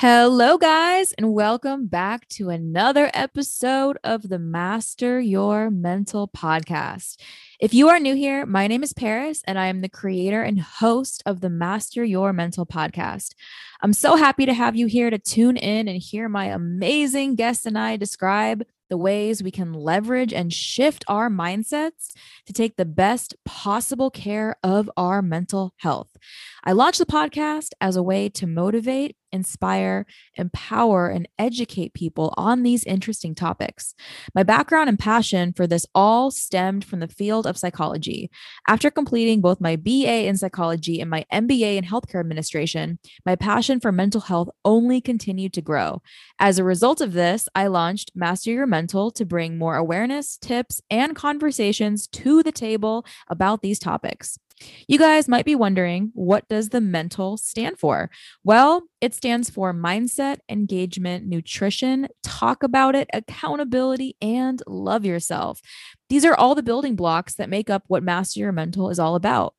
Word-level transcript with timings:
Hello, 0.00 0.58
guys, 0.58 1.12
and 1.14 1.34
welcome 1.34 1.88
back 1.88 2.28
to 2.28 2.50
another 2.50 3.10
episode 3.14 3.98
of 4.04 4.28
the 4.28 4.38
Master 4.38 5.18
Your 5.18 5.70
Mental 5.70 6.28
podcast. 6.28 7.20
If 7.58 7.74
you 7.74 7.88
are 7.88 7.98
new 7.98 8.14
here, 8.14 8.46
my 8.46 8.68
name 8.68 8.84
is 8.84 8.92
Paris, 8.92 9.42
and 9.44 9.58
I 9.58 9.66
am 9.66 9.80
the 9.80 9.88
creator 9.88 10.40
and 10.40 10.60
host 10.60 11.24
of 11.26 11.40
the 11.40 11.50
Master 11.50 12.04
Your 12.04 12.32
Mental 12.32 12.64
podcast. 12.64 13.34
I'm 13.82 13.92
so 13.92 14.14
happy 14.14 14.46
to 14.46 14.54
have 14.54 14.76
you 14.76 14.86
here 14.86 15.10
to 15.10 15.18
tune 15.18 15.56
in 15.56 15.88
and 15.88 16.00
hear 16.00 16.28
my 16.28 16.44
amazing 16.44 17.34
guests 17.34 17.66
and 17.66 17.76
I 17.76 17.96
describe 17.96 18.62
the 18.88 18.96
ways 18.96 19.42
we 19.42 19.50
can 19.50 19.72
leverage 19.72 20.32
and 20.32 20.52
shift 20.52 21.04
our 21.08 21.28
mindsets 21.28 22.12
to 22.46 22.52
take 22.52 22.76
the 22.76 22.84
best 22.84 23.34
possible 23.44 24.10
care 24.10 24.56
of 24.62 24.90
our 24.96 25.22
mental 25.22 25.74
health. 25.78 26.16
I 26.64 26.72
launched 26.72 26.98
the 26.98 27.06
podcast 27.06 27.70
as 27.80 27.96
a 27.96 28.02
way 28.02 28.28
to 28.30 28.46
motivate, 28.46 29.16
inspire, 29.32 30.06
empower, 30.34 31.08
and 31.08 31.28
educate 31.38 31.94
people 31.94 32.34
on 32.36 32.62
these 32.62 32.84
interesting 32.84 33.34
topics. 33.34 33.94
My 34.34 34.42
background 34.42 34.88
and 34.88 34.98
passion 34.98 35.52
for 35.52 35.66
this 35.66 35.86
all 35.94 36.30
stemmed 36.30 36.84
from 36.84 37.00
the 37.00 37.08
field 37.08 37.46
of 37.46 37.58
psychology. 37.58 38.30
After 38.66 38.90
completing 38.90 39.40
both 39.40 39.60
my 39.60 39.76
BA 39.76 40.26
in 40.26 40.36
psychology 40.36 41.00
and 41.00 41.10
my 41.10 41.24
MBA 41.32 41.76
in 41.76 41.84
healthcare 41.84 42.20
administration, 42.20 42.98
my 43.24 43.36
passion 43.36 43.80
for 43.80 43.92
mental 43.92 44.22
health 44.22 44.48
only 44.64 45.00
continued 45.00 45.52
to 45.54 45.62
grow. 45.62 46.02
As 46.38 46.58
a 46.58 46.64
result 46.64 47.00
of 47.00 47.12
this, 47.12 47.48
I 47.54 47.66
launched 47.66 48.12
Master 48.14 48.50
Your 48.50 48.66
Mental 48.66 49.10
to 49.12 49.24
bring 49.24 49.58
more 49.58 49.76
awareness, 49.76 50.36
tips, 50.36 50.80
and 50.90 51.14
conversations 51.14 52.06
to 52.08 52.42
the 52.42 52.52
table 52.52 53.04
about 53.28 53.62
these 53.62 53.78
topics. 53.78 54.38
You 54.86 54.98
guys 54.98 55.28
might 55.28 55.44
be 55.44 55.54
wondering, 55.54 56.10
what 56.14 56.48
does 56.48 56.70
the 56.70 56.80
mental 56.80 57.36
stand 57.36 57.78
for? 57.78 58.10
Well, 58.44 58.84
it 59.00 59.14
stands 59.14 59.50
for 59.50 59.72
mindset, 59.72 60.38
engagement, 60.48 61.26
nutrition, 61.26 62.08
talk 62.22 62.62
about 62.62 62.94
it, 62.94 63.08
accountability, 63.12 64.16
and 64.20 64.62
love 64.66 65.04
yourself. 65.04 65.60
These 66.08 66.24
are 66.24 66.34
all 66.34 66.54
the 66.54 66.62
building 66.62 66.96
blocks 66.96 67.34
that 67.34 67.50
make 67.50 67.70
up 67.70 67.84
what 67.88 68.02
Master 68.02 68.40
Your 68.40 68.52
Mental 68.52 68.90
is 68.90 68.98
all 68.98 69.14
about. 69.14 69.54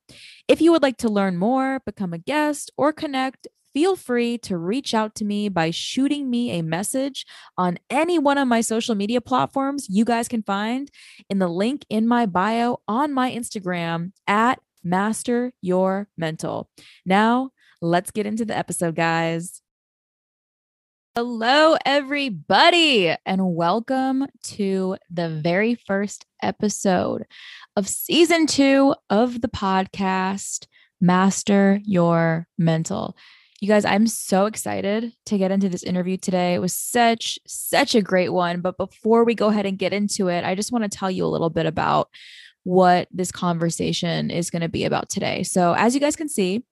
If 0.48 0.62
you 0.62 0.72
would 0.72 0.84
like 0.84 0.98
to 0.98 1.10
learn 1.10 1.38
more, 1.38 1.80
become 1.86 2.14
a 2.14 2.18
guest, 2.18 2.72
or 2.76 2.92
connect, 2.92 3.48
feel 3.74 3.96
free 3.96 4.38
to 4.40 4.58
reach 4.58 4.94
out 4.94 5.16
to 5.16 5.26
me 5.26 5.50
by 5.50 5.72
shooting 5.72 6.30
me 6.30 6.52
a 6.52 6.64
message 6.64 7.26
on 7.58 7.78
any 7.90 8.18
one 8.18 8.38
of 8.38 8.48
my 8.48 8.62
social 8.62 8.96
media 8.96 9.22
platforms 9.22 9.88
you 9.90 10.04
guys 10.04 10.28
can 10.28 10.42
find 10.42 10.90
in 11.30 11.40
the 11.40 11.48
link 11.48 11.86
in 11.90 12.08
my 12.08 12.26
bio 12.26 12.82
on 12.88 13.14
my 13.14 13.32
Instagram 13.32 14.12
at 14.28 14.60
Master 14.84 15.52
Your 15.62 16.08
Mental. 16.18 16.70
Now, 17.06 17.52
let's 17.82 18.12
get 18.12 18.26
into 18.26 18.46
the 18.46 18.58
episode, 18.58 18.96
guys. 18.96 19.62
Hello, 21.16 21.76
everybody, 21.86 23.14
and 23.26 23.56
welcome 23.56 24.26
to 24.44 24.96
the 25.10 25.28
very 25.30 25.76
first 25.76 26.26
episode 26.42 27.26
of 27.76 27.88
season 27.88 28.48
two 28.48 28.96
of 29.10 29.42
the 29.42 29.50
podcast, 29.50 30.68
Master 31.02 31.82
Your 31.84 32.48
Mental. 32.58 33.18
You 33.62 33.68
guys, 33.68 33.84
I'm 33.84 34.08
so 34.08 34.46
excited 34.46 35.12
to 35.26 35.38
get 35.38 35.52
into 35.52 35.68
this 35.68 35.84
interview 35.84 36.16
today. 36.16 36.54
It 36.54 36.62
was 36.62 36.74
such, 36.74 37.38
such 37.46 37.96
a 37.96 38.02
great 38.02 38.30
one. 38.30 38.62
But 38.62 38.78
before 38.78 39.26
we 39.26 39.36
go 39.36 39.50
ahead 39.50 39.66
and 39.66 39.78
get 39.78 39.92
into 39.92 40.30
it, 40.30 40.46
I 40.46 40.56
just 40.56 40.72
want 40.72 40.90
to 40.90 40.98
tell 40.98 41.12
you 41.12 41.26
a 41.26 41.28
little 41.28 41.50
bit 41.50 41.66
about 41.66 42.08
what 42.70 43.08
this 43.12 43.32
conversation 43.32 44.30
is 44.30 44.52
going 44.52 44.62
to 44.62 44.70
be 44.70 44.86
about 44.86 45.10
today. 45.10 45.42
So, 45.42 45.74
as 45.74 45.96
you 45.96 46.00
guys 46.00 46.16
can 46.16 46.30
see 46.30 46.64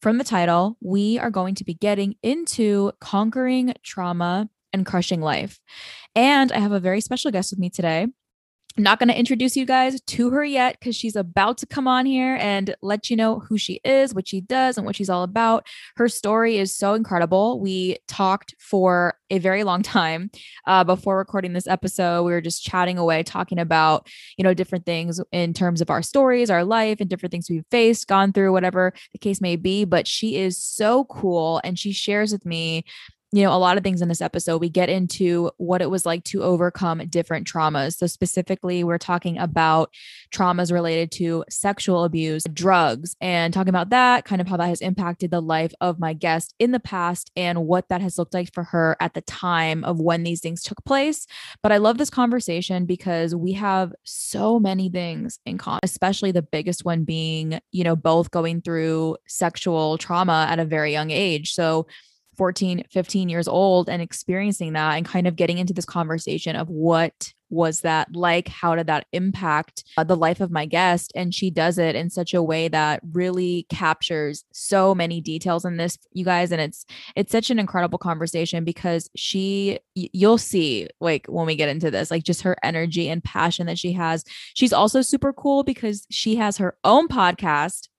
from 0.00 0.16
the 0.16 0.24
title, 0.24 0.76
we 0.80 1.18
are 1.18 1.30
going 1.30 1.56
to 1.56 1.64
be 1.64 1.74
getting 1.74 2.14
into 2.22 2.92
conquering 3.00 3.74
trauma 3.82 4.48
and 4.72 4.86
crushing 4.86 5.20
life. 5.20 5.58
And 6.14 6.52
I 6.52 6.60
have 6.60 6.70
a 6.70 6.78
very 6.78 7.00
special 7.00 7.32
guest 7.32 7.50
with 7.50 7.58
me 7.58 7.68
today. 7.68 8.06
I'm 8.76 8.84
not 8.84 9.00
going 9.00 9.08
to 9.08 9.18
introduce 9.18 9.56
you 9.56 9.66
guys 9.66 10.00
to 10.00 10.30
her 10.30 10.44
yet 10.44 10.78
because 10.78 10.94
she's 10.94 11.16
about 11.16 11.58
to 11.58 11.66
come 11.66 11.88
on 11.88 12.06
here 12.06 12.36
and 12.40 12.74
let 12.82 13.10
you 13.10 13.16
know 13.16 13.40
who 13.40 13.58
she 13.58 13.80
is, 13.84 14.14
what 14.14 14.28
she 14.28 14.40
does, 14.40 14.76
and 14.76 14.86
what 14.86 14.94
she's 14.94 15.10
all 15.10 15.24
about. 15.24 15.66
Her 15.96 16.08
story 16.08 16.56
is 16.56 16.74
so 16.74 16.94
incredible. 16.94 17.60
We 17.60 17.98
talked 18.06 18.54
for 18.60 19.14
a 19.28 19.38
very 19.38 19.64
long 19.64 19.82
time 19.90 20.30
uh, 20.66 20.84
before 20.84 21.18
recording 21.18 21.52
this 21.52 21.66
episode. 21.66 22.22
We 22.22 22.30
were 22.30 22.40
just 22.40 22.62
chatting 22.62 22.96
away, 22.96 23.24
talking 23.24 23.58
about, 23.58 24.06
you 24.36 24.44
know, 24.44 24.54
different 24.54 24.86
things 24.86 25.20
in 25.32 25.52
terms 25.52 25.80
of 25.80 25.90
our 25.90 26.02
stories, 26.02 26.48
our 26.48 26.64
life, 26.64 27.00
and 27.00 27.10
different 27.10 27.32
things 27.32 27.50
we've 27.50 27.66
faced, 27.72 28.06
gone 28.06 28.32
through, 28.32 28.52
whatever 28.52 28.92
the 29.12 29.18
case 29.18 29.40
may 29.40 29.56
be. 29.56 29.84
But 29.84 30.06
she 30.06 30.36
is 30.36 30.56
so 30.56 31.04
cool 31.06 31.60
and 31.64 31.76
she 31.76 31.92
shares 31.92 32.30
with 32.30 32.46
me 32.46 32.84
you 33.32 33.44
know, 33.44 33.52
a 33.52 33.58
lot 33.58 33.76
of 33.76 33.84
things 33.84 34.02
in 34.02 34.08
this 34.08 34.20
episode. 34.20 34.60
We 34.60 34.68
get 34.68 34.88
into 34.88 35.52
what 35.56 35.80
it 35.80 35.90
was 35.90 36.04
like 36.04 36.24
to 36.24 36.42
overcome 36.42 36.98
different 37.08 37.46
traumas. 37.46 37.96
So, 37.96 38.08
specifically, 38.08 38.82
we're 38.82 38.98
talking 38.98 39.38
about 39.38 39.94
traumas 40.34 40.72
related 40.72 41.12
to 41.12 41.44
sexual 41.48 42.02
abuse, 42.02 42.42
drugs, 42.52 43.14
and 43.20 43.54
talking 43.54 43.68
about 43.68 43.90
that, 43.90 44.24
kind 44.24 44.40
of 44.40 44.48
how 44.48 44.56
that 44.56 44.66
has 44.66 44.80
impacted 44.80 45.30
the 45.30 45.40
life 45.40 45.72
of 45.80 46.00
my 46.00 46.12
guest 46.12 46.54
in 46.58 46.72
the 46.72 46.80
past 46.80 47.30
and 47.36 47.66
what 47.66 47.88
that 47.88 48.00
has 48.00 48.18
looked 48.18 48.34
like 48.34 48.52
for 48.52 48.64
her 48.64 48.96
at 49.00 49.14
the 49.14 49.20
time 49.22 49.84
of 49.84 50.00
when 50.00 50.24
these 50.24 50.40
things 50.40 50.64
took 50.64 50.84
place. 50.84 51.26
But 51.62 51.70
I 51.70 51.76
love 51.76 51.98
this 51.98 52.10
conversation 52.10 52.84
because 52.84 53.34
we 53.34 53.52
have 53.52 53.92
so 54.02 54.58
many 54.58 54.88
things 54.88 55.38
in 55.46 55.56
common, 55.56 55.80
especially 55.84 56.32
the 56.32 56.42
biggest 56.42 56.84
one 56.84 57.04
being, 57.04 57.60
you 57.70 57.84
know, 57.84 57.94
both 57.94 58.32
going 58.32 58.60
through 58.60 59.18
sexual 59.28 59.98
trauma 59.98 60.48
at 60.50 60.58
a 60.58 60.64
very 60.64 60.90
young 60.90 61.12
age. 61.12 61.52
So, 61.52 61.86
14, 62.40 62.84
15 62.90 63.28
years 63.28 63.46
old 63.46 63.90
and 63.90 64.00
experiencing 64.00 64.72
that 64.72 64.96
and 64.96 65.04
kind 65.04 65.26
of 65.26 65.36
getting 65.36 65.58
into 65.58 65.74
this 65.74 65.84
conversation 65.84 66.56
of 66.56 66.70
what 66.70 67.34
was 67.50 67.82
that 67.82 68.16
like? 68.16 68.48
How 68.48 68.74
did 68.74 68.86
that 68.86 69.06
impact 69.12 69.84
uh, 69.98 70.04
the 70.04 70.16
life 70.16 70.40
of 70.40 70.50
my 70.50 70.64
guest? 70.64 71.12
And 71.14 71.34
she 71.34 71.50
does 71.50 71.76
it 71.76 71.94
in 71.94 72.08
such 72.08 72.32
a 72.32 72.42
way 72.42 72.68
that 72.68 73.02
really 73.12 73.66
captures 73.68 74.46
so 74.52 74.94
many 74.94 75.20
details 75.20 75.66
in 75.66 75.76
this, 75.76 75.98
you 76.12 76.24
guys. 76.24 76.50
And 76.50 76.62
it's 76.62 76.86
it's 77.14 77.30
such 77.30 77.50
an 77.50 77.58
incredible 77.58 77.98
conversation 77.98 78.64
because 78.64 79.10
she 79.14 79.78
you'll 79.94 80.38
see 80.38 80.88
like 80.98 81.26
when 81.26 81.44
we 81.44 81.56
get 81.56 81.68
into 81.68 81.90
this, 81.90 82.10
like 82.10 82.22
just 82.24 82.40
her 82.40 82.56
energy 82.62 83.10
and 83.10 83.22
passion 83.22 83.66
that 83.66 83.78
she 83.78 83.92
has. 83.92 84.24
She's 84.54 84.72
also 84.72 85.02
super 85.02 85.34
cool 85.34 85.62
because 85.62 86.06
she 86.08 86.36
has 86.36 86.56
her 86.56 86.74
own 86.84 87.06
podcast 87.06 87.89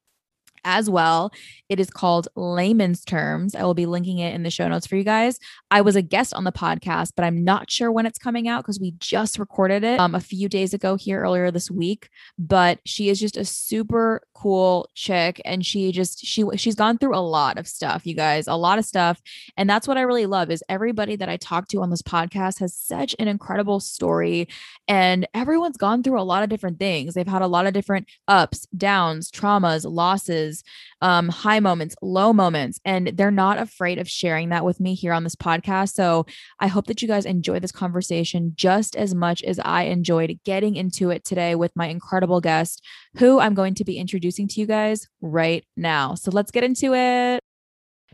as 0.64 0.90
well. 0.90 1.32
It 1.70 1.80
is 1.80 1.90
called 1.90 2.28
Layman's 2.36 3.04
Terms. 3.04 3.56
I 3.56 3.64
will 3.64 3.74
be 3.74 3.86
linking 3.86 4.20
it 4.20 4.34
in 4.34 4.44
the 4.44 4.50
show 4.50 4.68
notes 4.68 4.88
for 4.88 4.96
you 4.96 5.04
guys. 5.04 5.40
I 5.70 5.82
was 5.82 5.96
a 5.96 6.02
guest 6.02 6.34
on 6.34 6.44
the 6.44 6.52
podcast, 6.52 7.14
but 7.16 7.24
I'm 7.26 7.44
not 7.44 7.72
sure 7.72 7.92
when 7.92 8.06
it's 8.06 8.20
coming 8.20 8.48
out 8.48 8.64
because 8.64 8.80
we 8.80 8.92
just 9.00 9.40
recorded 9.40 9.84
it 9.84 10.00
um, 10.00 10.16
a 10.16 10.20
few 10.20 10.50
days 10.50 10.74
ago 10.74 10.96
here 10.96 11.22
earlier 11.22 11.52
this 11.52 11.72
week. 11.72 12.10
But 12.38 12.80
she 12.86 13.10
is 13.10 13.20
just 13.20 13.38
a 13.38 13.46
super 13.46 14.22
cool 14.42 14.90
chick, 14.96 15.42
and 15.46 15.66
she 15.66 15.92
just 15.92 16.26
she 16.26 16.44
she's 16.56 16.76
gone 16.76 16.98
through 16.98 17.16
a 17.16 17.20
lot 17.20 17.58
of 17.58 17.68
stuff, 17.68 18.06
you 18.06 18.16
guys, 18.16 18.48
a 18.48 18.56
lot 18.56 18.80
of 18.80 18.86
stuff, 18.86 19.22
and 19.58 19.70
that's 19.70 19.88
what 19.88 19.98
I 19.98 20.02
really 20.02 20.26
love 20.26 20.50
is 20.50 20.64
everybody 20.70 21.16
that 21.16 21.30
I 21.30 21.38
talk 21.38 21.68
to 21.70 21.82
on 21.82 21.90
this 21.90 22.02
podcast 22.02 22.60
has 22.60 22.76
such 22.76 23.16
an 23.20 23.28
incredible 23.28 23.80
story, 23.80 24.48
and 24.88 25.28
everyone's 25.34 25.78
gone 25.78 26.04
through 26.04 26.20
a 26.20 26.24
lot 26.24 26.44
of 26.44 26.50
different 26.50 26.80
things. 26.80 27.14
They've 27.14 27.28
had 27.28 27.42
a 27.42 27.48
lot 27.48 27.68
of 27.68 27.74
different 27.74 28.08
ups, 28.28 28.68
downs, 28.78 29.30
traumas, 29.30 29.86
losses 29.90 30.64
um, 31.02 31.30
high 31.30 31.60
moments, 31.60 31.96
low 32.02 32.32
moments, 32.32 32.80
and 32.86 33.08
they're 33.16 33.32
not 33.32 33.58
afraid 33.58 33.98
of 33.98 34.10
sharing 34.10 34.50
that 34.50 34.64
with 34.64 34.80
me 34.80 34.94
here 34.94 35.14
on 35.14 35.24
this 35.24 35.36
podcast. 35.36 35.94
So 35.94 36.26
I 36.60 36.68
hope 36.68 36.88
that 36.88 37.02
you 37.02 37.08
guys 37.08 37.26
enjoy 37.26 37.60
this 37.60 37.72
conversation 37.72 38.54
just 38.56 38.96
as 38.96 39.16
much 39.16 39.44
as 39.44 39.60
I 39.60 39.84
enjoyed 39.84 40.40
getting 40.46 40.76
into 40.76 41.10
it 41.10 41.26
today 41.26 41.56
with 41.56 41.76
my 41.76 41.88
incredible 41.88 42.40
guest, 42.40 42.86
who 43.18 43.40
I'm 43.40 43.56
going 43.56 43.74
to 43.76 43.84
be 43.84 43.98
introducing 43.98 44.31
to 44.32 44.60
you 44.60 44.66
guys 44.66 45.08
right 45.22 45.66
now. 45.76 46.16
So 46.16 46.32
let's 46.32 46.52
get 46.52 46.64
into 46.64 46.94
it. 46.94 47.42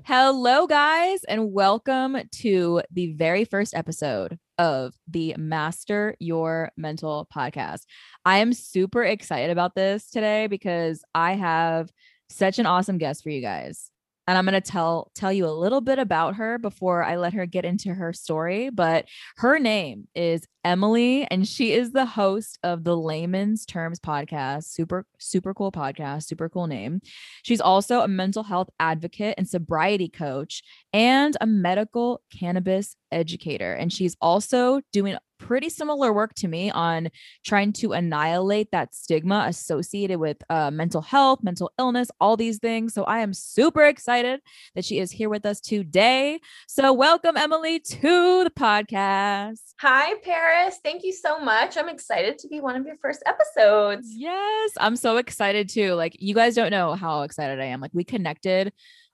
Hello, 0.05 0.67
guys, 0.67 1.23
and 1.23 1.53
welcome 1.53 2.17
to 2.39 2.81
the 2.91 3.13
very 3.13 3.45
first 3.45 3.75
episode 3.75 4.39
of 4.57 4.93
the 5.07 5.35
Master 5.37 6.15
Your 6.19 6.71
Mental 6.77 7.27
podcast. 7.33 7.81
I 8.25 8.39
am 8.39 8.53
super 8.53 9.03
excited 9.03 9.51
about 9.51 9.75
this 9.75 10.09
today 10.09 10.47
because 10.47 11.03
I 11.13 11.33
have 11.33 11.89
such 12.29 12.59
an 12.59 12.65
awesome 12.65 12.97
guest 12.97 13.23
for 13.23 13.29
you 13.29 13.41
guys 13.41 13.91
and 14.27 14.37
I'm 14.37 14.45
going 14.45 14.61
to 14.61 14.71
tell 14.71 15.09
tell 15.15 15.31
you 15.31 15.45
a 15.47 15.49
little 15.49 15.81
bit 15.81 15.99
about 15.99 16.35
her 16.35 16.57
before 16.57 17.03
I 17.03 17.15
let 17.15 17.33
her 17.33 17.45
get 17.45 17.65
into 17.65 17.93
her 17.93 18.11
story. 18.11 18.69
But 18.69 19.05
her 19.37 19.57
name 19.57 20.07
is 20.13 20.45
Emily, 20.67 21.25
and 21.31 21.47
she 21.47 21.71
is 21.71 21.93
the 21.93 22.05
host 22.05 22.59
of 22.61 22.83
the 22.83 22.97
Layman's 22.97 23.65
Terms 23.65 24.01
podcast. 24.01 24.65
Super 24.65 25.05
super 25.17 25.53
cool 25.53 25.71
podcast, 25.71 26.23
super 26.23 26.49
cool 26.49 26.67
name. 26.67 26.99
She's 27.43 27.61
also 27.61 28.01
a 28.01 28.07
mental 28.09 28.43
health 28.43 28.69
advocate 28.77 29.35
and 29.37 29.47
sobriety 29.47 30.09
coach, 30.09 30.61
and 30.91 31.37
a 31.39 31.47
medical 31.47 32.19
cannabis 32.37 32.97
educator. 33.13 33.71
And 33.71 33.93
she's 33.93 34.17
also 34.19 34.81
doing 34.91 35.17
pretty 35.39 35.69
similar 35.69 36.11
work 36.11 36.33
to 36.33 36.47
me 36.47 36.71
on 36.71 37.09
trying 37.45 37.71
to 37.71 37.93
annihilate 37.93 38.71
that 38.71 38.93
stigma 38.93 39.45
associated 39.47 40.19
with 40.19 40.37
uh, 40.49 40.71
mental 40.71 41.01
health, 41.01 41.43
mental 41.43 41.71
illness, 41.79 42.09
all 42.19 42.35
these 42.35 42.57
things. 42.57 42.93
So 42.93 43.03
I 43.03 43.19
am 43.19 43.33
super 43.33 43.83
excited 43.83 44.41
that 44.75 44.83
she 44.83 44.99
is 44.99 45.11
here 45.11 45.29
with 45.29 45.45
us 45.45 45.61
today. 45.61 46.39
So 46.67 46.91
welcome, 46.91 47.37
Emily, 47.37 47.79
to 47.79 48.43
the 48.43 48.51
podcast. 48.57 49.61
Hi, 49.79 50.15
Paris. 50.23 50.56
Thank 50.83 51.03
you 51.03 51.13
so 51.13 51.39
much. 51.39 51.77
I'm 51.77 51.89
excited 51.89 52.37
to 52.39 52.47
be 52.47 52.59
one 52.59 52.75
of 52.75 52.85
your 52.85 52.97
first 52.97 53.23
episodes. 53.25 54.07
Yes, 54.15 54.71
I'm 54.77 54.95
so 54.95 55.17
excited 55.17 55.69
too. 55.69 55.93
Like, 55.93 56.15
you 56.19 56.33
guys 56.33 56.55
don't 56.55 56.71
know 56.71 56.95
how 56.95 57.21
excited 57.21 57.59
I 57.59 57.65
am. 57.65 57.81
Like, 57.81 57.91
we 57.93 58.03
connected 58.03 58.73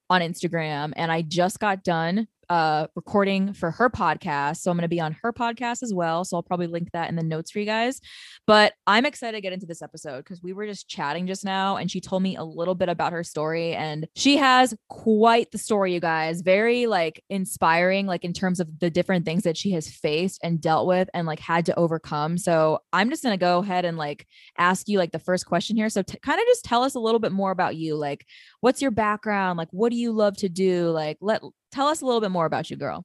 on 0.10 0.22
Instagram 0.22 0.94
and 0.96 1.12
I 1.12 1.22
just 1.22 1.60
got 1.60 1.84
done 1.84 2.28
uh 2.54 2.86
recording 2.96 3.52
for 3.52 3.72
her 3.72 3.90
podcast. 3.90 4.58
So 4.58 4.70
I'm 4.70 4.78
going 4.78 4.84
to 4.84 4.88
be 4.88 5.00
on 5.00 5.18
her 5.24 5.34
podcast 5.34 5.82
as 5.82 5.92
well. 5.92 6.24
So 6.24 6.38
I'll 6.38 6.44
probably 6.44 6.68
link 6.68 6.92
that 6.92 7.10
in 7.10 7.16
the 7.16 7.24
notes 7.24 7.50
for 7.50 7.58
you 7.58 7.66
guys. 7.66 8.00
But 8.46 8.74
I'm 8.86 9.08
excited 9.08 9.36
to 9.36 9.42
get 9.42 9.54
into 9.54 9.66
this 9.66 9.82
episode 9.82 10.18
because 10.18 10.44
we 10.44 10.54
were 10.54 10.68
just 10.68 10.88
chatting 10.88 11.26
just 11.26 11.44
now 11.44 11.78
and 11.78 11.90
she 11.90 12.00
told 12.00 12.22
me 12.22 12.36
a 12.36 12.44
little 12.44 12.76
bit 12.76 12.90
about 12.90 13.12
her 13.12 13.24
story 13.24 13.74
and 13.74 14.08
she 14.16 14.38
has 14.38 14.76
quite 14.88 15.50
the 15.50 15.58
story, 15.58 15.96
you 15.96 16.00
guys. 16.00 16.42
Very 16.42 16.86
like 16.86 17.24
inspiring, 17.28 18.06
like 18.06 18.24
in 18.24 18.34
terms 18.34 18.60
of 18.60 18.80
the 18.80 18.92
different 18.92 19.26
things 19.26 19.44
that 19.44 19.58
she 19.58 19.72
has 19.72 19.90
faced 19.90 20.40
and 20.44 20.62
dealt 20.62 20.86
with 20.86 21.10
and 21.16 21.26
like 21.26 21.40
had 21.40 21.66
to 21.66 21.76
overcome. 21.76 22.38
So 22.38 22.82
I'm 22.92 23.10
just 23.10 23.24
going 23.24 23.34
to 23.34 23.44
go 23.44 23.60
ahead 23.60 23.84
and 23.84 23.98
like 23.98 24.28
ask 24.60 24.88
you 24.88 25.00
like 25.00 25.12
the 25.12 25.18
first 25.18 25.48
question 25.48 25.76
here. 25.76 25.90
So 25.90 26.04
t- 26.04 26.20
kind 26.20 26.40
of 26.40 26.46
just 26.46 26.66
tell 26.66 26.84
us 26.84 26.94
a 26.94 27.00
little 27.00 27.20
bit 27.20 27.32
more 27.32 27.50
about 27.50 27.78
you. 27.78 27.96
Like, 27.96 28.28
what's 28.62 28.80
your 28.80 28.92
background? 28.92 29.58
Like, 29.58 29.70
what 29.72 29.90
do 29.90 29.96
you 29.96 30.12
love 30.12 30.38
to 30.38 30.50
do? 30.50 30.90
Like, 30.90 31.18
let 31.20 31.42
tell 31.74 31.88
us 31.88 32.02
a 32.02 32.06
little 32.06 32.22
bit 32.22 32.32
more 32.32 32.46
about 32.46 32.70
you, 32.70 32.78
girl. 32.78 33.04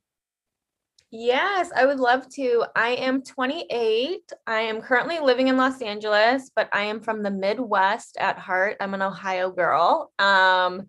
Yes, 1.11 1.71
I 1.75 1.87
would 1.87 2.01
love 2.01 2.29
to. 2.35 2.67
I 2.77 2.91
am 2.91 3.23
28. 3.23 4.21
I 4.47 4.61
am 4.61 4.83
currently 4.83 5.19
living 5.21 5.49
in 5.49 5.57
Los 5.57 5.81
Angeles, 5.81 6.51
but 6.55 6.69
I 6.71 6.83
am 6.83 7.01
from 7.01 7.23
the 7.23 7.31
Midwest 7.31 8.19
at 8.19 8.39
heart. 8.39 8.77
I'm 8.79 8.93
an 8.93 9.01
Ohio 9.01 9.51
girl. 9.51 10.13
Um, 10.19 10.87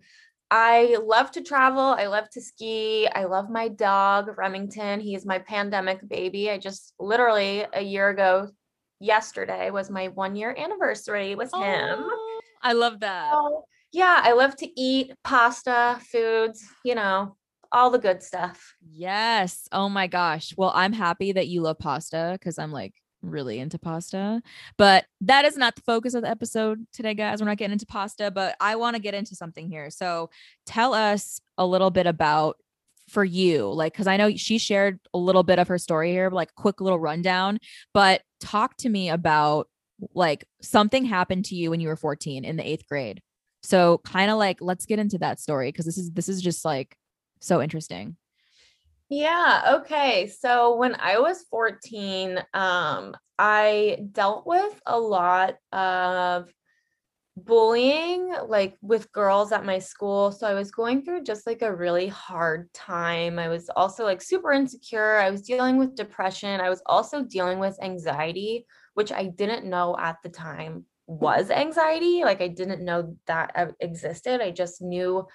I 0.50 0.98
love 1.02 1.30
to 1.32 1.42
travel. 1.42 1.80
I 1.80 2.06
love 2.06 2.28
to 2.30 2.40
ski. 2.42 3.08
I 3.08 3.24
love 3.24 3.48
my 3.48 3.68
dog, 3.68 4.36
Remington. 4.36 5.00
He's 5.00 5.24
my 5.24 5.38
pandemic 5.38 6.06
baby. 6.06 6.50
I 6.50 6.58
just 6.58 6.92
literally 6.98 7.64
a 7.72 7.80
year 7.80 8.10
ago, 8.10 8.50
yesterday 8.98 9.70
was 9.70 9.88
my 9.88 10.08
one 10.08 10.36
year 10.36 10.54
anniversary 10.56 11.34
with 11.34 11.50
him. 11.54 12.04
I 12.62 12.74
love 12.74 13.00
that. 13.00 13.32
So, 13.32 13.64
yeah, 13.92 14.20
I 14.22 14.32
love 14.32 14.54
to 14.56 14.80
eat 14.80 15.14
pasta, 15.24 15.98
foods, 16.12 16.62
you 16.84 16.94
know, 16.94 17.36
all 17.72 17.90
the 17.90 17.98
good 17.98 18.22
stuff. 18.22 18.74
Yes. 18.90 19.68
Oh 19.72 19.88
my 19.88 20.06
gosh. 20.06 20.54
Well, 20.56 20.72
I'm 20.74 20.92
happy 20.92 21.32
that 21.32 21.48
you 21.48 21.62
love 21.62 21.78
pasta 21.78 22.36
because 22.38 22.58
I'm 22.58 22.72
like 22.72 22.94
really 23.22 23.58
into 23.58 23.78
pasta. 23.78 24.42
But 24.76 25.04
that 25.20 25.44
is 25.44 25.56
not 25.56 25.76
the 25.76 25.82
focus 25.82 26.14
of 26.14 26.22
the 26.22 26.30
episode 26.30 26.86
today, 26.92 27.14
guys. 27.14 27.40
We're 27.40 27.48
not 27.48 27.58
getting 27.58 27.72
into 27.72 27.86
pasta, 27.86 28.30
but 28.30 28.56
I 28.60 28.76
want 28.76 28.96
to 28.96 29.02
get 29.02 29.14
into 29.14 29.34
something 29.34 29.68
here. 29.68 29.90
So 29.90 30.30
tell 30.66 30.94
us 30.94 31.40
a 31.58 31.66
little 31.66 31.90
bit 31.90 32.06
about 32.06 32.56
for 33.08 33.24
you 33.24 33.68
like 33.72 33.92
because 33.92 34.06
i 34.06 34.16
know 34.16 34.30
she 34.36 34.56
shared 34.56 35.00
a 35.12 35.18
little 35.18 35.42
bit 35.42 35.58
of 35.58 35.66
her 35.66 35.78
story 35.78 36.12
here 36.12 36.30
like 36.30 36.54
quick 36.54 36.80
little 36.80 36.98
rundown 36.98 37.58
but 37.92 38.22
talk 38.38 38.76
to 38.76 38.88
me 38.88 39.10
about 39.10 39.68
like 40.14 40.44
something 40.62 41.04
happened 41.04 41.44
to 41.44 41.56
you 41.56 41.70
when 41.70 41.80
you 41.80 41.88
were 41.88 41.96
14 41.96 42.44
in 42.44 42.56
the 42.56 42.64
eighth 42.66 42.86
grade 42.88 43.20
so 43.64 44.00
kind 44.04 44.30
of 44.30 44.38
like 44.38 44.58
let's 44.60 44.86
get 44.86 45.00
into 45.00 45.18
that 45.18 45.40
story 45.40 45.72
because 45.72 45.86
this 45.86 45.98
is 45.98 46.12
this 46.12 46.28
is 46.28 46.40
just 46.40 46.64
like 46.64 46.96
so 47.40 47.60
interesting. 47.62 48.16
Yeah, 49.08 49.80
okay. 49.80 50.28
So 50.28 50.76
when 50.76 50.94
I 50.94 51.18
was 51.18 51.44
14, 51.50 52.38
um 52.54 53.16
I 53.38 53.98
dealt 54.12 54.46
with 54.46 54.80
a 54.86 54.98
lot 54.98 55.56
of 55.72 56.52
bullying 57.36 58.34
like 58.48 58.76
with 58.82 59.10
girls 59.12 59.52
at 59.52 59.64
my 59.64 59.78
school. 59.78 60.30
So 60.30 60.46
I 60.46 60.54
was 60.54 60.70
going 60.70 61.02
through 61.02 61.24
just 61.24 61.46
like 61.46 61.62
a 61.62 61.74
really 61.74 62.08
hard 62.08 62.72
time. 62.72 63.38
I 63.38 63.48
was 63.48 63.70
also 63.74 64.04
like 64.04 64.22
super 64.22 64.52
insecure. 64.52 65.18
I 65.18 65.30
was 65.30 65.42
dealing 65.42 65.78
with 65.78 65.96
depression. 65.96 66.60
I 66.60 66.68
was 66.68 66.82
also 66.86 67.22
dealing 67.24 67.58
with 67.58 67.82
anxiety, 67.82 68.66
which 68.94 69.12
I 69.12 69.24
didn't 69.24 69.64
know 69.64 69.96
at 69.98 70.18
the 70.22 70.28
time 70.28 70.84
was 71.06 71.50
anxiety. 71.50 72.22
Like 72.24 72.40
I 72.40 72.48
didn't 72.48 72.84
know 72.84 73.16
that 73.26 73.74
existed. 73.80 74.40
I 74.40 74.50
just 74.50 74.82
knew 74.82 75.26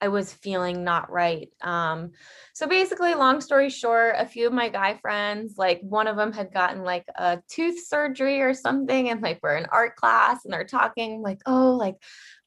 I 0.00 0.08
was 0.08 0.32
feeling 0.32 0.84
not 0.84 1.10
right. 1.10 1.48
Um, 1.60 2.12
so 2.54 2.66
basically, 2.66 3.14
long 3.14 3.40
story 3.40 3.68
short, 3.68 4.14
a 4.16 4.26
few 4.26 4.46
of 4.46 4.52
my 4.52 4.68
guy 4.68 4.94
friends, 4.94 5.54
like 5.58 5.80
one 5.82 6.06
of 6.06 6.16
them 6.16 6.32
had 6.32 6.52
gotten 6.52 6.84
like 6.84 7.04
a 7.16 7.40
tooth 7.48 7.86
surgery 7.86 8.40
or 8.40 8.54
something, 8.54 9.10
and 9.10 9.20
like 9.20 9.40
we're 9.42 9.56
in 9.56 9.66
art 9.66 9.96
class 9.96 10.44
and 10.44 10.52
they're 10.52 10.64
talking 10.64 11.20
like, 11.20 11.40
oh, 11.46 11.72
like 11.72 11.96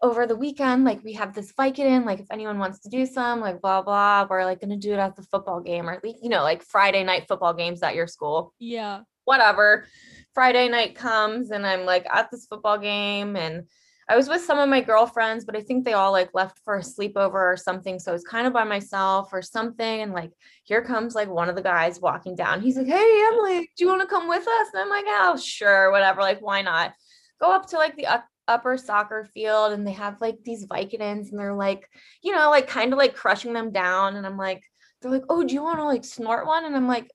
over 0.02 0.26
the 0.26 0.36
weekend, 0.36 0.86
like 0.86 1.04
we 1.04 1.14
have 1.14 1.34
this 1.34 1.52
Vicodin, 1.54 2.06
like 2.06 2.20
if 2.20 2.28
anyone 2.32 2.58
wants 2.58 2.80
to 2.82 2.90
do 2.90 3.06
some, 3.06 3.42
like 3.42 3.62
blah 3.62 3.82
blah, 3.82 4.26
we're 4.30 4.46
like 4.46 4.62
gonna 4.62 4.78
do 4.78 4.94
it 4.94 5.00
at 5.00 5.16
the 5.16 5.24
football 5.24 5.60
game 5.60 5.90
or 5.90 6.00
you 6.04 6.30
know, 6.30 6.44
like 6.44 6.64
Friday 6.64 7.04
night 7.04 7.26
football 7.28 7.54
games 7.54 7.84
at 7.84 7.96
your 7.96 8.08
school. 8.08 8.54
Yeah. 8.60 9.02
Whatever. 9.26 9.88
Friday 10.34 10.70
night 10.70 10.96
comes 10.96 11.52
and 11.52 11.68
I'm 11.68 11.86
like 11.86 12.08
at 12.10 12.32
this 12.32 12.46
football 12.46 12.78
game 12.78 13.36
and 13.36 13.68
I 14.12 14.18
was 14.18 14.28
with 14.28 14.44
some 14.44 14.60
of 14.60 14.68
my 14.68 14.82
girlfriends, 14.82 15.46
but 15.46 15.56
I 15.56 15.62
think 15.62 15.86
they 15.86 15.94
all 15.94 16.12
like 16.12 16.32
left 16.34 16.60
for 16.66 16.76
a 16.76 16.82
sleepover 16.82 17.32
or 17.32 17.56
something. 17.56 17.98
So 17.98 18.12
I 18.12 18.14
was 18.14 18.26
kind 18.26 18.46
of 18.46 18.52
by 18.52 18.66
myself 18.66 19.30
or 19.32 19.42
something. 19.42 20.02
And 20.02 20.12
like, 20.12 20.32
here 20.66 20.82
comes 20.82 21.16
like 21.16 21.30
one 21.30 21.48
of 21.48 21.56
the 21.56 21.62
guys 21.62 22.02
walking 22.02 22.36
down. 22.36 22.60
He's 22.60 22.76
like, 22.76 22.88
Hey, 22.88 23.28
Emily, 23.32 23.72
do 23.78 23.86
you 23.86 23.88
want 23.88 24.02
to 24.02 24.08
come 24.08 24.28
with 24.28 24.46
us? 24.46 24.68
And 24.74 24.82
I'm 24.82 24.90
like, 24.90 25.06
Oh, 25.08 25.38
sure, 25.38 25.92
whatever. 25.92 26.20
Like, 26.20 26.42
why 26.42 26.62
not? 26.62 26.92
Go 27.40 27.54
up 27.54 27.68
to 27.68 27.78
like 27.78 27.96
the 27.96 28.22
upper 28.50 28.76
soccer 28.76 29.30
field 29.34 29.72
and 29.72 29.88
they 29.88 29.94
have 29.94 30.20
like 30.20 30.40
these 30.44 30.66
Vicodins 30.66 31.32
and 31.32 31.40
they're 31.40 31.56
like, 31.56 31.88
you 32.22 32.34
know, 32.34 32.50
like 32.50 32.68
kind 32.68 32.92
of 32.92 33.00
like 33.00 33.16
crushing 33.16 33.54
them 33.54 33.72
down. 33.72 34.18
And 34.18 34.26
I'm 34.26 34.38
like, 34.38 34.62
they're 35.02 35.10
like, 35.10 35.24
Oh, 35.30 35.42
do 35.42 35.54
you 35.54 35.64
want 35.64 35.80
to 35.80 35.86
like 35.86 36.04
snort 36.04 36.46
one? 36.46 36.66
And 36.66 36.76
I'm 36.76 36.88
like, 36.90 37.10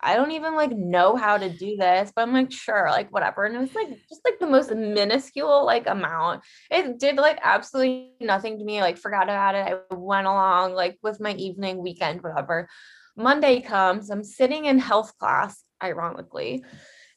I 0.00 0.14
don't 0.14 0.32
even 0.32 0.54
like 0.54 0.72
know 0.72 1.16
how 1.16 1.38
to 1.38 1.48
do 1.48 1.76
this, 1.76 2.12
but 2.14 2.22
I'm 2.22 2.32
like, 2.32 2.52
sure, 2.52 2.88
like 2.90 3.12
whatever. 3.12 3.44
And 3.44 3.56
it 3.56 3.60
was 3.60 3.74
like 3.74 3.88
just 4.08 4.20
like 4.24 4.38
the 4.38 4.46
most 4.46 4.70
minuscule 4.70 5.64
like 5.64 5.86
amount. 5.86 6.42
It 6.70 6.98
did 6.98 7.16
like 7.16 7.38
absolutely 7.42 8.12
nothing 8.20 8.58
to 8.58 8.64
me. 8.64 8.80
Like 8.80 8.98
forgot 8.98 9.24
about 9.24 9.54
it. 9.54 9.66
I 9.66 9.94
went 9.94 10.26
along 10.26 10.74
like 10.74 10.98
with 11.02 11.20
my 11.20 11.32
evening 11.34 11.78
weekend, 11.78 12.22
whatever. 12.22 12.68
Monday 13.16 13.60
comes, 13.62 14.10
I'm 14.10 14.22
sitting 14.22 14.66
in 14.66 14.78
health 14.78 15.16
class, 15.18 15.64
ironically, 15.82 16.62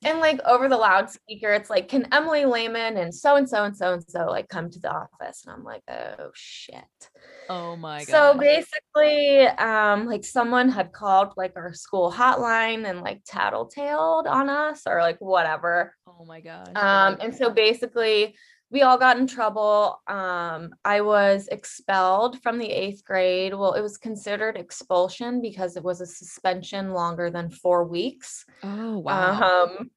and 0.05 0.19
like 0.19 0.39
over 0.45 0.69
the 0.69 0.77
loudspeaker, 0.77 1.51
it's 1.51 1.69
like, 1.69 1.89
can 1.89 2.07
Emily 2.13 2.45
Lehman 2.45 2.95
and 2.95 3.13
so 3.13 3.35
and 3.35 3.49
so 3.49 3.65
and 3.65 3.75
so 3.75 3.93
and 3.93 4.03
so 4.07 4.27
like 4.27 4.47
come 4.47 4.69
to 4.69 4.79
the 4.79 4.91
office? 4.91 5.43
And 5.45 5.53
I'm 5.53 5.63
like, 5.63 5.83
oh 5.89 6.31
shit. 6.33 7.09
Oh 7.49 7.75
my 7.75 8.05
god. 8.05 8.07
So 8.07 8.37
basically, 8.37 9.41
um, 9.41 10.05
like 10.05 10.23
someone 10.23 10.69
had 10.69 10.93
called 10.93 11.33
like 11.35 11.53
our 11.55 11.73
school 11.73 12.11
hotline 12.11 12.87
and 12.87 13.01
like 13.01 13.23
tattletaled 13.23 14.27
on 14.27 14.49
us 14.49 14.83
or 14.85 15.01
like 15.01 15.17
whatever. 15.19 15.95
Oh 16.07 16.25
my 16.25 16.41
god. 16.41 16.77
Um, 16.77 17.17
and 17.19 17.35
so 17.35 17.49
basically 17.49 18.35
we 18.71 18.83
all 18.83 18.99
got 18.99 19.17
in 19.17 19.25
trouble. 19.25 19.99
Um, 20.07 20.75
I 20.85 21.01
was 21.01 21.47
expelled 21.51 22.39
from 22.43 22.59
the 22.59 22.69
eighth 22.69 23.03
grade. 23.03 23.53
Well, 23.55 23.73
it 23.73 23.81
was 23.81 23.97
considered 23.97 24.57
expulsion 24.57 25.41
because 25.41 25.75
it 25.75 25.83
was 25.83 26.01
a 26.01 26.05
suspension 26.05 26.93
longer 26.93 27.31
than 27.31 27.49
four 27.49 27.83
weeks. 27.83 28.45
Oh, 28.61 28.99
wow. 28.99 29.63
Um, 29.63 29.89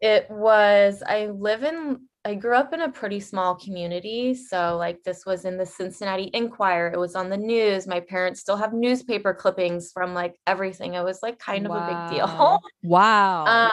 it 0.00 0.30
was, 0.30 1.02
I 1.04 1.26
live 1.26 1.64
in, 1.64 2.08
I 2.24 2.34
grew 2.34 2.54
up 2.54 2.74
in 2.74 2.82
a 2.82 2.90
pretty 2.90 3.20
small 3.20 3.54
community. 3.54 4.34
So, 4.34 4.76
like, 4.76 5.02
this 5.04 5.24
was 5.24 5.46
in 5.46 5.56
the 5.56 5.64
Cincinnati 5.64 6.30
Enquirer. 6.34 6.92
It 6.92 6.98
was 6.98 7.16
on 7.16 7.30
the 7.30 7.36
news. 7.36 7.86
My 7.86 8.00
parents 8.00 8.40
still 8.40 8.56
have 8.56 8.74
newspaper 8.74 9.32
clippings 9.32 9.90
from 9.90 10.12
like 10.12 10.36
everything. 10.46 10.94
It 10.94 11.04
was 11.04 11.20
like 11.22 11.38
kind 11.38 11.64
of 11.64 11.70
wow. 11.70 11.78
a 11.78 12.10
big 12.10 12.16
deal. 12.16 12.60
Wow. 12.82 13.44
Um, 13.46 13.70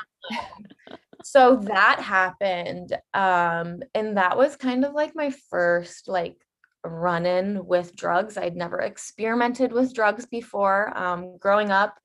so 1.23 1.57
that 1.57 1.99
happened 1.99 2.93
um 3.13 3.81
and 3.93 4.15
that 4.15 4.37
was 4.37 4.55
kind 4.55 4.85
of 4.85 4.93
like 4.93 5.13
my 5.13 5.29
first 5.49 6.07
like 6.07 6.37
run 6.85 7.25
in 7.25 7.65
with 7.65 7.95
drugs 7.95 8.37
i'd 8.37 8.55
never 8.55 8.79
experimented 8.79 9.73
with 9.73 9.93
drugs 9.93 10.25
before 10.25 10.97
um 10.97 11.37
growing 11.37 11.69
up 11.69 11.97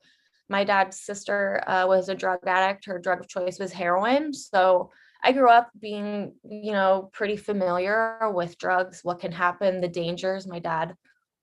my 0.49 0.65
dad's 0.65 1.01
sister 1.01 1.63
uh, 1.69 1.87
was 1.87 2.09
a 2.09 2.15
drug 2.15 2.41
addict 2.47 2.87
her 2.87 2.99
drug 2.99 3.21
of 3.21 3.29
choice 3.29 3.61
was 3.61 3.73
heroin 3.73 4.33
so 4.33 4.91
i 5.23 5.33
grew 5.33 5.49
up 5.49 5.71
being 5.79 6.35
you 6.49 6.73
know 6.73 7.11
pretty 7.13 7.37
familiar 7.37 8.31
with 8.33 8.59
drugs 8.59 9.01
what 9.03 9.21
can 9.21 9.33
happen 9.33 9.81
the 9.81 9.89
dangers. 9.89 10.47
My 10.47 10.59
dad 10.59 10.95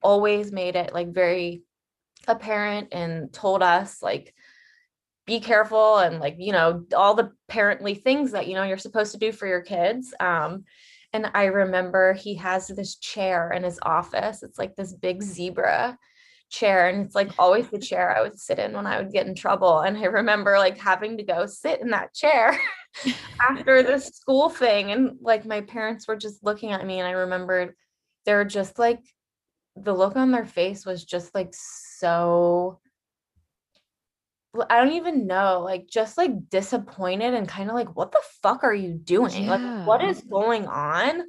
always 0.01 0.51
made 0.51 0.75
it 0.75 0.93
like 0.93 1.13
very 1.13 1.63
apparent 2.27 2.89
and 2.91 3.31
told 3.31 3.62
us 3.63 4.01
like 4.01 4.33
be 5.25 5.39
careful 5.39 5.98
and 5.98 6.19
like 6.19 6.36
you 6.39 6.51
know 6.51 6.86
all 6.95 7.13
the 7.13 7.31
parently 7.50 8.01
things 8.01 8.31
that 8.31 8.48
you 8.48 8.55
know 8.55 8.63
you're 8.63 8.77
supposed 8.77 9.12
to 9.12 9.19
do 9.19 9.31
for 9.31 9.48
your 9.48 9.62
kids 9.62 10.13
um 10.19 10.63
and 11.13 11.29
i 11.33 11.45
remember 11.45 12.13
he 12.13 12.36
has 12.36 12.67
this 12.67 12.95
chair 12.95 13.51
in 13.51 13.63
his 13.63 13.79
office. 13.83 14.43
It's 14.43 14.59
like 14.59 14.75
this 14.75 14.93
big 14.93 15.21
zebra 15.24 15.98
chair 16.50 16.89
and 16.89 17.06
it's 17.06 17.15
like 17.15 17.32
always 17.38 17.70
the 17.70 17.79
chair 17.89 18.15
I 18.15 18.22
would 18.22 18.39
sit 18.39 18.60
in 18.60 18.74
when 18.74 18.88
I 18.88 19.01
would 19.01 19.12
get 19.12 19.27
in 19.27 19.36
trouble. 19.36 19.79
And 19.79 19.98
I 19.98 20.06
remember 20.06 20.58
like 20.58 20.77
having 20.77 21.18
to 21.18 21.24
go 21.24 21.46
sit 21.46 21.82
in 21.82 21.91
that 21.91 22.13
chair 22.13 22.60
after 23.50 23.84
this 23.84 24.08
school 24.08 24.50
thing. 24.50 24.91
And 24.91 25.18
like 25.22 25.46
my 25.46 25.62
parents 25.62 26.08
were 26.08 26.18
just 26.18 26.44
looking 26.44 26.72
at 26.72 26.86
me 26.86 27.00
and 27.00 27.08
I 27.08 27.12
remembered 27.12 27.75
they're 28.25 28.46
just 28.46 28.77
like 28.77 29.01
the 29.75 29.94
look 29.94 30.15
on 30.15 30.32
their 30.32 30.46
face 30.46 30.86
was 30.86 31.06
just 31.06 31.34
like 31.34 31.53
so 31.53 32.79
I 34.70 34.77
don't 34.84 34.94
even 34.94 35.27
know, 35.27 35.62
like 35.63 35.88
just 35.88 36.18
like 36.18 36.50
disappointed 36.50 37.34
and 37.34 37.48
kind 37.48 37.70
of 37.70 37.75
like, 37.75 37.96
what 37.96 38.12
the 38.12 38.22
fuck 38.41 38.63
are 38.63 38.74
you 38.74 38.94
doing? 38.94 39.44
Yeah. 39.44 39.56
Like, 39.56 39.88
what 39.88 40.03
is 40.03 40.22
going 40.22 40.65
on? 40.68 41.22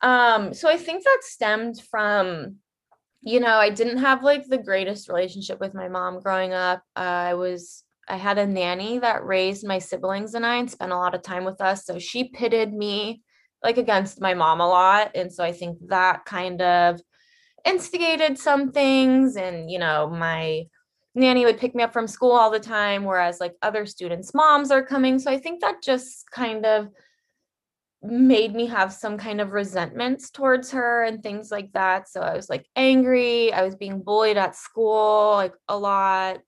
Um, 0.00 0.54
so 0.54 0.68
I 0.68 0.76
think 0.76 1.02
that 1.02 1.18
stemmed 1.22 1.80
from, 1.90 2.56
you 3.26 3.40
know, 3.40 3.56
I 3.56 3.70
didn't 3.70 3.98
have 3.98 4.22
like 4.22 4.46
the 4.46 4.56
greatest 4.56 5.08
relationship 5.08 5.58
with 5.58 5.74
my 5.74 5.88
mom 5.88 6.20
growing 6.20 6.52
up. 6.52 6.84
Uh, 6.94 7.00
I 7.00 7.34
was, 7.34 7.82
I 8.08 8.16
had 8.16 8.38
a 8.38 8.46
nanny 8.46 9.00
that 9.00 9.26
raised 9.26 9.66
my 9.66 9.80
siblings 9.80 10.34
and 10.34 10.46
I 10.46 10.58
and 10.58 10.70
spent 10.70 10.92
a 10.92 10.96
lot 10.96 11.16
of 11.16 11.22
time 11.22 11.44
with 11.44 11.60
us. 11.60 11.84
So 11.84 11.98
she 11.98 12.28
pitted 12.28 12.72
me 12.72 13.22
like 13.64 13.78
against 13.78 14.20
my 14.20 14.34
mom 14.34 14.60
a 14.60 14.68
lot. 14.68 15.10
And 15.16 15.32
so 15.32 15.42
I 15.42 15.50
think 15.50 15.78
that 15.88 16.24
kind 16.24 16.62
of 16.62 17.00
instigated 17.64 18.38
some 18.38 18.70
things. 18.70 19.34
And, 19.34 19.68
you 19.72 19.80
know, 19.80 20.08
my, 20.08 20.66
nanny 21.16 21.46
would 21.46 21.58
pick 21.58 21.74
me 21.74 21.82
up 21.82 21.92
from 21.92 22.06
school 22.06 22.32
all 22.32 22.50
the 22.50 22.60
time 22.60 23.02
whereas 23.02 23.40
like 23.40 23.54
other 23.62 23.86
students 23.86 24.34
moms 24.34 24.70
are 24.70 24.84
coming 24.84 25.18
so 25.18 25.30
i 25.30 25.38
think 25.38 25.62
that 25.62 25.82
just 25.82 26.30
kind 26.30 26.66
of 26.66 26.88
made 28.10 28.54
me 28.54 28.66
have 28.66 28.92
some 28.92 29.18
kind 29.18 29.40
of 29.40 29.52
resentments 29.52 30.30
towards 30.30 30.70
her 30.70 31.04
and 31.04 31.22
things 31.22 31.50
like 31.50 31.72
that 31.72 32.08
so 32.08 32.20
i 32.20 32.34
was 32.34 32.48
like 32.48 32.66
angry 32.76 33.52
i 33.52 33.62
was 33.62 33.74
being 33.74 34.02
bullied 34.02 34.36
at 34.36 34.56
school 34.56 35.32
like 35.34 35.54
a 35.68 35.78
lot 35.78 36.38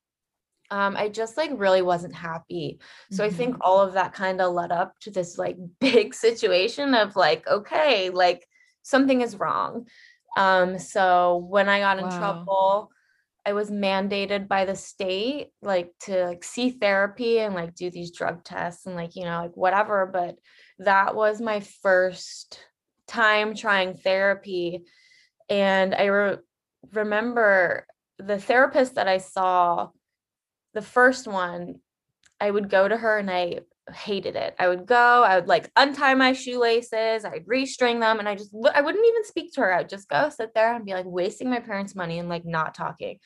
um, 0.70 0.96
i 0.96 1.08
just 1.08 1.36
like 1.36 1.50
really 1.54 1.82
wasn't 1.82 2.14
happy 2.14 2.78
so 3.10 3.22
mm-hmm. 3.22 3.34
i 3.34 3.36
think 3.36 3.52
mm-hmm. 3.54 3.62
all 3.62 3.80
of 3.80 3.94
that 3.94 4.12
kind 4.12 4.40
of 4.40 4.52
led 4.52 4.72
up 4.72 4.92
to 5.00 5.10
this 5.10 5.38
like 5.38 5.56
big 5.80 6.14
situation 6.14 6.94
of 6.94 7.16
like 7.16 7.46
okay 7.46 8.10
like 8.10 8.46
something 8.82 9.20
is 9.20 9.36
wrong 9.36 9.86
um 10.36 10.78
so 10.78 11.46
when 11.48 11.68
i 11.68 11.80
got 11.80 11.98
in 11.98 12.04
wow. 12.04 12.18
trouble 12.18 12.90
I 13.46 13.54
was 13.54 13.70
mandated 13.70 14.46
by 14.46 14.66
the 14.66 14.76
state 14.76 15.48
like 15.62 15.90
to 16.00 16.26
like 16.26 16.44
see 16.44 16.68
therapy 16.68 17.38
and 17.38 17.54
like 17.54 17.74
do 17.74 17.90
these 17.90 18.10
drug 18.10 18.44
tests 18.44 18.84
and 18.84 18.94
like 18.94 19.16
you 19.16 19.24
know 19.24 19.40
like 19.40 19.56
whatever 19.56 20.04
but 20.04 20.36
that 20.78 21.14
was 21.14 21.40
my 21.40 21.60
first 21.60 22.60
time 23.06 23.54
trying 23.54 23.94
therapy 23.94 24.84
and 25.48 25.94
I 25.94 26.04
re- 26.06 26.38
remember 26.92 27.86
the 28.18 28.38
therapist 28.38 28.96
that 28.96 29.08
I 29.08 29.18
saw 29.18 29.90
the 30.74 30.82
first 30.82 31.26
one 31.26 31.76
I 32.40 32.50
would 32.50 32.68
go 32.68 32.86
to 32.86 32.96
her 32.96 33.18
and 33.18 33.30
I 33.30 33.60
hated 33.92 34.36
it. 34.36 34.54
I 34.58 34.68
would 34.68 34.86
go, 34.86 35.22
I 35.22 35.36
would 35.36 35.48
like 35.48 35.70
untie 35.76 36.14
my 36.14 36.32
shoelaces, 36.32 37.24
I'd 37.24 37.46
restring 37.46 38.00
them, 38.00 38.18
and 38.18 38.28
I 38.28 38.36
just 38.36 38.54
I 38.74 38.80
wouldn't 38.80 39.06
even 39.06 39.24
speak 39.24 39.52
to 39.54 39.62
her. 39.62 39.74
I'd 39.74 39.88
just 39.88 40.08
go 40.08 40.28
sit 40.28 40.54
there 40.54 40.74
and 40.74 40.84
be 40.84 40.94
like 40.94 41.06
wasting 41.06 41.50
my 41.50 41.60
parents' 41.60 41.94
money 41.94 42.18
and 42.18 42.28
like 42.28 42.44
not 42.44 42.74
talking. 42.74 43.18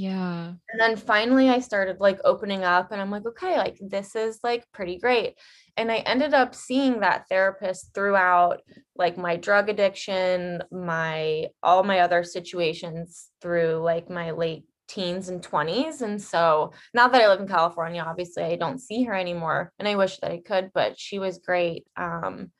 Yeah. 0.00 0.54
And 0.70 0.80
then 0.80 0.96
finally 0.96 1.50
I 1.50 1.58
started 1.60 1.98
like 2.00 2.20
opening 2.24 2.64
up 2.64 2.90
and 2.90 3.02
I'm 3.02 3.10
like, 3.10 3.26
okay, 3.26 3.58
like 3.58 3.76
this 3.82 4.16
is 4.16 4.38
like 4.42 4.64
pretty 4.72 4.98
great. 4.98 5.34
And 5.76 5.92
I 5.92 5.96
ended 5.98 6.32
up 6.32 6.54
seeing 6.54 7.00
that 7.00 7.28
therapist 7.28 7.92
throughout 7.94 8.62
like 8.96 9.18
my 9.18 9.36
drug 9.36 9.68
addiction, 9.68 10.62
my 10.72 11.48
all 11.62 11.82
my 11.82 11.98
other 12.00 12.24
situations 12.24 13.28
through 13.42 13.82
like 13.84 14.08
my 14.08 14.30
late 14.30 14.64
teens 14.88 15.28
and 15.28 15.42
20s. 15.42 16.00
And 16.00 16.20
so 16.20 16.72
now 16.94 17.08
that 17.08 17.20
I 17.20 17.28
live 17.28 17.40
in 17.40 17.46
California, 17.46 18.02
obviously 18.02 18.42
I 18.44 18.56
don't 18.56 18.80
see 18.80 19.04
her 19.04 19.12
anymore 19.12 19.70
and 19.78 19.86
I 19.86 19.96
wish 19.96 20.16
that 20.20 20.32
I 20.32 20.40
could, 20.42 20.70
but 20.72 20.98
she 20.98 21.18
was 21.18 21.40
great. 21.44 21.86
Um, 21.98 22.52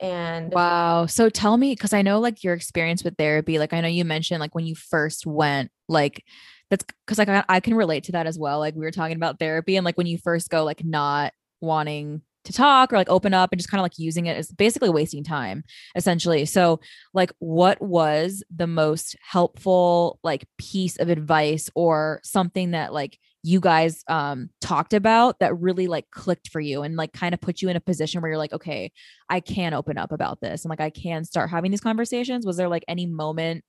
and 0.00 0.52
wow. 0.52 1.06
So 1.06 1.30
tell 1.30 1.56
me, 1.56 1.70
because 1.70 1.92
I 1.92 2.02
know 2.02 2.18
like 2.18 2.42
your 2.42 2.54
experience 2.54 3.04
with 3.04 3.16
therapy, 3.16 3.60
like 3.60 3.72
I 3.72 3.80
know 3.80 3.86
you 3.86 4.04
mentioned 4.04 4.40
like 4.40 4.56
when 4.56 4.66
you 4.66 4.74
first 4.74 5.24
went, 5.24 5.70
like 5.88 6.24
that's 6.70 6.84
because 7.04 7.18
like 7.18 7.28
I, 7.28 7.44
I 7.48 7.60
can 7.60 7.74
relate 7.74 8.04
to 8.04 8.12
that 8.12 8.26
as 8.26 8.38
well. 8.38 8.58
Like 8.58 8.74
we 8.74 8.84
were 8.84 8.90
talking 8.90 9.16
about 9.16 9.38
therapy 9.38 9.76
and 9.76 9.84
like 9.84 9.98
when 9.98 10.06
you 10.06 10.18
first 10.18 10.50
go, 10.50 10.64
like 10.64 10.84
not 10.84 11.32
wanting 11.60 12.22
to 12.44 12.52
talk 12.52 12.92
or 12.92 12.96
like 12.96 13.08
open 13.08 13.34
up 13.34 13.52
and 13.52 13.58
just 13.58 13.70
kind 13.70 13.80
of 13.80 13.84
like 13.84 13.98
using 13.98 14.26
it 14.26 14.36
as 14.36 14.52
basically 14.52 14.90
wasting 14.90 15.24
time 15.24 15.64
essentially 15.96 16.44
so 16.44 16.78
like 17.12 17.32
what 17.38 17.80
was 17.80 18.44
the 18.54 18.66
most 18.66 19.16
helpful 19.22 20.18
like 20.22 20.46
piece 20.58 20.98
of 20.98 21.08
advice 21.08 21.70
or 21.74 22.20
something 22.22 22.72
that 22.72 22.92
like 22.92 23.18
you 23.42 23.60
guys 23.60 24.02
um 24.08 24.48
talked 24.60 24.94
about 24.94 25.38
that 25.38 25.58
really 25.58 25.86
like 25.86 26.10
clicked 26.10 26.48
for 26.48 26.60
you 26.60 26.82
and 26.82 26.96
like 26.96 27.12
kind 27.12 27.34
of 27.34 27.40
put 27.40 27.62
you 27.62 27.68
in 27.68 27.76
a 27.76 27.80
position 27.80 28.20
where 28.20 28.30
you're 28.30 28.38
like 28.38 28.52
okay 28.52 28.92
I 29.28 29.40
can 29.40 29.74
open 29.74 29.98
up 29.98 30.12
about 30.12 30.40
this 30.40 30.64
and 30.64 30.70
like 30.70 30.80
I 30.80 30.90
can 30.90 31.24
start 31.24 31.50
having 31.50 31.70
these 31.70 31.80
conversations 31.80 32.46
was 32.46 32.56
there 32.56 32.68
like 32.68 32.84
any 32.88 33.06
moment 33.06 33.64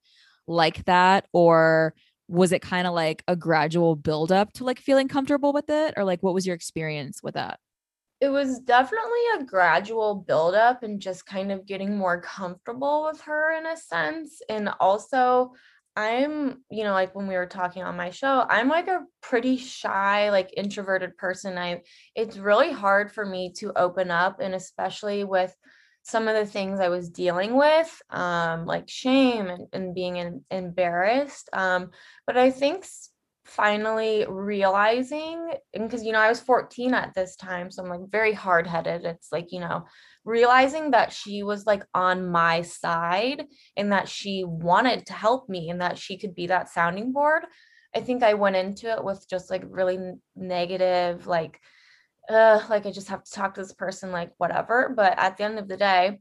like 0.47 0.83
that 0.85 1.27
or 1.33 1.93
was 2.27 2.51
it 2.51 2.61
kind 2.61 2.87
of 2.87 2.93
like 2.93 3.23
a 3.27 3.35
gradual 3.35 3.95
build 3.95 4.31
up 4.31 4.51
to 4.53 4.63
like 4.63 4.79
feeling 4.79 5.07
comfortable 5.07 5.53
with 5.53 5.69
it 5.69 5.93
or 5.95 6.03
like 6.03 6.23
what 6.23 6.33
was 6.33 6.45
your 6.45 6.55
experience 6.55 7.21
with 7.21 7.35
that 7.35 7.59
it 8.21 8.29
was 8.29 8.59
definitely 8.59 9.19
a 9.37 9.43
gradual 9.43 10.15
build 10.15 10.55
up 10.55 10.83
and 10.83 11.01
just 11.01 11.25
kind 11.25 11.51
of 11.51 11.65
getting 11.65 11.97
more 11.97 12.21
comfortable 12.21 13.05
with 13.05 13.21
her 13.21 13.57
in 13.57 13.65
a 13.65 13.75
sense. 13.75 14.41
And 14.49 14.69
also, 14.79 15.51
I'm, 15.97 16.63
you 16.69 16.83
know, 16.83 16.93
like 16.93 17.13
when 17.13 17.27
we 17.27 17.35
were 17.35 17.45
talking 17.45 17.83
on 17.83 17.97
my 17.97 18.09
show, 18.09 18.45
I'm 18.49 18.69
like 18.69 18.87
a 18.87 19.05
pretty 19.21 19.57
shy, 19.57 20.29
like 20.31 20.53
introverted 20.55 21.17
person. 21.17 21.57
I 21.57 21.81
it's 22.15 22.37
really 22.37 22.71
hard 22.71 23.11
for 23.11 23.25
me 23.25 23.51
to 23.57 23.77
open 23.77 24.11
up 24.11 24.39
and 24.39 24.55
especially 24.55 25.23
with 25.23 25.55
some 26.05 26.27
of 26.27 26.35
the 26.35 26.45
things 26.45 26.79
I 26.79 26.89
was 26.89 27.09
dealing 27.09 27.57
with, 27.57 28.01
um, 28.11 28.67
like 28.67 28.87
shame 28.87 29.47
and, 29.47 29.67
and 29.73 29.95
being 29.95 30.17
in, 30.17 30.45
embarrassed. 30.51 31.49
Um, 31.51 31.89
but 32.27 32.37
I 32.37 32.51
think 32.51 32.85
finally 33.45 34.25
realizing 34.27 35.51
because 35.73 36.03
you 36.03 36.11
know 36.11 36.19
I 36.19 36.29
was 36.29 36.39
14 36.39 36.95
at 36.95 37.13
this 37.13 37.35
time 37.35 37.69
so 37.69 37.83
I'm 37.83 37.89
like 37.89 38.09
very 38.09 38.33
hard-headed 38.33 39.05
it's 39.05 39.31
like 39.31 39.51
you 39.51 39.59
know 39.59 39.85
realizing 40.23 40.91
that 40.91 41.13
she 41.13 41.43
was 41.43 41.63
like 41.67 41.83
on 41.93 42.27
my 42.27 42.63
side 42.63 43.45
and 43.77 43.91
that 43.91 44.09
she 44.09 44.43
wanted 44.43 45.05
to 45.05 45.13
help 45.13 45.47
me 45.47 45.69
and 45.69 45.79
that 45.81 45.99
she 45.99 46.17
could 46.17 46.33
be 46.33 46.47
that 46.47 46.69
sounding 46.69 47.13
board 47.13 47.43
I 47.95 48.01
think 48.01 48.23
I 48.23 48.33
went 48.33 48.55
into 48.55 48.91
it 48.91 49.03
with 49.03 49.23
just 49.29 49.51
like 49.51 49.63
really 49.67 49.99
negative 50.35 51.27
like 51.27 51.59
uh 52.29 52.61
like 52.69 52.85
I 52.85 52.91
just 52.91 53.09
have 53.09 53.23
to 53.23 53.31
talk 53.31 53.55
to 53.55 53.61
this 53.61 53.73
person 53.73 54.11
like 54.11 54.31
whatever 54.37 54.93
but 54.95 55.17
at 55.17 55.37
the 55.37 55.43
end 55.43 55.59
of 55.59 55.67
the 55.67 55.77
day 55.77 56.19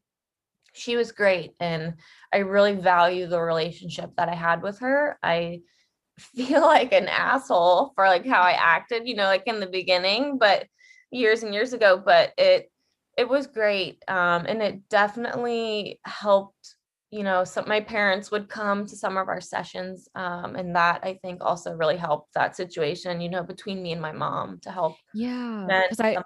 she 0.73 0.97
was 0.97 1.13
great 1.13 1.53
and 1.61 1.95
I 2.33 2.39
really 2.39 2.75
value 2.75 3.27
the 3.27 3.41
relationship 3.41 4.11
that 4.17 4.29
I 4.29 4.35
had 4.35 4.63
with 4.63 4.81
her 4.81 5.19
I 5.23 5.61
feel 6.19 6.61
like 6.63 6.93
an 6.93 7.09
asshole 7.09 7.93
for 7.95 8.07
like 8.07 8.27
how 8.27 8.41
I 8.41 8.53
acted, 8.53 9.09
you 9.09 9.17
know, 9.17 9.25
like 9.25 9.45
in 9.47 9.61
the 9.61 9.67
beginning, 9.67 10.39
but 10.39 10.67
years 11.11 11.43
and 11.43 11.53
years 11.53 11.73
ago, 11.73 12.01
but 12.05 12.33
it 12.39 12.71
it 13.17 13.29
was 13.29 13.47
great. 13.47 14.03
Um 14.09 14.47
and 14.47 14.63
it 14.63 14.89
definitely 14.89 16.01
helped 16.05 16.75
you 17.15 17.23
know, 17.23 17.45
some 17.45 17.69
my 17.69 17.79
parents 17.79 18.33
would 18.33 18.49
come 18.49 18.87
to 18.87 18.97
some 18.97 19.17
of 19.17 19.29
our 19.29 19.41
sessions, 19.41 20.09
um, 20.17 20.57
and 20.57 20.75
that 20.75 20.99
I 21.05 21.21
think 21.23 21.45
also 21.45 21.73
really 21.73 21.97
helped 21.97 22.35
that 22.35 22.57
situation. 22.57 23.21
You 23.21 23.29
know, 23.29 23.45
between 23.45 23.85
me 23.85 23.93
and 23.93 24.03
my 24.03 24.11
mom 24.11 24.59
to 24.63 24.73
help. 24.73 24.97
Yeah, 25.15 25.85
because 25.89 26.01
I 26.01 26.17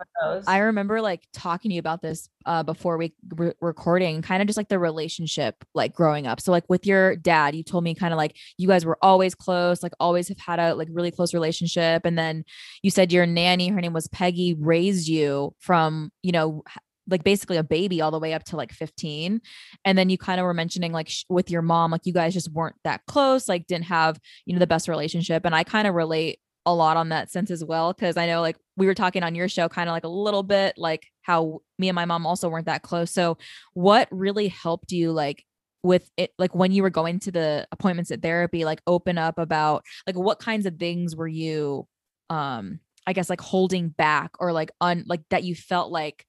I 0.47 0.59
remember 0.61 1.03
like 1.03 1.29
talking 1.35 1.69
to 1.69 1.75
you 1.75 1.79
about 1.79 2.01
this 2.01 2.31
uh, 2.47 2.63
before 2.63 2.97
we 2.97 3.13
re- 3.37 3.53
recording, 3.61 4.23
kind 4.23 4.41
of 4.41 4.49
just 4.49 4.57
like 4.57 4.71
the 4.71 4.79
relationship 4.79 5.63
like 5.75 5.93
growing 5.93 6.27
up. 6.27 6.41
So 6.41 6.53
like 6.53 6.65
with 6.71 6.87
your 6.87 7.17
dad, 7.17 7.55
you 7.55 7.63
told 7.63 7.85
me 7.85 7.95
kind 7.95 8.15
of 8.15 8.17
like 8.17 8.35
you 8.57 8.67
guys 8.67 8.87
were 8.87 8.99
always 9.03 9.35
close, 9.35 9.83
like 9.83 9.93
always 10.01 10.29
have 10.29 10.39
had 10.39 10.59
a 10.59 10.75
like 10.75 10.89
really 10.91 11.11
close 11.11 11.35
relationship, 11.35 12.07
and 12.07 12.19
then 12.19 12.45
you 12.83 12.91
said 12.91 13.13
your 13.13 13.27
nanny, 13.27 13.69
her 13.69 13.83
name 13.83 13.93
was 13.93 14.09
Peggy, 14.09 14.55
raised 14.59 15.07
you 15.07 15.55
from 15.61 16.13
you 16.23 16.33
know 16.33 16.63
like 17.09 17.25
basically 17.25 17.57
a 17.57 17.63
baby 17.63 18.01
all 18.01 18.11
the 18.11 18.19
way 18.19 18.35
up 18.35 18.45
to 18.45 18.57
like 18.57 18.73
15 18.73 19.41
and 19.85 19.99
then 19.99 20.11
you 20.11 20.19
kind 20.19 20.41
of 20.41 20.45
were 20.45 20.55
mentioning 20.55 20.93
like 20.93 21.09
sh- 21.09 21.25
with 21.29 21.51
your 21.51 21.63
mom 21.63 21.91
like 21.91 22.05
you 22.05 22.13
guys 22.13 22.35
just 22.35 22.53
weren't 22.53 22.77
that 22.85 23.01
close 23.07 23.49
like 23.49 23.67
didn't 23.67 23.87
have 23.87 24.19
you 24.47 24.55
know 24.55 24.61
the 24.61 24.67
best 24.67 24.89
relationship 24.89 25.45
and 25.45 25.55
i 25.55 25.65
kind 25.65 25.87
of 25.89 25.95
relate 25.95 26.39
a 26.67 26.75
lot 26.75 26.97
on 26.97 27.09
that 27.09 27.31
sense 27.31 27.51
as 27.51 27.65
well 27.65 27.93
because 27.93 28.17
i 28.17 28.27
know 28.27 28.41
like 28.41 28.57
we 28.77 28.87
were 28.87 28.95
talking 28.95 29.23
on 29.23 29.35
your 29.35 29.49
show 29.49 29.69
kind 29.69 29.89
of 29.89 29.93
like 29.93 30.05
a 30.05 30.09
little 30.09 30.43
bit 30.43 30.75
like 30.77 31.07
how 31.23 31.61
me 31.79 31.89
and 31.89 31.97
my 31.97 32.05
mom 32.05 32.27
also 32.27 32.49
weren't 32.49 32.67
that 32.67 32.83
close 32.83 33.11
so 33.11 33.39
what 33.73 34.07
really 34.11 34.49
helped 34.49 34.93
you 34.93 35.11
like 35.11 35.45
with 35.83 36.11
it 36.17 36.33
like 36.39 36.55
when 36.55 36.73
you 36.73 36.83
were 36.83 36.91
going 36.91 37.21
to 37.21 37.31
the 37.31 37.67
appointments 37.73 38.11
at 38.11 38.21
therapy 38.21 38.65
like 38.65 38.83
open 38.87 39.17
up 39.17 39.39
about 39.39 39.85
like 40.07 40.17
what 40.17 40.41
kinds 40.41 40.67
of 40.67 40.77
things 40.77 41.15
were 41.15 41.29
you 41.29 41.87
um 42.31 42.81
i 43.07 43.13
guess 43.13 43.31
like 43.31 43.41
holding 43.41 43.89
back 43.89 44.33
or 44.41 44.53
like 44.53 44.71
un 44.81 45.05
like 45.07 45.23
that 45.31 45.45
you 45.45 45.55
felt 45.55 45.93
like 45.93 46.27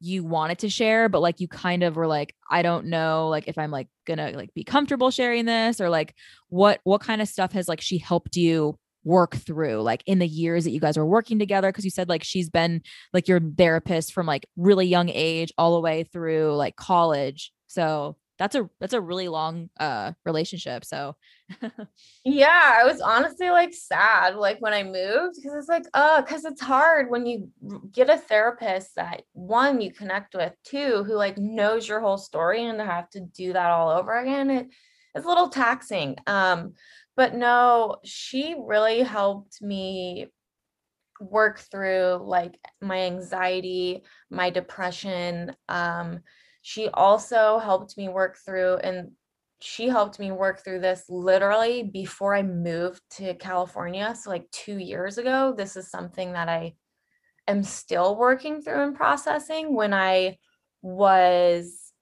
you 0.00 0.24
wanted 0.24 0.58
to 0.58 0.68
share 0.68 1.08
but 1.08 1.20
like 1.20 1.40
you 1.40 1.48
kind 1.48 1.82
of 1.82 1.96
were 1.96 2.06
like 2.06 2.34
i 2.50 2.62
don't 2.62 2.86
know 2.86 3.28
like 3.28 3.46
if 3.46 3.58
i'm 3.58 3.70
like 3.70 3.88
gonna 4.06 4.30
like 4.32 4.52
be 4.54 4.64
comfortable 4.64 5.10
sharing 5.10 5.44
this 5.44 5.80
or 5.80 5.90
like 5.90 6.14
what 6.48 6.80
what 6.84 7.00
kind 7.00 7.20
of 7.20 7.28
stuff 7.28 7.52
has 7.52 7.68
like 7.68 7.80
she 7.80 7.98
helped 7.98 8.36
you 8.36 8.78
work 9.04 9.36
through 9.36 9.82
like 9.82 10.02
in 10.06 10.18
the 10.18 10.26
years 10.26 10.64
that 10.64 10.70
you 10.70 10.80
guys 10.80 10.96
were 10.96 11.06
working 11.06 11.38
together? 11.38 11.68
Because 11.68 11.84
you 11.84 11.90
said 11.90 12.08
like 12.08 12.24
she's 12.24 12.50
been 12.50 12.82
like 13.12 13.28
your 13.28 13.40
therapist 13.40 14.12
from 14.12 14.26
like 14.26 14.46
really 14.56 14.86
young 14.86 15.08
age 15.08 15.52
all 15.56 15.74
the 15.74 15.80
way 15.80 16.04
through 16.04 16.54
like 16.54 16.76
college. 16.76 17.52
So 17.66 18.16
that's 18.40 18.54
a 18.54 18.68
that's 18.80 18.94
a 18.94 19.00
really 19.00 19.28
long 19.28 19.68
uh 19.78 20.12
relationship 20.24 20.84
so. 20.84 21.14
Yeah 22.24 22.78
i 22.80 22.84
was 22.84 23.00
honestly 23.00 23.50
like 23.50 23.74
sad 23.74 24.34
like 24.34 24.60
when 24.60 24.72
i 24.72 24.82
moved 24.82 25.36
because 25.36 25.52
it's 25.56 25.68
like 25.68 25.84
uh 25.94 26.22
because 26.22 26.44
it's 26.44 26.60
hard 26.60 27.10
when 27.10 27.26
you 27.26 27.50
get 27.92 28.08
a 28.08 28.16
therapist 28.16 28.94
that 28.96 29.22
one 29.32 29.80
you 29.80 29.92
connect 29.92 30.34
with 30.34 30.54
two 30.64 31.04
who 31.04 31.14
like 31.14 31.36
knows 31.38 31.86
your 31.86 32.00
whole 32.00 32.18
story 32.18 32.64
and 32.64 32.78
to 32.78 32.84
have 32.84 33.10
to 33.10 33.20
do 33.20 33.52
that 33.52 33.70
all 33.70 33.90
over 33.90 34.18
again 34.18 34.50
it, 34.50 34.66
it's 35.14 35.26
a 35.26 35.28
little 35.28 35.48
taxing 35.48 36.16
um 36.26 36.72
but 37.16 37.34
no 37.34 37.96
she 38.04 38.54
really 38.58 39.02
helped 39.02 39.60
me 39.60 40.28
work 41.20 41.58
through 41.58 42.22
like 42.24 42.58
my 42.80 43.00
anxiety 43.00 44.02
my 44.30 44.48
depression 44.48 45.54
um 45.68 46.20
she 46.62 46.88
also 46.88 47.58
helped 47.58 47.96
me 47.96 48.08
work 48.08 48.36
through 48.44 48.76
and 48.76 49.12
she 49.60 49.88
helped 49.88 50.18
me 50.18 50.30
work 50.32 50.64
through 50.64 50.80
this 50.80 51.04
literally 51.08 51.82
before 51.82 52.34
I 52.34 52.42
moved 52.42 53.02
to 53.12 53.34
California. 53.34 54.14
So, 54.14 54.30
like 54.30 54.50
two 54.50 54.78
years 54.78 55.18
ago, 55.18 55.54
this 55.56 55.76
is 55.76 55.90
something 55.90 56.32
that 56.32 56.48
I 56.48 56.74
am 57.46 57.62
still 57.62 58.16
working 58.16 58.62
through 58.62 58.82
and 58.82 58.96
processing. 58.96 59.74
When 59.74 59.92
I 59.92 60.38
was 60.82 61.92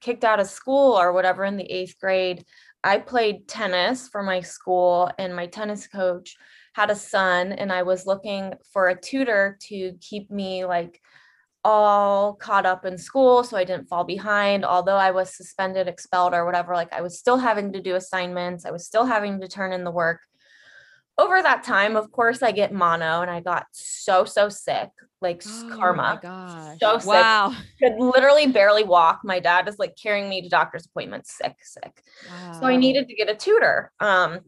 kicked 0.00 0.24
out 0.24 0.40
of 0.40 0.46
school 0.46 0.98
or 0.98 1.12
whatever 1.12 1.44
in 1.44 1.56
the 1.56 1.70
eighth 1.70 1.98
grade, 1.98 2.44
I 2.84 2.98
played 2.98 3.48
tennis 3.48 4.08
for 4.08 4.22
my 4.22 4.40
school, 4.40 5.10
and 5.18 5.34
my 5.34 5.46
tennis 5.46 5.86
coach 5.86 6.36
had 6.74 6.90
a 6.90 6.94
son, 6.94 7.52
and 7.52 7.72
I 7.72 7.82
was 7.82 8.06
looking 8.06 8.54
for 8.72 8.88
a 8.88 9.00
tutor 9.00 9.58
to 9.68 9.94
keep 10.00 10.30
me 10.30 10.64
like 10.64 11.00
all 11.64 12.34
caught 12.34 12.66
up 12.66 12.84
in 12.84 12.96
school 12.96 13.44
so 13.44 13.56
I 13.56 13.64
didn't 13.64 13.88
fall 13.88 14.04
behind. 14.04 14.64
Although 14.64 14.96
I 14.96 15.10
was 15.10 15.36
suspended, 15.36 15.88
expelled, 15.88 16.34
or 16.34 16.44
whatever, 16.44 16.74
like 16.74 16.92
I 16.92 17.00
was 17.00 17.18
still 17.18 17.36
having 17.36 17.72
to 17.72 17.80
do 17.80 17.96
assignments, 17.96 18.64
I 18.64 18.70
was 18.70 18.86
still 18.86 19.04
having 19.04 19.40
to 19.40 19.48
turn 19.48 19.72
in 19.72 19.84
the 19.84 19.90
work. 19.90 20.20
Over 21.18 21.42
that 21.42 21.64
time, 21.64 21.96
of 21.96 22.10
course, 22.10 22.42
I 22.42 22.50
get 22.50 22.72
mono 22.72 23.20
and 23.20 23.30
I 23.30 23.40
got 23.40 23.66
so, 23.72 24.24
so 24.24 24.48
sick, 24.48 24.88
like 25.20 25.42
oh 25.46 25.76
karma. 25.76 26.18
So 26.80 26.98
sick. 26.98 27.08
Wow. 27.08 27.54
Could 27.78 27.98
literally 27.98 28.46
barely 28.46 28.84
walk. 28.84 29.20
My 29.22 29.38
dad 29.38 29.68
is 29.68 29.78
like 29.78 29.96
carrying 30.02 30.30
me 30.30 30.40
to 30.40 30.48
doctor's 30.48 30.86
appointments, 30.86 31.36
sick, 31.36 31.56
sick. 31.60 32.02
Wow. 32.26 32.60
So 32.60 32.66
I 32.66 32.76
needed 32.76 33.06
to 33.08 33.14
get 33.14 33.28
a 33.28 33.34
tutor 33.34 33.92
um, 34.00 34.40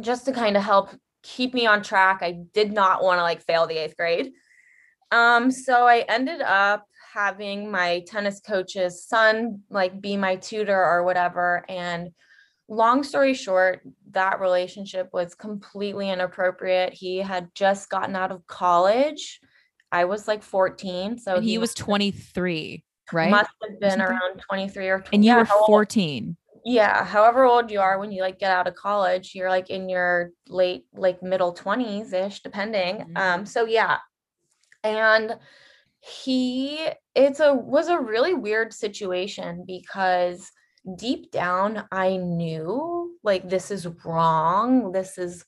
just 0.00 0.24
to 0.24 0.32
kind 0.32 0.56
of 0.56 0.64
help 0.64 0.90
keep 1.22 1.54
me 1.54 1.66
on 1.66 1.82
track. 1.82 2.18
I 2.22 2.32
did 2.52 2.72
not 2.72 3.04
want 3.04 3.18
to 3.18 3.22
like 3.22 3.44
fail 3.44 3.68
the 3.68 3.76
eighth 3.76 3.96
grade. 3.96 4.32
Um, 5.10 5.50
so 5.50 5.86
I 5.86 6.04
ended 6.08 6.42
up 6.42 6.84
having 7.12 7.70
my 7.70 8.04
tennis 8.06 8.40
coach's 8.40 9.04
son 9.04 9.60
like 9.70 10.00
be 10.00 10.16
my 10.16 10.36
tutor 10.36 10.78
or 10.78 11.04
whatever. 11.04 11.64
And 11.68 12.10
long 12.68 13.02
story 13.02 13.34
short, 13.34 13.80
that 14.10 14.40
relationship 14.40 15.08
was 15.12 15.34
completely 15.34 16.10
inappropriate. 16.10 16.92
He 16.92 17.18
had 17.18 17.48
just 17.54 17.88
gotten 17.88 18.14
out 18.14 18.30
of 18.30 18.46
college. 18.46 19.40
I 19.90 20.04
was 20.04 20.28
like 20.28 20.42
14. 20.42 21.18
So 21.18 21.40
he, 21.40 21.50
he 21.50 21.58
was 21.58 21.72
23, 21.74 22.84
right? 23.12 23.30
Must 23.30 23.50
have 23.62 23.80
been 23.80 24.00
around 24.02 24.40
23 24.46 24.88
or 24.88 24.98
20. 25.00 25.16
And 25.16 25.24
you 25.24 25.32
yeah, 25.32 25.38
were 25.38 25.46
14. 25.66 26.36
Yeah, 26.64 27.04
however 27.04 27.44
old 27.44 27.70
you 27.70 27.80
are 27.80 27.98
when 27.98 28.12
you 28.12 28.20
like 28.20 28.38
get 28.38 28.50
out 28.50 28.66
of 28.66 28.74
college, 28.74 29.34
you're 29.34 29.48
like 29.48 29.70
in 29.70 29.88
your 29.88 30.32
late 30.48 30.84
like 30.92 31.22
middle 31.22 31.54
20s 31.54 32.12
ish 32.12 32.40
depending. 32.40 32.96
Mm-hmm. 32.96 33.16
Um 33.16 33.46
so 33.46 33.64
yeah, 33.64 33.98
and 34.84 35.36
he 36.00 36.88
it's 37.14 37.40
a 37.40 37.52
was 37.54 37.88
a 37.88 38.00
really 38.00 38.34
weird 38.34 38.72
situation 38.72 39.64
because 39.66 40.50
deep 40.96 41.30
down 41.30 41.84
I 41.90 42.16
knew 42.16 43.18
like 43.22 43.48
this 43.48 43.70
is 43.70 43.86
wrong 44.04 44.92
this 44.92 45.18
is 45.18 45.44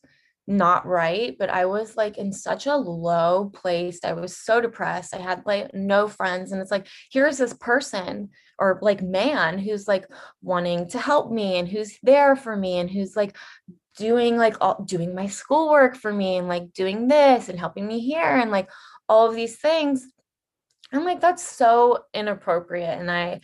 not 0.46 0.84
right 0.84 1.37
but 1.38 1.49
I 1.49 1.66
was 1.66 1.96
like 1.96 2.18
in 2.18 2.32
such 2.32 2.66
a 2.66 2.75
low 2.75 3.50
place 3.54 4.00
I 4.04 4.14
was 4.14 4.37
so 4.37 4.60
depressed 4.60 5.14
I 5.14 5.18
had 5.18 5.42
like 5.46 5.73
no 5.73 6.08
friends 6.08 6.50
and 6.50 6.60
it's 6.60 6.73
like 6.73 6.88
here's 7.12 7.38
this 7.38 7.54
person 7.54 8.30
or 8.58 8.78
like 8.82 9.00
man 9.00 9.58
who's 9.58 9.86
like 9.86 10.06
wanting 10.43 10.88
to 10.88 10.99
help 10.99 11.30
me 11.30 11.58
and 11.58 11.69
who's 11.69 11.97
there 12.02 12.34
for 12.34 12.56
me 12.56 12.78
and 12.78 12.90
who's 12.90 13.14
like 13.14 13.36
doing 13.97 14.36
like 14.36 14.56
all 14.60 14.82
doing 14.84 15.14
my 15.14 15.26
schoolwork 15.26 15.97
for 15.97 16.12
me 16.12 16.36
and 16.36 16.49
like 16.49 16.73
doing 16.73 17.06
this 17.06 17.49
and 17.49 17.58
helping 17.58 17.86
me 17.86 18.00
here 18.00 18.36
and 18.36 18.50
like 18.50 18.69
all 19.10 19.28
of 19.28 19.34
these 19.34 19.58
things. 19.58 20.06
I'm 20.92 21.04
like, 21.04 21.20
that's 21.20 21.42
so 21.42 22.04
inappropriate. 22.14 22.99
And 22.99 23.10
I 23.10 23.40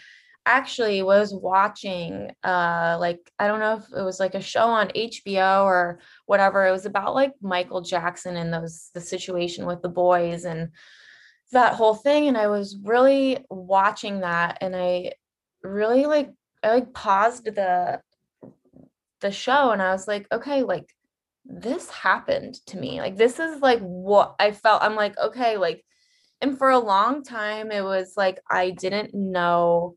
actually 0.46 1.02
was 1.02 1.35
watching 1.35 2.31
uh 2.44 2.96
like 3.00 3.18
I 3.37 3.48
don't 3.48 3.59
know 3.59 3.79
if 3.79 3.85
it 3.98 4.05
was 4.05 4.20
like 4.20 4.37
a 4.37 4.40
show 4.40 4.66
on 4.66 4.88
HBO 4.88 5.64
or 5.64 5.98
whatever. 6.26 6.64
It 6.64 6.70
was 6.70 6.87
about 6.87 7.14
like 7.14 7.33
Michael 7.42 7.81
Jackson 7.81 8.37
and 8.37 8.55
those 8.55 8.90
the 8.94 9.00
situation 9.00 9.66
with 9.66 9.83
the 9.83 9.88
boys 9.88 10.44
and 10.44 10.70
that 11.50 11.74
whole 11.74 11.96
thing. 11.96 12.29
And 12.29 12.38
I 12.38 12.46
was 12.46 12.79
really 12.85 13.44
watching 13.50 14.20
that 14.20 14.59
and 14.61 14.76
I 14.76 15.14
really 15.64 16.07
like 16.07 16.31
I 16.62 16.74
like 16.74 16.94
paused 16.94 17.44
the 17.44 18.00
the 19.20 19.33
show 19.33 19.72
and 19.72 19.83
I 19.83 19.90
was 19.90 20.07
like, 20.07 20.29
okay, 20.31 20.62
like 20.62 20.94
this 21.49 21.91
happened 21.91 22.55
to 22.67 22.77
me. 22.77 23.01
Like 23.01 23.17
this 23.17 23.39
is 23.39 23.61
like 23.61 23.81
what 23.81 24.35
I 24.39 24.53
felt. 24.53 24.83
I'm 24.83 24.97
like, 24.97 25.19
okay, 25.19 25.57
like 25.57 25.85
and 26.41 26.59
for 26.59 26.71
a 26.71 26.79
long 26.79 27.23
time 27.23 27.71
it 27.71 27.83
was 27.83 28.15
like 28.17 28.41
I 28.51 28.71
didn't 28.71 29.15
know 29.15 29.97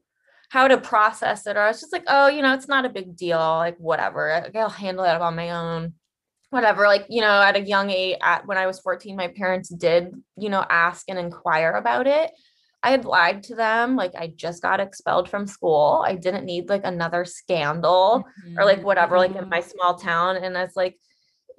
how 0.49 0.67
to 0.67 0.77
process 0.77 1.45
it 1.45 1.57
or 1.57 1.61
I 1.61 1.67
was 1.67 1.79
just 1.79 1.93
like, 1.93 2.05
oh, 2.07 2.27
you 2.27 2.41
know, 2.41 2.53
it's 2.53 2.67
not 2.67 2.85
a 2.85 2.89
big 2.89 3.15
deal, 3.15 3.37
like 3.37 3.77
whatever. 3.77 4.49
I'll 4.55 4.69
handle 4.69 5.05
it 5.05 5.21
on 5.21 5.35
my 5.35 5.51
own. 5.51 5.93
Whatever, 6.49 6.87
like, 6.87 7.05
you 7.09 7.21
know, 7.21 7.41
at 7.43 7.55
a 7.55 7.61
young 7.61 7.91
age, 7.91 8.17
at 8.23 8.47
when 8.47 8.57
I 8.57 8.65
was 8.65 8.79
14, 8.79 9.15
my 9.15 9.27
parents 9.27 9.69
did, 9.69 10.11
you 10.35 10.49
know, 10.49 10.65
ask 10.67 11.05
and 11.07 11.19
inquire 11.19 11.73
about 11.73 12.07
it. 12.07 12.31
I 12.81 12.89
had 12.89 13.05
lied 13.05 13.43
to 13.43 13.55
them. 13.55 13.95
Like 13.95 14.15
I 14.15 14.33
just 14.35 14.63
got 14.63 14.79
expelled 14.79 15.29
from 15.29 15.45
school. 15.45 16.03
I 16.03 16.15
didn't 16.15 16.45
need 16.45 16.67
like 16.67 16.85
another 16.85 17.23
scandal 17.25 18.23
mm-hmm. 18.43 18.57
or 18.57 18.65
like 18.65 18.83
whatever, 18.83 19.19
like 19.19 19.31
in 19.31 19.37
mm-hmm. 19.37 19.49
my 19.49 19.61
small 19.61 19.99
town. 19.99 20.37
And 20.37 20.57
it's 20.57 20.75
like, 20.75 20.97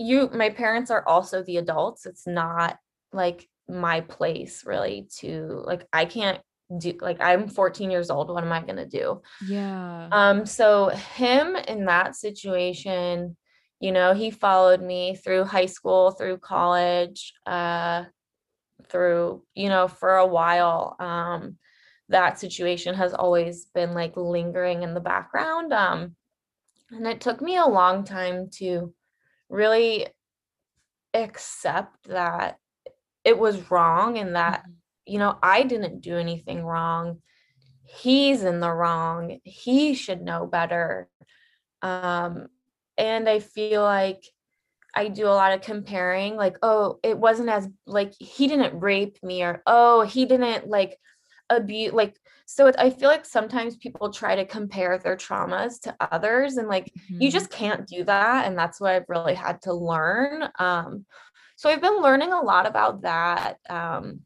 you 0.00 0.30
my 0.32 0.48
parents 0.48 0.90
are 0.90 1.06
also 1.06 1.42
the 1.42 1.58
adults. 1.58 2.06
It's 2.06 2.26
not 2.26 2.78
like 3.12 3.46
my 3.68 4.00
place 4.00 4.64
really 4.66 5.06
to 5.18 5.62
like 5.64 5.86
i 5.92 6.04
can't 6.04 6.40
do 6.76 6.92
like 7.00 7.20
i'm 7.20 7.48
14 7.48 7.90
years 7.90 8.10
old. 8.10 8.30
What 8.30 8.42
am 8.42 8.52
i 8.52 8.62
going 8.62 8.76
to 8.76 8.86
do? 8.86 9.20
Yeah. 9.46 10.08
Um 10.10 10.46
so 10.46 10.88
him 10.88 11.54
in 11.54 11.84
that 11.84 12.16
situation 12.16 13.36
you 13.78 13.92
know 13.92 14.14
he 14.14 14.30
followed 14.30 14.80
me 14.82 15.16
through 15.16 15.44
high 15.44 15.66
school 15.66 16.12
through 16.12 16.38
college 16.38 17.32
uh 17.46 18.04
through 18.88 19.44
you 19.54 19.68
know 19.68 19.86
for 19.86 20.16
a 20.16 20.26
while. 20.26 20.96
Um 20.98 21.58
that 22.08 22.40
situation 22.40 22.94
has 22.94 23.12
always 23.12 23.66
been 23.66 23.94
like 23.94 24.16
lingering 24.16 24.82
in 24.82 24.94
the 24.94 25.00
background. 25.00 25.72
Um 25.72 26.16
and 26.90 27.06
it 27.06 27.20
took 27.20 27.40
me 27.42 27.56
a 27.56 27.66
long 27.66 28.04
time 28.04 28.48
to 28.54 28.94
really 29.50 30.06
accept 31.12 32.08
that 32.08 32.56
it 33.24 33.38
was 33.38 33.70
wrong 33.70 34.16
and 34.16 34.36
that 34.36 34.60
mm-hmm. 34.60 34.72
you 35.06 35.18
know 35.18 35.36
I 35.42 35.64
didn't 35.64 36.00
do 36.00 36.16
anything 36.16 36.64
wrong. 36.64 37.20
He's 37.84 38.44
in 38.44 38.60
the 38.60 38.70
wrong. 38.70 39.40
He 39.42 39.94
should 39.94 40.22
know 40.22 40.46
better. 40.46 41.08
Um 41.82 42.46
and 42.96 43.28
I 43.28 43.40
feel 43.40 43.82
like 43.82 44.22
I 44.94 45.08
do 45.08 45.26
a 45.26 45.28
lot 45.28 45.52
of 45.52 45.62
comparing 45.62 46.36
like 46.36 46.56
oh 46.62 46.98
it 47.02 47.18
wasn't 47.18 47.48
as 47.48 47.68
like 47.86 48.14
he 48.18 48.46
didn't 48.46 48.80
rape 48.80 49.18
me 49.22 49.42
or 49.42 49.62
oh 49.66 50.02
he 50.02 50.24
didn't 50.24 50.68
like 50.68 50.96
abuse 51.48 51.92
like 51.92 52.16
so 52.52 52.66
it, 52.66 52.74
i 52.78 52.90
feel 52.90 53.08
like 53.08 53.24
sometimes 53.24 53.76
people 53.76 54.12
try 54.12 54.34
to 54.34 54.44
compare 54.44 54.98
their 54.98 55.16
traumas 55.16 55.80
to 55.80 55.94
others 56.00 56.56
and 56.56 56.66
like 56.66 56.86
mm-hmm. 56.86 57.22
you 57.22 57.30
just 57.30 57.48
can't 57.48 57.86
do 57.86 58.02
that 58.02 58.46
and 58.46 58.58
that's 58.58 58.80
what 58.80 58.90
i've 58.92 59.08
really 59.08 59.34
had 59.34 59.62
to 59.62 59.72
learn 59.72 60.48
um 60.58 61.06
so 61.54 61.70
i've 61.70 61.80
been 61.80 62.02
learning 62.02 62.32
a 62.32 62.40
lot 62.40 62.66
about 62.66 63.02
that 63.02 63.56
um 63.70 64.20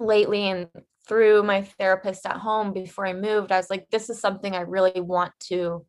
lately 0.00 0.48
and 0.48 0.66
through 1.06 1.44
my 1.44 1.62
therapist 1.62 2.26
at 2.26 2.36
home 2.36 2.72
before 2.72 3.06
i 3.06 3.12
moved 3.12 3.52
i 3.52 3.56
was 3.56 3.70
like 3.70 3.88
this 3.90 4.10
is 4.10 4.20
something 4.20 4.56
i 4.56 4.62
really 4.62 5.00
want 5.00 5.32
to 5.38 5.86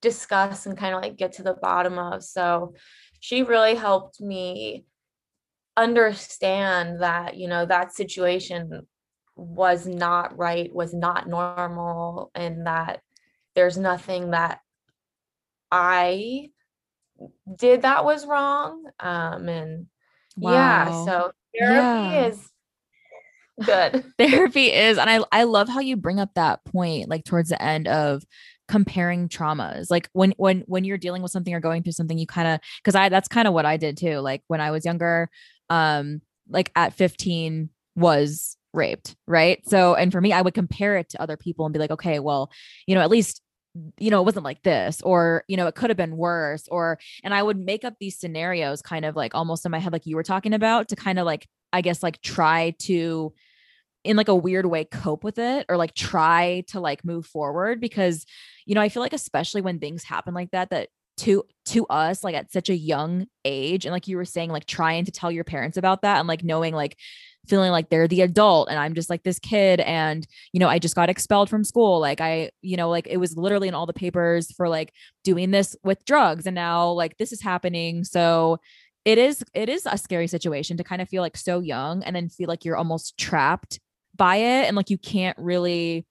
discuss 0.00 0.64
and 0.64 0.78
kind 0.78 0.94
of 0.94 1.02
like 1.02 1.16
get 1.16 1.32
to 1.32 1.42
the 1.42 1.54
bottom 1.54 1.98
of 1.98 2.24
so 2.24 2.74
she 3.20 3.42
really 3.42 3.74
helped 3.74 4.22
me 4.22 4.86
understand 5.76 7.02
that 7.02 7.36
you 7.36 7.48
know 7.48 7.66
that 7.66 7.92
situation 7.92 8.86
was 9.36 9.86
not 9.86 10.36
right, 10.38 10.72
was 10.74 10.94
not 10.94 11.28
normal, 11.28 12.30
and 12.34 12.66
that 12.66 13.00
there's 13.54 13.78
nothing 13.78 14.30
that 14.30 14.60
I 15.70 16.50
did 17.56 17.82
that 17.82 18.04
was 18.04 18.26
wrong. 18.26 18.84
Um, 19.00 19.48
and 19.48 19.86
wow. 20.36 20.52
yeah, 20.52 21.04
so 21.04 21.32
therapy 21.58 22.14
yeah. 22.14 22.26
is 22.26 22.50
good. 23.64 24.04
therapy 24.18 24.72
is, 24.72 24.98
and 24.98 25.10
I 25.10 25.20
I 25.32 25.44
love 25.44 25.68
how 25.68 25.80
you 25.80 25.96
bring 25.96 26.20
up 26.20 26.34
that 26.34 26.64
point, 26.64 27.08
like 27.08 27.24
towards 27.24 27.48
the 27.48 27.62
end 27.62 27.88
of 27.88 28.24
comparing 28.66 29.28
traumas 29.28 29.90
like 29.90 30.08
when 30.14 30.32
when 30.38 30.60
when 30.66 30.84
you're 30.84 30.96
dealing 30.96 31.20
with 31.20 31.30
something 31.30 31.52
or 31.52 31.60
going 31.60 31.82
through 31.82 31.92
something 31.92 32.16
you 32.16 32.26
kind 32.26 32.48
of 32.48 32.60
because 32.78 32.94
i 32.94 33.10
that's 33.10 33.28
kind 33.28 33.46
of 33.46 33.52
what 33.52 33.66
i 33.66 33.76
did 33.76 33.94
too 33.94 34.20
like 34.20 34.42
when 34.46 34.58
i 34.58 34.70
was 34.70 34.86
younger 34.86 35.28
um 35.68 36.22
like 36.48 36.72
at 36.74 36.94
15 36.94 37.68
was 37.94 38.53
raped 38.74 39.16
right 39.26 39.66
so 39.68 39.94
and 39.94 40.12
for 40.12 40.20
me 40.20 40.32
i 40.32 40.42
would 40.42 40.54
compare 40.54 40.96
it 40.96 41.08
to 41.08 41.20
other 41.20 41.36
people 41.36 41.64
and 41.64 41.72
be 41.72 41.78
like 41.78 41.90
okay 41.90 42.18
well 42.18 42.50
you 42.86 42.94
know 42.94 43.00
at 43.00 43.10
least 43.10 43.40
you 43.98 44.10
know, 44.10 44.20
it 44.20 44.24
wasn't 44.24 44.44
like 44.44 44.62
this, 44.62 45.02
or, 45.02 45.44
you 45.48 45.56
know, 45.56 45.66
it 45.66 45.74
could 45.74 45.90
have 45.90 45.96
been 45.96 46.16
worse, 46.16 46.68
or, 46.68 46.98
and 47.24 47.34
I 47.34 47.42
would 47.42 47.58
make 47.58 47.84
up 47.84 47.94
these 47.98 48.18
scenarios 48.18 48.82
kind 48.82 49.04
of 49.04 49.16
like 49.16 49.34
almost 49.34 49.64
in 49.64 49.72
my 49.72 49.80
head, 49.80 49.92
like 49.92 50.06
you 50.06 50.16
were 50.16 50.22
talking 50.22 50.54
about, 50.54 50.88
to 50.88 50.96
kind 50.96 51.18
of 51.18 51.26
like, 51.26 51.48
I 51.72 51.80
guess, 51.80 52.02
like 52.02 52.20
try 52.22 52.74
to, 52.80 53.32
in 54.04 54.16
like 54.16 54.28
a 54.28 54.34
weird 54.34 54.66
way, 54.66 54.84
cope 54.84 55.24
with 55.24 55.38
it 55.38 55.66
or 55.68 55.76
like 55.76 55.94
try 55.94 56.62
to 56.68 56.78
like 56.78 57.04
move 57.04 57.26
forward. 57.26 57.80
Because, 57.80 58.24
you 58.64 58.74
know, 58.74 58.80
I 58.80 58.88
feel 58.88 59.02
like, 59.02 59.12
especially 59.12 59.62
when 59.62 59.80
things 59.80 60.04
happen 60.04 60.34
like 60.34 60.52
that, 60.52 60.70
that 60.70 60.88
to 61.16 61.44
to 61.64 61.86
us 61.86 62.24
like 62.24 62.34
at 62.34 62.50
such 62.50 62.68
a 62.68 62.76
young 62.76 63.26
age 63.44 63.86
and 63.86 63.92
like 63.92 64.08
you 64.08 64.16
were 64.16 64.24
saying 64.24 64.50
like 64.50 64.66
trying 64.66 65.04
to 65.04 65.12
tell 65.12 65.30
your 65.30 65.44
parents 65.44 65.76
about 65.76 66.02
that 66.02 66.18
and 66.18 66.26
like 66.26 66.42
knowing 66.42 66.74
like 66.74 66.98
feeling 67.48 67.70
like 67.70 67.90
they're 67.90 68.08
the 68.08 68.22
adult 68.22 68.68
and 68.68 68.78
I'm 68.78 68.94
just 68.94 69.10
like 69.10 69.22
this 69.22 69.38
kid 69.38 69.80
and 69.80 70.26
you 70.52 70.60
know 70.60 70.68
I 70.68 70.78
just 70.78 70.94
got 70.94 71.08
expelled 71.08 71.50
from 71.50 71.64
school. 71.64 72.00
Like 72.00 72.20
I 72.20 72.50
you 72.62 72.76
know 72.76 72.88
like 72.88 73.06
it 73.08 73.18
was 73.18 73.36
literally 73.36 73.68
in 73.68 73.74
all 73.74 73.86
the 73.86 73.92
papers 73.92 74.52
for 74.52 74.68
like 74.68 74.92
doing 75.22 75.50
this 75.50 75.76
with 75.82 76.04
drugs 76.04 76.46
and 76.46 76.54
now 76.54 76.90
like 76.90 77.16
this 77.18 77.32
is 77.32 77.42
happening. 77.42 78.04
So 78.04 78.58
it 79.04 79.18
is 79.18 79.44
it 79.54 79.68
is 79.68 79.86
a 79.86 79.98
scary 79.98 80.26
situation 80.26 80.76
to 80.76 80.84
kind 80.84 81.02
of 81.02 81.08
feel 81.08 81.22
like 81.22 81.36
so 81.36 81.60
young 81.60 82.02
and 82.04 82.16
then 82.16 82.28
feel 82.28 82.48
like 82.48 82.64
you're 82.64 82.76
almost 82.76 83.18
trapped 83.18 83.80
by 84.16 84.36
it 84.36 84.66
and 84.66 84.76
like 84.76 84.90
you 84.90 84.98
can't 84.98 85.36
really 85.38 86.06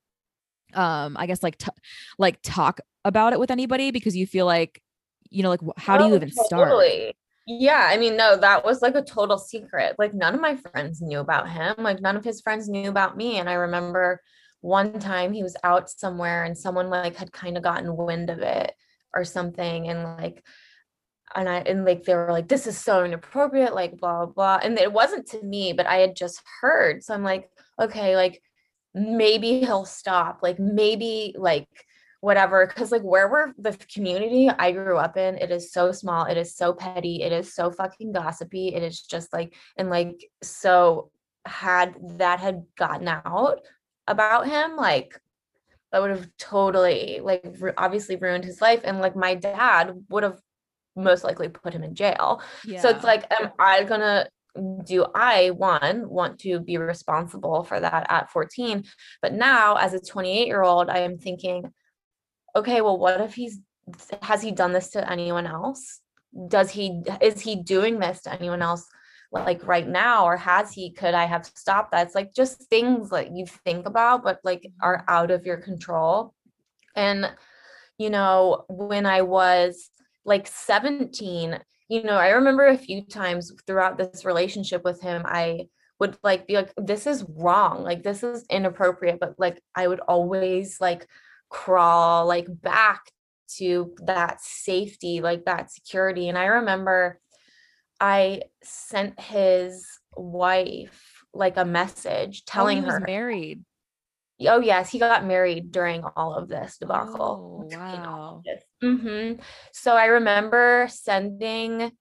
um 0.73 1.15
I 1.17 1.25
guess 1.25 1.41
like 1.43 1.57
t- 1.57 1.71
like 2.17 2.39
talk 2.43 2.79
about 3.05 3.33
it 3.33 3.39
with 3.39 3.51
anybody 3.51 3.91
because 3.91 4.15
you 4.15 4.27
feel 4.27 4.45
like 4.45 4.81
you 5.29 5.43
know 5.43 5.49
like 5.49 5.61
how 5.77 5.97
do 5.97 6.05
you 6.05 6.11
oh, 6.11 6.15
even 6.15 6.31
totally. 6.49 7.15
Yeah, 7.45 7.87
I 7.89 7.97
mean, 7.97 8.15
no, 8.15 8.37
that 8.37 8.63
was 8.63 8.81
like 8.81 8.95
a 8.95 9.03
total 9.03 9.37
secret. 9.37 9.95
Like 9.99 10.13
none 10.13 10.33
of 10.33 10.39
my 10.41 10.55
friends 10.55 11.01
knew 11.01 11.19
about 11.19 11.49
him. 11.49 11.75
Like 11.77 12.01
none 12.01 12.15
of 12.15 12.23
his 12.23 12.41
friends 12.41 12.69
knew 12.69 12.89
about 12.89 13.17
me. 13.17 13.37
And 13.37 13.49
I 13.49 13.53
remember 13.53 14.21
one 14.61 14.97
time 14.97 15.33
he 15.33 15.43
was 15.43 15.57
out 15.63 15.89
somewhere 15.89 16.45
and 16.45 16.57
someone 16.57 16.89
like 16.89 17.17
had 17.17 17.33
kind 17.33 17.57
of 17.57 17.63
gotten 17.63 17.97
wind 17.97 18.29
of 18.29 18.39
it 18.39 18.73
or 19.13 19.25
something. 19.25 19.89
And 19.89 20.03
like, 20.03 20.43
and 21.35 21.49
I 21.49 21.57
and 21.59 21.83
like 21.83 22.03
they 22.03 22.15
were 22.15 22.31
like, 22.31 22.47
this 22.47 22.65
is 22.65 22.77
so 22.77 23.03
inappropriate, 23.03 23.75
like 23.75 23.97
blah 23.97 24.25
blah. 24.25 24.59
And 24.63 24.77
it 24.79 24.93
wasn't 24.93 25.27
to 25.31 25.41
me, 25.43 25.73
but 25.73 25.85
I 25.87 25.97
had 25.97 26.15
just 26.15 26.41
heard. 26.61 27.03
So 27.03 27.13
I'm 27.13 27.23
like, 27.23 27.49
okay, 27.79 28.15
like 28.15 28.41
maybe 28.93 29.59
he'll 29.59 29.85
stop. 29.85 30.39
Like 30.43 30.59
maybe 30.59 31.35
like 31.37 31.67
whatever 32.23 32.65
because 32.65 32.89
like 32.89 33.01
where 33.01 33.29
we're 33.29 33.51
the 33.57 33.77
community 33.93 34.49
i 34.57 34.71
grew 34.71 34.95
up 34.95 35.17
in 35.17 35.37
it 35.39 35.51
is 35.51 35.73
so 35.73 35.91
small 35.91 36.23
it 36.23 36.37
is 36.37 36.55
so 36.55 36.71
petty 36.71 37.21
it 37.21 37.33
is 37.33 37.53
so 37.53 37.69
fucking 37.69 38.13
gossipy 38.13 38.69
it 38.73 38.81
is 38.81 39.01
just 39.01 39.33
like 39.33 39.53
and 39.75 39.89
like 39.89 40.23
so 40.41 41.11
had 41.45 41.93
that 42.17 42.39
had 42.39 42.63
gotten 42.77 43.09
out 43.09 43.59
about 44.07 44.47
him 44.47 44.77
like 44.77 45.19
that 45.91 46.01
would 46.01 46.11
have 46.11 46.25
totally 46.37 47.19
like 47.21 47.45
obviously 47.75 48.15
ruined 48.15 48.45
his 48.45 48.61
life 48.61 48.79
and 48.85 48.99
like 48.99 49.17
my 49.17 49.35
dad 49.35 49.93
would 50.07 50.23
have 50.23 50.39
most 50.95 51.25
likely 51.25 51.49
put 51.49 51.73
him 51.73 51.83
in 51.83 51.93
jail 51.93 52.41
yeah. 52.63 52.79
so 52.79 52.87
it's 52.87 53.03
like 53.03 53.29
am 53.37 53.51
i 53.59 53.83
gonna 53.83 54.25
do 54.85 55.07
I 55.15 55.49
one 55.49 56.07
want 56.07 56.37
to 56.41 56.59
be 56.59 56.77
responsible 56.77 57.63
for 57.63 57.79
that 57.79 58.05
at 58.07 58.29
14? 58.29 58.83
But 59.19 59.33
now, 59.33 59.77
as 59.77 59.95
a 59.95 59.99
28 59.99 60.45
year 60.45 60.61
old, 60.61 60.89
I 60.89 60.99
am 60.99 61.17
thinking, 61.17 61.73
okay, 62.55 62.81
well, 62.81 62.97
what 62.97 63.21
if 63.21 63.33
he's 63.33 63.59
has 64.21 64.41
he 64.41 64.51
done 64.51 64.71
this 64.73 64.89
to 64.91 65.11
anyone 65.11 65.47
else? 65.47 65.99
Does 66.47 66.71
he 66.71 67.03
is 67.21 67.41
he 67.41 67.55
doing 67.55 67.99
this 67.99 68.21
to 68.21 68.33
anyone 68.33 68.61
else 68.61 68.87
like 69.31 69.65
right 69.65 69.87
now 69.87 70.25
or 70.25 70.37
has 70.37 70.71
he 70.71 70.91
could 70.91 71.13
I 71.13 71.25
have 71.25 71.45
stopped 71.45 71.91
that? 71.91 72.07
It's 72.07 72.15
like 72.15 72.33
just 72.33 72.63
things 72.69 73.09
that 73.09 73.35
you 73.35 73.45
think 73.65 73.87
about 73.87 74.23
but 74.23 74.39
like 74.43 74.61
mm-hmm. 74.61 74.85
are 74.85 75.03
out 75.07 75.31
of 75.31 75.45
your 75.45 75.57
control. 75.57 76.33
And 76.95 77.31
you 77.97 78.09
know, 78.09 78.65
when 78.69 79.05
I 79.05 79.21
was 79.21 79.89
like 80.25 80.47
17, 80.47 81.59
you 81.89 82.03
know, 82.03 82.15
I 82.15 82.29
remember 82.29 82.67
a 82.67 82.77
few 82.77 83.05
times 83.05 83.51
throughout 83.67 83.97
this 83.97 84.25
relationship 84.25 84.83
with 84.83 85.01
him, 85.01 85.23
I 85.25 85.67
would 85.99 86.17
like 86.23 86.47
be 86.47 86.55
like, 86.55 86.73
this 86.77 87.05
is 87.05 87.25
wrong, 87.29 87.83
like 87.83 88.03
this 88.03 88.23
is 88.23 88.45
inappropriate, 88.49 89.19
but 89.19 89.35
like 89.37 89.61
I 89.75 89.87
would 89.87 89.99
always 89.99 90.79
like 90.81 91.07
crawl 91.53 92.25
like 92.25 92.47
back 92.49 93.11
to 93.57 93.93
that 94.05 94.41
safety, 94.41 95.21
like 95.21 95.45
that 95.45 95.71
security. 95.71 96.27
And 96.27 96.37
I 96.37 96.45
remember 96.45 97.19
I 98.01 98.41
sent 98.63 99.19
his 99.19 99.87
wife 100.17 101.23
like 101.33 101.57
a 101.57 101.65
message 101.65 102.43
oh, 102.47 102.51
telling 102.51 102.83
oh, 102.83 102.89
her 102.89 102.99
married. 102.99 103.63
Oh 104.41 104.59
yes, 104.59 104.89
he 104.89 104.99
got 104.99 105.25
married 105.25 105.71
during 105.71 106.03
all 106.03 106.33
of 106.33 106.49
this 106.49 106.77
debacle. 106.79 107.69
Oh, 107.71 107.77
wow. 107.77 108.41
Mm-hmm. 108.83 109.39
So 109.71 109.95
I 109.95 110.05
remember 110.05 110.87
sending 110.89 111.91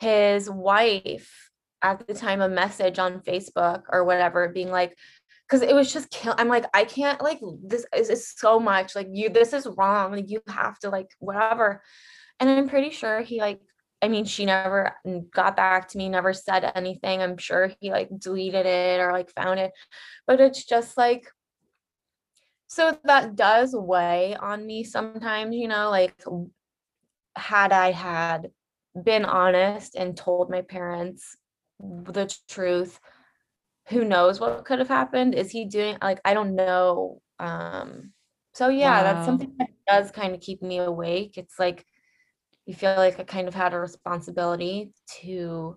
his 0.00 0.50
wife 0.50 1.50
at 1.82 2.06
the 2.06 2.14
time 2.14 2.40
a 2.40 2.48
message 2.48 2.98
on 2.98 3.20
Facebook 3.20 3.82
or 3.88 4.04
whatever, 4.04 4.48
being 4.48 4.70
like, 4.70 4.96
because 5.48 5.62
it 5.62 5.74
was 5.74 5.92
just 5.92 6.10
kill 6.10 6.34
i'm 6.38 6.48
like 6.48 6.66
i 6.74 6.84
can't 6.84 7.22
like 7.22 7.40
this 7.62 7.86
is, 7.96 8.10
is 8.10 8.34
so 8.36 8.60
much 8.60 8.94
like 8.94 9.08
you 9.12 9.28
this 9.30 9.52
is 9.52 9.66
wrong 9.76 10.12
like 10.12 10.28
you 10.28 10.40
have 10.48 10.78
to 10.78 10.90
like 10.90 11.10
whatever. 11.18 11.82
And 12.40 12.48
i'm 12.50 12.68
pretty 12.68 12.90
sure 12.90 13.22
he 13.22 13.40
like 13.40 13.60
i 14.02 14.08
mean 14.08 14.24
she 14.24 14.44
never 14.44 14.94
got 15.32 15.56
back 15.56 15.88
to 15.88 15.98
me 15.98 16.08
never 16.08 16.32
said 16.32 16.70
anything. 16.74 17.20
I'm 17.22 17.38
sure 17.38 17.72
he 17.80 17.90
like 17.90 18.08
deleted 18.18 18.66
it 18.66 19.00
or 19.00 19.12
like 19.12 19.30
found 19.30 19.58
it. 19.58 19.72
But 20.26 20.40
it's 20.40 20.64
just 20.64 20.96
like 20.96 21.26
so 22.68 22.96
that 23.04 23.34
does 23.34 23.74
weigh 23.74 24.36
on 24.36 24.66
me 24.66 24.84
sometimes 24.84 25.56
you 25.56 25.68
know 25.68 25.90
like 25.90 26.14
had 27.34 27.72
i 27.72 27.90
had 27.90 28.50
been 29.02 29.24
honest 29.24 29.94
and 29.94 30.16
told 30.16 30.50
my 30.50 30.60
parents 30.60 31.36
the 31.80 32.32
truth 32.48 33.00
who 33.88 34.04
knows 34.04 34.40
what 34.40 34.64
could 34.64 34.78
have 34.78 34.88
happened 34.88 35.34
is 35.34 35.50
he 35.50 35.64
doing 35.64 35.96
like 36.02 36.20
i 36.24 36.34
don't 36.34 36.54
know 36.54 37.20
um 37.38 38.12
so 38.52 38.68
yeah 38.68 38.98
wow. 38.98 39.02
that's 39.02 39.26
something 39.26 39.52
that 39.58 39.68
does 39.86 40.10
kind 40.10 40.34
of 40.34 40.40
keep 40.40 40.62
me 40.62 40.78
awake 40.78 41.36
it's 41.36 41.58
like 41.58 41.84
you 42.66 42.74
feel 42.74 42.94
like 42.96 43.18
i 43.18 43.24
kind 43.24 43.48
of 43.48 43.54
had 43.54 43.72
a 43.72 43.78
responsibility 43.78 44.92
to 45.20 45.76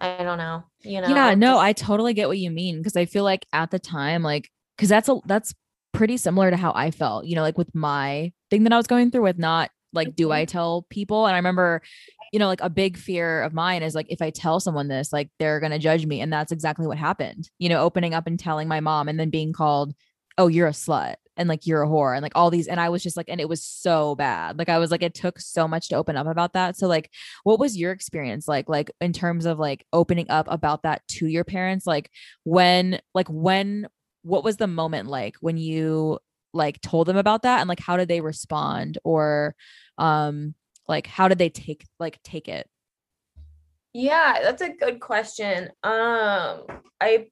i 0.00 0.22
don't 0.22 0.38
know 0.38 0.64
you 0.80 1.00
know 1.00 1.08
yeah 1.08 1.34
no 1.34 1.54
just- 1.54 1.62
i 1.62 1.72
totally 1.72 2.14
get 2.14 2.28
what 2.28 2.38
you 2.38 2.50
mean 2.50 2.78
because 2.78 2.96
i 2.96 3.04
feel 3.04 3.24
like 3.24 3.46
at 3.52 3.70
the 3.70 3.78
time 3.78 4.22
like 4.22 4.50
because 4.76 4.88
that's 4.88 5.08
a 5.08 5.18
that's 5.26 5.54
pretty 5.92 6.16
similar 6.16 6.50
to 6.50 6.56
how 6.56 6.72
i 6.74 6.90
felt 6.90 7.24
you 7.24 7.34
know 7.34 7.42
like 7.42 7.58
with 7.58 7.72
my 7.74 8.32
thing 8.48 8.64
that 8.64 8.72
i 8.72 8.76
was 8.76 8.86
going 8.86 9.10
through 9.10 9.22
with 9.22 9.38
not 9.38 9.70
like 9.92 10.14
do 10.14 10.30
i 10.30 10.42
mm-hmm. 10.42 10.50
tell 10.50 10.86
people 10.88 11.26
and 11.26 11.34
i 11.34 11.38
remember 11.38 11.82
you 12.32 12.38
know, 12.38 12.46
like 12.46 12.60
a 12.60 12.70
big 12.70 12.96
fear 12.96 13.42
of 13.42 13.52
mine 13.52 13.82
is 13.82 13.94
like 13.94 14.06
if 14.08 14.22
I 14.22 14.30
tell 14.30 14.60
someone 14.60 14.88
this, 14.88 15.12
like 15.12 15.30
they're 15.38 15.60
going 15.60 15.72
to 15.72 15.78
judge 15.78 16.06
me. 16.06 16.20
And 16.20 16.32
that's 16.32 16.52
exactly 16.52 16.86
what 16.86 16.98
happened. 16.98 17.50
You 17.58 17.68
know, 17.68 17.82
opening 17.82 18.14
up 18.14 18.26
and 18.26 18.38
telling 18.38 18.68
my 18.68 18.80
mom 18.80 19.08
and 19.08 19.18
then 19.18 19.30
being 19.30 19.52
called, 19.52 19.94
oh, 20.38 20.46
you're 20.46 20.68
a 20.68 20.72
slut 20.72 21.16
and 21.36 21.48
like 21.48 21.66
you're 21.66 21.82
a 21.82 21.88
whore 21.88 22.14
and 22.14 22.22
like 22.22 22.32
all 22.34 22.50
these. 22.50 22.68
And 22.68 22.78
I 22.78 22.88
was 22.88 23.02
just 23.02 23.16
like, 23.16 23.28
and 23.28 23.40
it 23.40 23.48
was 23.48 23.64
so 23.64 24.14
bad. 24.14 24.58
Like 24.58 24.68
I 24.68 24.78
was 24.78 24.90
like, 24.90 25.02
it 25.02 25.14
took 25.14 25.40
so 25.40 25.66
much 25.66 25.88
to 25.88 25.96
open 25.96 26.16
up 26.16 26.26
about 26.26 26.52
that. 26.52 26.76
So, 26.76 26.86
like, 26.86 27.10
what 27.44 27.58
was 27.58 27.76
your 27.76 27.92
experience 27.92 28.46
like, 28.46 28.68
like 28.68 28.90
in 29.00 29.12
terms 29.12 29.44
of 29.44 29.58
like 29.58 29.84
opening 29.92 30.30
up 30.30 30.46
about 30.48 30.82
that 30.84 31.02
to 31.08 31.26
your 31.26 31.44
parents? 31.44 31.86
Like, 31.86 32.10
when, 32.44 33.00
like, 33.14 33.28
when, 33.28 33.88
what 34.22 34.44
was 34.44 34.56
the 34.58 34.66
moment 34.66 35.08
like 35.08 35.36
when 35.40 35.56
you 35.56 36.18
like 36.52 36.80
told 36.80 37.06
them 37.06 37.16
about 37.16 37.42
that 37.42 37.60
and 37.60 37.68
like 37.68 37.80
how 37.80 37.96
did 37.96 38.08
they 38.08 38.20
respond 38.20 38.98
or 39.04 39.54
um 39.98 40.54
like 40.90 41.06
how 41.06 41.28
did 41.28 41.38
they 41.38 41.48
take 41.48 41.86
like 41.98 42.20
take 42.22 42.48
it 42.48 42.68
yeah 43.94 44.40
that's 44.42 44.60
a 44.60 44.74
good 44.74 45.00
question 45.00 45.70
um 45.84 46.64
i 47.00 47.26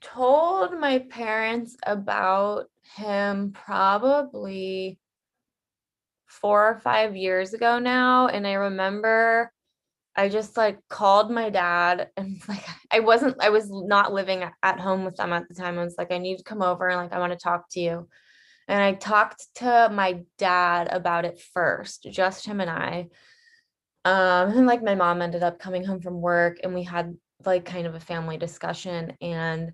told 0.00 0.78
my 0.80 0.98
parents 1.10 1.76
about 1.86 2.66
him 2.96 3.52
probably 3.52 4.98
four 6.26 6.68
or 6.68 6.80
five 6.80 7.14
years 7.14 7.54
ago 7.54 7.78
now 7.78 8.26
and 8.26 8.46
i 8.46 8.54
remember 8.54 9.52
I 10.14 10.28
just 10.28 10.58
like 10.58 10.78
called 10.90 11.30
my 11.30 11.48
dad 11.48 12.10
and 12.16 12.38
like 12.46 12.64
I 12.90 13.00
wasn't 13.00 13.36
I 13.40 13.48
was 13.48 13.70
not 13.70 14.12
living 14.12 14.44
at 14.62 14.78
home 14.78 15.06
with 15.06 15.16
them 15.16 15.32
at 15.32 15.48
the 15.48 15.54
time. 15.54 15.78
I 15.78 15.84
was 15.84 15.94
like, 15.96 16.12
I 16.12 16.18
need 16.18 16.36
to 16.36 16.44
come 16.44 16.60
over 16.60 16.88
and 16.88 16.98
like 16.98 17.14
I 17.14 17.18
want 17.18 17.32
to 17.32 17.38
talk 17.38 17.64
to 17.70 17.80
you. 17.80 18.08
And 18.68 18.80
I 18.80 18.94
talked 18.94 19.46
to 19.56 19.90
my 19.92 20.22
dad 20.38 20.88
about 20.90 21.24
it 21.24 21.40
first, 21.52 22.06
just 22.10 22.46
him 22.46 22.60
and 22.60 22.70
I. 22.70 23.08
Um, 24.04 24.50
and 24.56 24.66
like 24.66 24.82
my 24.82 24.94
mom 24.94 25.22
ended 25.22 25.42
up 25.42 25.58
coming 25.58 25.84
home 25.84 26.00
from 26.00 26.20
work 26.20 26.58
and 26.62 26.74
we 26.74 26.82
had 26.82 27.16
like 27.44 27.64
kind 27.64 27.86
of 27.86 27.94
a 27.94 28.00
family 28.00 28.36
discussion. 28.36 29.16
And 29.20 29.72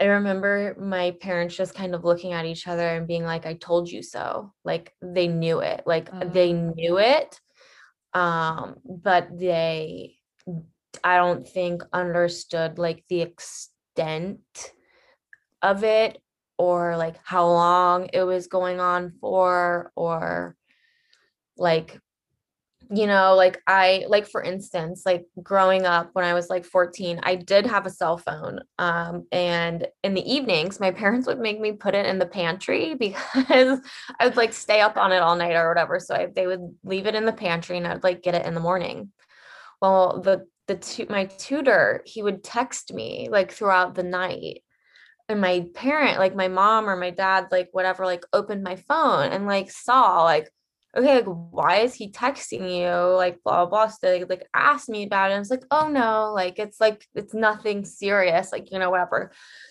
I 0.00 0.04
remember 0.04 0.76
my 0.78 1.12
parents 1.20 1.56
just 1.56 1.74
kind 1.74 1.94
of 1.94 2.04
looking 2.04 2.32
at 2.32 2.44
each 2.44 2.66
other 2.66 2.86
and 2.86 3.06
being 3.06 3.24
like, 3.24 3.46
I 3.46 3.54
told 3.54 3.88
you 3.88 4.02
so. 4.02 4.52
Like 4.64 4.92
they 5.00 5.28
knew 5.28 5.60
it. 5.60 5.82
Like 5.86 6.10
they 6.32 6.52
Oh. 6.52 6.72
knew 6.76 6.98
it 6.98 7.40
um 8.16 8.76
but 8.84 9.28
they 9.38 10.16
i 11.04 11.16
don't 11.16 11.46
think 11.46 11.82
understood 11.92 12.78
like 12.78 13.04
the 13.10 13.20
extent 13.20 14.40
of 15.60 15.84
it 15.84 16.18
or 16.58 16.96
like 16.96 17.16
how 17.24 17.46
long 17.46 18.08
it 18.12 18.22
was 18.22 18.46
going 18.46 18.80
on 18.80 19.12
for 19.20 19.92
or 19.94 20.56
like 21.56 21.98
you 22.90 23.06
know 23.06 23.34
like 23.34 23.60
i 23.66 24.04
like 24.08 24.28
for 24.28 24.42
instance 24.42 25.02
like 25.04 25.24
growing 25.42 25.84
up 25.86 26.10
when 26.12 26.24
i 26.24 26.34
was 26.34 26.48
like 26.48 26.64
14 26.64 27.20
i 27.22 27.34
did 27.34 27.66
have 27.66 27.84
a 27.84 27.90
cell 27.90 28.16
phone 28.16 28.60
um 28.78 29.26
and 29.32 29.86
in 30.04 30.14
the 30.14 30.32
evenings 30.32 30.78
my 30.78 30.90
parents 31.02 31.26
would 31.26 31.40
make 31.40 31.60
me 31.60 31.72
put 31.72 31.94
it 31.94 32.06
in 32.06 32.18
the 32.18 32.26
pantry 32.26 32.94
because 32.98 33.80
i 34.20 34.26
would 34.26 34.36
like 34.36 34.52
stay 34.52 34.80
up 34.80 34.96
on 34.96 35.12
it 35.12 35.18
all 35.18 35.36
night 35.36 35.56
or 35.56 35.68
whatever 35.68 35.98
so 35.98 36.14
I, 36.14 36.26
they 36.26 36.46
would 36.46 36.76
leave 36.84 37.06
it 37.06 37.14
in 37.14 37.24
the 37.24 37.32
pantry 37.32 37.76
and 37.76 37.86
i'd 37.86 38.04
like 38.04 38.22
get 38.22 38.34
it 38.34 38.46
in 38.46 38.54
the 38.54 38.60
morning. 38.60 39.10
Well 39.82 40.20
the 40.22 40.46
the 40.66 40.76
tu- 40.76 41.06
my 41.08 41.26
tutor 41.26 42.02
he 42.06 42.22
would 42.22 42.42
text 42.42 42.92
me 42.92 43.28
like 43.30 43.52
throughout 43.52 43.94
the 43.94 44.02
night 44.02 44.62
and 45.28 45.40
my 45.40 45.66
parent 45.74 46.18
like 46.18 46.34
my 46.36 46.48
mom 46.48 46.88
or 46.88 46.96
my 46.96 47.10
dad 47.10 47.48
like 47.50 47.68
whatever 47.72 48.04
like 48.04 48.24
opened 48.32 48.62
my 48.62 48.76
phone 48.76 49.30
and 49.32 49.46
like 49.46 49.70
saw 49.70 50.22
like 50.22 50.50
okay, 50.96 51.16
like 51.16 51.26
why 51.26 51.76
is 51.80 51.94
he 51.94 52.10
texting 52.10 52.70
you? 52.80 53.14
Like 53.16 53.42
blah 53.44 53.66
blah 53.66 53.86
blah. 53.86 53.86
So 53.88 53.98
they 54.02 54.24
like 54.24 54.48
asked 54.54 54.88
me 54.88 55.04
about 55.04 55.30
it. 55.30 55.34
And 55.34 55.40
it's 55.42 55.50
like, 55.50 55.64
oh 55.70 55.88
no, 55.88 56.32
like 56.34 56.58
it's 56.58 56.80
like 56.80 57.06
it's 57.14 57.34
nothing 57.34 57.84
serious, 57.84 58.50
like 58.52 58.72
you 58.72 58.78
know, 58.78 58.90
whatever. 58.90 59.30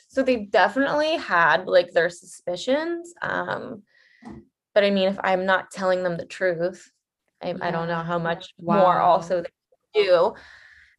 So 0.09 0.23
they 0.23 0.45
definitely 0.45 1.17
had 1.17 1.65
like 1.67 1.91
their 1.91 2.09
suspicions. 2.09 3.13
Um, 3.21 3.83
but 4.73 4.83
I 4.83 4.91
mean, 4.91 5.07
if 5.07 5.17
I'm 5.23 5.45
not 5.45 5.71
telling 5.71 6.03
them 6.03 6.17
the 6.17 6.25
truth, 6.25 6.91
I, 7.41 7.55
I 7.59 7.71
don't 7.71 7.87
know 7.87 8.03
how 8.03 8.17
Yeah. 8.17 8.23
much 8.23 8.53
more 8.61 8.99
also 8.99 9.41
they 9.41 9.49
do 10.03 10.33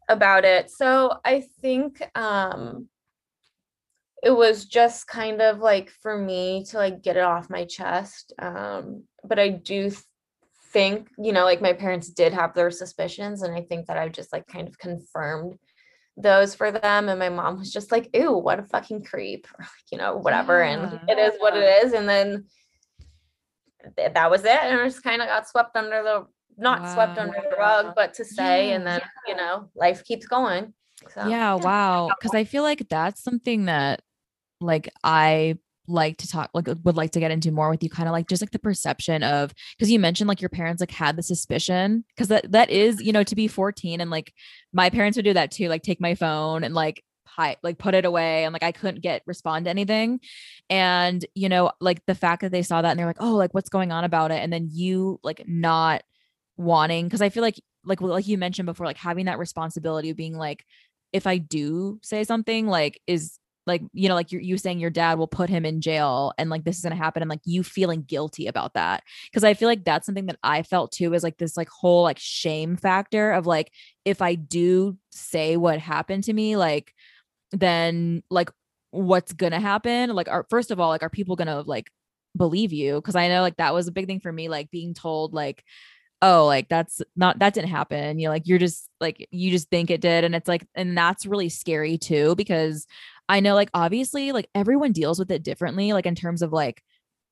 about 0.09 0.45
it. 0.45 0.71
So 0.71 1.19
I 1.25 1.45
think 1.61 2.03
um 2.17 2.89
it 4.23 4.31
was 4.31 4.65
just 4.65 5.07
kind 5.07 5.41
of 5.43 5.59
like 5.59 5.91
for 5.91 6.17
me 6.19 6.65
to 6.71 6.79
like 6.79 7.03
get 7.03 7.17
it 7.17 7.23
off 7.23 7.51
my 7.51 7.65
chest. 7.65 8.33
Um, 8.39 9.05
but 9.25 9.39
I 9.39 9.49
do 9.49 9.91
think, 10.73 11.09
you 11.19 11.33
know, 11.33 11.45
like 11.45 11.61
my 11.61 11.73
parents 11.73 12.09
did 12.09 12.33
have 12.33 12.55
their 12.55 12.71
suspicions, 12.71 13.43
and 13.43 13.55
I 13.55 13.63
think 13.63 13.87
that 13.87 13.99
I 13.99 14.09
just 14.09 14.33
like 14.33 14.47
kind 14.47 14.69
of 14.69 14.79
confirmed 14.79 15.59
those 16.17 16.55
for 16.55 16.71
them. 16.71 17.09
And 17.09 17.19
my 17.19 17.29
mom 17.29 17.59
was 17.59 17.73
just 17.73 17.93
like, 17.93 18.09
ew, 18.15 18.33
what 18.33 18.59
a 18.59 18.65
fucking 18.65 19.05
creep, 19.05 19.47
or, 19.59 19.63
like, 19.63 19.69
you 19.93 19.99
know, 19.99 20.17
whatever. 20.17 20.63
And 20.63 20.99
it 21.09 21.19
is 21.19 21.35
what 21.39 21.57
it 21.57 21.85
is. 21.85 21.93
And 21.93 22.09
then 22.09 22.47
th- 23.97 24.15
that 24.15 24.31
was 24.31 24.45
it. 24.45 24.59
And 24.63 24.81
it 24.81 24.85
just 24.85 25.03
kind 25.03 25.21
of 25.23 25.29
got 25.29 25.49
swept 25.49 25.77
under 25.77 26.03
the 26.03 26.27
not 26.59 26.89
swept 26.89 27.19
under 27.19 27.37
the 27.51 27.57
rug, 27.57 27.93
but 27.95 28.15
to 28.15 28.25
say, 28.25 28.73
and 28.73 28.85
Yeah. 28.85 28.99
then, 28.99 29.03
you 29.29 29.37
know, 29.37 29.69
life 29.75 30.05
keeps 30.05 30.27
going. 30.27 30.73
So 31.15 31.29
Yeah, 31.29 31.55
wow. 31.55 32.09
Because 32.19 32.35
I 32.35 32.45
feel 32.45 32.63
like 32.63 32.89
that's 32.89 33.23
something 33.23 33.67
that 33.67 34.01
like 34.61 34.89
I 35.05 35.59
like 35.89 36.17
to 36.19 36.29
talk 36.29 36.51
like 36.53 36.67
would 36.83 36.97
like 36.97 37.13
to 37.13 37.21
get 37.21 37.31
into 37.31 37.53
more 37.53 37.71
with 37.71 37.83
you 37.83 37.89
kind 37.89 38.09
of 38.09 38.13
like 38.13 38.29
just 38.29 38.43
like 38.43 38.51
the 38.51 38.59
perception 38.59 39.23
of 39.23 39.55
because 39.77 39.91
you 39.91 40.01
mentioned 40.01 40.27
like 40.27 40.41
your 40.41 40.49
parents 40.49 40.81
like 40.81 40.91
had 40.91 41.17
the 41.17 41.23
suspicion 41.23 42.05
because 42.15 42.27
that 42.27 42.51
that 42.51 42.71
is 42.71 43.01
you 43.01 43.13
know 43.13 43.23
to 43.23 43.37
be 43.37 43.47
14 43.47 44.01
and 44.01 44.11
like 44.11 44.33
my 44.73 44.91
parents 44.91 45.17
would 45.17 45.25
do 45.25 45.35
that 45.35 45.53
too 45.53 45.69
like 45.69 45.83
take 45.83 46.01
my 46.01 46.17
phone 46.17 46.65
and 46.65 46.75
like 46.75 47.05
hide 47.37 47.57
like 47.63 47.79
put 47.79 47.95
it 47.95 48.05
away 48.05 48.45
and 48.45 48.53
like 48.53 48.63
I 48.63 48.73
couldn't 48.73 49.03
get 49.03 49.23
respond 49.27 49.67
to 49.67 49.71
anything. 49.71 50.21
And 50.71 51.25
you 51.35 51.49
know 51.49 51.71
like 51.81 52.05
the 52.07 52.15
fact 52.15 52.43
that 52.43 52.53
they 52.53 52.63
saw 52.63 52.83
that 52.83 52.91
and 52.91 52.99
they're 52.99 53.07
like 53.07 53.21
oh 53.21 53.35
like 53.35 53.55
what's 53.55 53.69
going 53.69 53.93
on 53.93 54.05
about 54.05 54.31
it? 54.31 54.43
and 54.43 54.53
then 54.53 54.69
you 54.71 55.21
like 55.23 55.43
not 55.47 56.03
wanting 56.57 57.07
because 57.07 57.23
I 57.23 57.29
feel 57.29 57.43
like 57.43 57.61
like 57.85 58.01
like 58.01 58.27
you 58.27 58.39
mentioned 58.39 58.67
before 58.67 58.87
like 58.87 58.97
having 58.97 59.27
that 59.27 59.39
responsibility 59.39 60.11
of 60.11 60.17
being 60.17 60.37
like 60.37 60.65
if 61.13 61.27
I 61.27 61.39
do 61.39 62.01
say 62.03 62.25
something 62.25 62.67
like 62.67 63.01
is 63.07 63.39
like 63.67 63.83
you 63.93 64.09
know 64.09 64.15
like 64.15 64.31
you're, 64.33 64.41
you 64.41 64.57
saying 64.57 64.79
your 64.79 64.91
dad 64.91 65.19
will 65.19 65.27
put 65.27 65.51
him 65.51 65.65
in 65.65 65.81
jail 65.81 66.33
and 66.39 66.51
like 66.51 66.65
this 66.65 66.77
is 66.77 66.83
going 66.83 66.97
to 66.97 67.03
happen 67.03 67.23
and 67.23 67.29
like 67.29 67.41
you 67.45 67.63
feeling 67.63 68.03
guilty 68.03 68.47
about 68.47 68.75
that. 68.75 69.03
Because 69.31 69.45
I 69.45 69.55
feel 69.55 69.69
like 69.69 69.85
that's 69.85 70.07
something 70.07 70.27
that 70.27 70.39
I 70.43 70.63
felt 70.63 70.93
too 70.93 71.13
is 71.15 71.23
like 71.23 71.39
this 71.39 71.57
like 71.57 71.69
whole 71.69 72.03
like 72.03 72.19
shame 72.19 72.77
factor 72.77 73.33
of 73.33 73.47
like 73.47 73.73
if 74.05 74.23
I 74.23 74.35
do 74.37 74.97
say 75.11 75.57
what 75.57 75.81
happened 75.81 76.25
to 76.25 76.33
me 76.33 76.57
like 76.57 76.93
then 77.53 78.23
like 78.31 78.51
what's 78.91 79.33
going 79.33 79.53
to 79.53 79.61
happen? 79.61 80.11
Like 80.11 80.29
are 80.29 80.47
first 80.49 80.71
of 80.71 80.81
all 80.81 80.89
like 80.89 81.03
are 81.03 81.11
people 81.11 81.37
going 81.37 81.49
to 81.49 81.61
like 81.63 81.91
believe 82.37 82.73
you? 82.73 82.97
Because 82.97 83.17
I 83.17 83.29
know 83.29 83.43
like 83.43 83.57
that 83.57 83.75
was 83.75 83.89
a 83.89 83.93
big 83.93 84.07
thing 84.07 84.21
for 84.21 84.33
me 84.33 84.49
like 84.49 84.71
being 84.71 84.95
told 84.95 85.35
like 85.35 85.65
oh 86.23 86.47
like 86.47 86.69
that's 86.69 87.03
not 87.15 87.39
that 87.41 87.55
didn't 87.55 87.71
happen. 87.71 88.19
You 88.19 88.27
know 88.27 88.33
like 88.33 88.47
you're 88.47 88.59
just 88.59 88.89
like 89.01 89.27
you 89.31 89.51
just 89.51 89.69
think 89.71 89.91
it 89.91 90.01
did 90.01 90.25
and 90.25 90.35
it's 90.35 90.49
like 90.49 90.67
and 90.75 90.97
that's 90.97 91.27
really 91.27 91.49
scary 91.49 91.99
too 91.99 92.35
because 92.37 92.87
i 93.29 93.41
know 93.41 93.55
like 93.55 93.71
obviously 93.75 94.33
like 94.33 94.49
everyone 94.55 94.93
deals 94.93 95.19
with 95.19 95.31
it 95.31 95.43
differently 95.43 95.93
like 95.93 96.07
in 96.07 96.15
terms 96.15 96.43
of 96.43 96.53
like 96.53 96.83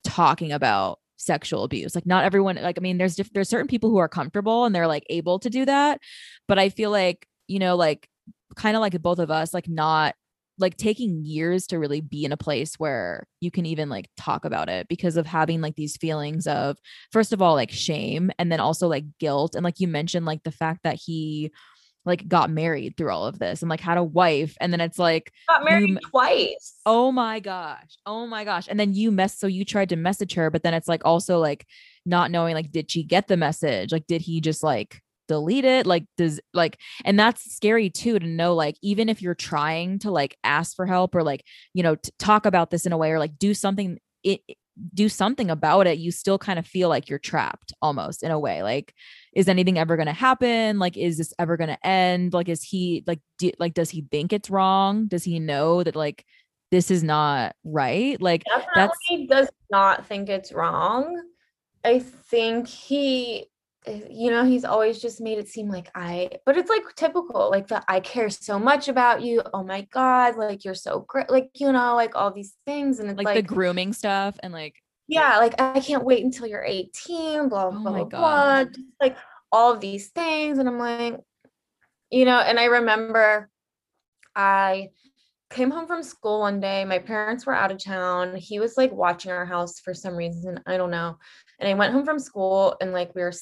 talking 0.04 0.52
about 0.52 0.98
sexual 1.16 1.64
abuse 1.64 1.94
like 1.94 2.06
not 2.06 2.24
everyone 2.24 2.56
like 2.56 2.78
i 2.78 2.80
mean 2.80 2.98
there's 2.98 3.16
diff- 3.16 3.32
there's 3.32 3.48
certain 3.48 3.68
people 3.68 3.88
who 3.88 3.98
are 3.98 4.08
comfortable 4.08 4.64
and 4.64 4.74
they're 4.74 4.88
like 4.88 5.04
able 5.08 5.38
to 5.38 5.48
do 5.48 5.64
that 5.64 6.00
but 6.48 6.58
i 6.58 6.68
feel 6.68 6.90
like 6.90 7.26
you 7.46 7.58
know 7.58 7.76
like 7.76 8.08
kind 8.56 8.76
of 8.76 8.80
like 8.80 9.00
both 9.00 9.18
of 9.18 9.30
us 9.30 9.54
like 9.54 9.68
not 9.68 10.14
like 10.58 10.76
taking 10.76 11.24
years 11.24 11.66
to 11.66 11.78
really 11.78 12.00
be 12.00 12.24
in 12.24 12.32
a 12.32 12.36
place 12.36 12.74
where 12.78 13.26
you 13.40 13.50
can 13.50 13.66
even 13.66 13.88
like 13.88 14.08
talk 14.16 14.44
about 14.44 14.68
it 14.68 14.86
because 14.88 15.16
of 15.16 15.26
having 15.26 15.60
like 15.60 15.74
these 15.74 15.96
feelings 15.96 16.46
of 16.46 16.76
first 17.10 17.32
of 17.32 17.42
all 17.42 17.54
like 17.54 17.70
shame 17.70 18.30
and 18.38 18.52
then 18.52 18.60
also 18.60 18.86
like 18.86 19.04
guilt 19.18 19.54
and 19.54 19.64
like 19.64 19.80
you 19.80 19.88
mentioned 19.88 20.26
like 20.26 20.42
the 20.44 20.52
fact 20.52 20.80
that 20.84 20.98
he 21.02 21.50
like 22.04 22.28
got 22.28 22.50
married 22.50 22.96
through 22.96 23.10
all 23.10 23.26
of 23.26 23.38
this 23.38 23.62
and 23.62 23.68
like 23.70 23.80
had 23.80 23.98
a 23.98 24.04
wife 24.04 24.56
and 24.60 24.72
then 24.72 24.80
it's 24.80 24.98
like 24.98 25.32
got 25.48 25.64
married 25.64 25.90
you- 25.90 25.98
twice. 26.10 26.74
oh 26.86 27.10
my 27.10 27.40
gosh. 27.40 27.96
Oh 28.06 28.26
my 28.26 28.44
gosh. 28.44 28.66
And 28.68 28.78
then 28.78 28.92
you 28.94 29.10
mess 29.10 29.38
so 29.38 29.46
you 29.46 29.64
tried 29.64 29.88
to 29.88 29.96
message 29.96 30.34
her 30.34 30.50
but 30.50 30.62
then 30.62 30.74
it's 30.74 30.88
like 30.88 31.02
also 31.04 31.38
like 31.38 31.66
not 32.06 32.30
knowing 32.30 32.54
like 32.54 32.70
did 32.70 32.90
she 32.90 33.02
get 33.02 33.28
the 33.28 33.36
message? 33.36 33.92
Like 33.92 34.06
did 34.06 34.20
he 34.20 34.40
just 34.40 34.62
like 34.62 35.00
delete 35.28 35.64
it? 35.64 35.86
Like 35.86 36.04
does 36.18 36.40
like 36.52 36.78
and 37.04 37.18
that's 37.18 37.54
scary 37.54 37.88
too 37.88 38.18
to 38.18 38.26
know 38.26 38.54
like 38.54 38.76
even 38.82 39.08
if 39.08 39.22
you're 39.22 39.34
trying 39.34 39.98
to 40.00 40.10
like 40.10 40.36
ask 40.44 40.76
for 40.76 40.84
help 40.84 41.14
or 41.14 41.22
like 41.22 41.42
you 41.72 41.82
know 41.82 41.94
t- 41.94 42.10
talk 42.18 42.44
about 42.44 42.70
this 42.70 42.84
in 42.84 42.92
a 42.92 42.98
way 42.98 43.10
or 43.10 43.18
like 43.18 43.38
do 43.38 43.54
something 43.54 43.98
it 44.22 44.40
do 44.92 45.08
something 45.08 45.50
about 45.50 45.86
it 45.86 45.98
you 45.98 46.10
still 46.10 46.38
kind 46.38 46.58
of 46.58 46.66
feel 46.66 46.88
like 46.88 47.08
you're 47.08 47.18
trapped 47.18 47.72
almost 47.80 48.24
in 48.24 48.32
a 48.32 48.38
way 48.38 48.62
like 48.62 48.92
is 49.34 49.48
anything 49.48 49.78
ever 49.78 49.96
going 49.96 50.06
to 50.06 50.12
happen? 50.12 50.78
Like 50.78 50.96
is 50.96 51.18
this 51.18 51.32
ever 51.38 51.56
going 51.56 51.68
to 51.68 51.86
end? 51.86 52.32
Like 52.32 52.48
is 52.48 52.62
he 52.62 53.02
like 53.06 53.20
do, 53.38 53.50
like 53.58 53.74
does 53.74 53.90
he 53.90 54.06
think 54.10 54.32
it's 54.32 54.50
wrong? 54.50 55.06
Does 55.06 55.24
he 55.24 55.40
know 55.40 55.82
that 55.82 55.96
like 55.96 56.24
this 56.70 56.90
is 56.90 57.02
not 57.02 57.54
right? 57.64 58.20
Like 58.20 58.44
definitely 58.44 59.26
does 59.28 59.48
not 59.70 60.06
think 60.06 60.28
it's 60.28 60.52
wrong. 60.52 61.20
I 61.84 61.98
think 61.98 62.66
he, 62.66 63.46
Eh, 63.86 64.00
you 64.10 64.30
know, 64.30 64.44
he's 64.44 64.64
always 64.64 64.98
just 65.00 65.20
made 65.20 65.38
it 65.38 65.48
seem 65.48 65.68
like 65.68 65.90
I, 65.94 66.30
but 66.46 66.56
it's 66.56 66.70
like 66.70 66.82
typical, 66.96 67.50
like 67.50 67.68
that 67.68 67.84
I 67.88 68.00
care 68.00 68.30
so 68.30 68.58
much 68.58 68.88
about 68.88 69.22
you. 69.22 69.42
Oh 69.52 69.62
my 69.62 69.82
God, 69.92 70.36
like 70.36 70.64
you're 70.64 70.74
so 70.74 71.00
great, 71.08 71.30
like, 71.30 71.50
you 71.54 71.70
know, 71.72 71.94
like 71.94 72.14
all 72.16 72.30
these 72.32 72.56
things. 72.66 72.98
And 72.98 73.10
it's 73.10 73.18
like, 73.18 73.26
like, 73.26 73.34
the 73.34 73.42
grooming 73.42 73.92
stuff 73.92 74.38
and 74.42 74.52
like 74.52 74.76
yeah, 75.06 75.38
like 75.38 75.60
I 75.60 75.80
can't 75.80 76.04
wait 76.04 76.24
until 76.24 76.46
you're 76.46 76.64
18, 76.64 77.48
blah, 77.48 77.70
Oh 77.70 77.76
blah, 77.82 77.92
my 77.92 78.04
blah, 78.04 78.04
blah. 78.04 78.64
Just 78.64 78.86
like 79.00 79.16
all 79.52 79.72
of 79.72 79.80
these 79.80 80.08
things. 80.10 80.58
And 80.58 80.68
I'm 80.68 80.78
like, 80.78 81.20
you 82.10 82.24
know, 82.24 82.38
and 82.40 82.58
I 82.60 82.66
remember 82.66 83.50
I 84.36 84.90
came 85.54 85.70
home 85.70 85.86
from 85.86 86.02
school 86.02 86.40
one 86.40 86.58
day. 86.58 86.84
My 86.84 86.98
parents 86.98 87.46
were 87.46 87.54
out 87.54 87.70
of 87.70 87.82
town. 87.82 88.34
He 88.34 88.58
was 88.58 88.76
like 88.76 88.92
watching 88.92 89.30
our 89.30 89.46
house 89.46 89.78
for 89.78 89.94
some 89.94 90.16
reason. 90.16 90.60
I 90.66 90.76
don't 90.76 90.90
know. 90.90 91.16
And 91.60 91.68
I 91.68 91.74
went 91.74 91.92
home 91.92 92.04
from 92.04 92.18
school 92.18 92.76
and 92.80 92.92
like 92.92 93.14
we 93.14 93.22
were, 93.22 93.32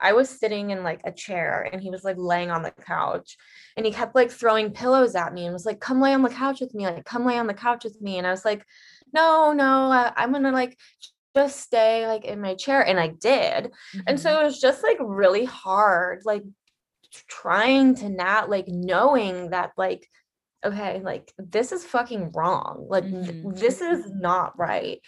I 0.00 0.14
was 0.14 0.30
sitting 0.30 0.70
in 0.70 0.82
like 0.82 1.02
a 1.04 1.12
chair 1.12 1.68
and 1.70 1.82
he 1.82 1.90
was 1.90 2.02
like 2.02 2.16
laying 2.18 2.50
on 2.50 2.62
the 2.62 2.70
couch 2.70 3.36
and 3.76 3.84
he 3.84 3.92
kept 3.92 4.14
like 4.14 4.30
throwing 4.30 4.72
pillows 4.72 5.14
at 5.14 5.34
me 5.34 5.44
and 5.44 5.52
was 5.52 5.66
like, 5.66 5.80
come 5.80 6.00
lay 6.00 6.14
on 6.14 6.22
the 6.22 6.30
couch 6.30 6.60
with 6.60 6.74
me. 6.74 6.86
Like, 6.86 7.04
come 7.04 7.26
lay 7.26 7.38
on 7.38 7.46
the 7.46 7.54
couch 7.54 7.84
with 7.84 8.00
me. 8.00 8.16
And 8.16 8.26
I 8.26 8.30
was 8.30 8.44
like, 8.44 8.64
no, 9.12 9.52
no, 9.52 9.92
I, 9.92 10.12
I'm 10.16 10.32
gonna 10.32 10.52
like 10.52 10.78
just 11.36 11.60
stay 11.60 12.06
like 12.06 12.24
in 12.24 12.40
my 12.40 12.54
chair. 12.54 12.80
And 12.80 12.98
I 12.98 13.08
did. 13.08 13.70
And 14.06 14.16
mhm. 14.16 14.20
so 14.20 14.40
it 14.40 14.44
was 14.44 14.58
just 14.58 14.82
like 14.82 14.96
really 14.98 15.44
hard, 15.44 16.22
like 16.24 16.44
trying 17.28 17.96
to 17.96 18.08
not 18.08 18.48
like 18.48 18.68
knowing 18.68 19.50
that 19.50 19.72
like 19.76 20.08
okay 20.64 21.00
like 21.02 21.32
this 21.38 21.72
is 21.72 21.84
fucking 21.84 22.30
wrong 22.32 22.86
like 22.88 23.04
mm-hmm. 23.04 23.50
this 23.52 23.80
is 23.80 24.10
not 24.10 24.58
right 24.58 25.00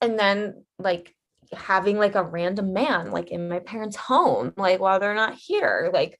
and 0.00 0.18
then 0.18 0.64
like 0.78 1.14
having 1.52 1.98
like 1.98 2.14
a 2.14 2.22
random 2.22 2.72
man 2.72 3.10
like 3.10 3.30
in 3.30 3.48
my 3.48 3.58
parents 3.58 3.96
home 3.96 4.52
like 4.56 4.78
while 4.78 5.00
they're 5.00 5.14
not 5.14 5.34
here 5.34 5.90
like 5.92 6.18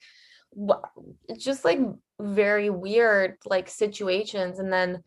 it's 1.29 1.45
just 1.45 1.65
like 1.65 1.79
very 2.21 2.69
weird 2.69 3.37
like 3.47 3.69
situations 3.69 4.59
and 4.59 4.73
then 4.73 5.03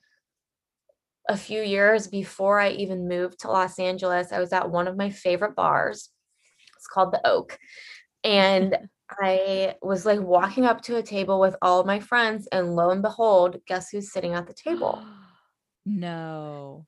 a 1.29 1.37
few 1.37 1.61
years 1.61 2.07
before 2.07 2.59
I 2.59 2.71
even 2.71 3.07
moved 3.07 3.39
to 3.39 3.47
Los 3.47 3.79
Angeles, 3.79 4.31
I 4.31 4.39
was 4.39 4.51
at 4.51 4.69
one 4.69 4.87
of 4.87 4.97
my 4.97 5.09
favorite 5.09 5.55
bars. 5.55 6.09
It's 6.75 6.87
called 6.87 7.13
the 7.13 7.25
Oak. 7.25 7.57
And 8.23 8.77
I 9.21 9.75
was 9.81 10.05
like 10.05 10.19
walking 10.19 10.65
up 10.65 10.81
to 10.83 10.97
a 10.97 11.03
table 11.03 11.39
with 11.39 11.55
all 11.61 11.83
my 11.83 11.99
friends, 11.99 12.47
and 12.51 12.75
lo 12.75 12.89
and 12.89 13.01
behold, 13.01 13.57
guess 13.67 13.89
who's 13.89 14.11
sitting 14.11 14.33
at 14.33 14.47
the 14.47 14.53
table? 14.53 15.03
no. 15.85 16.85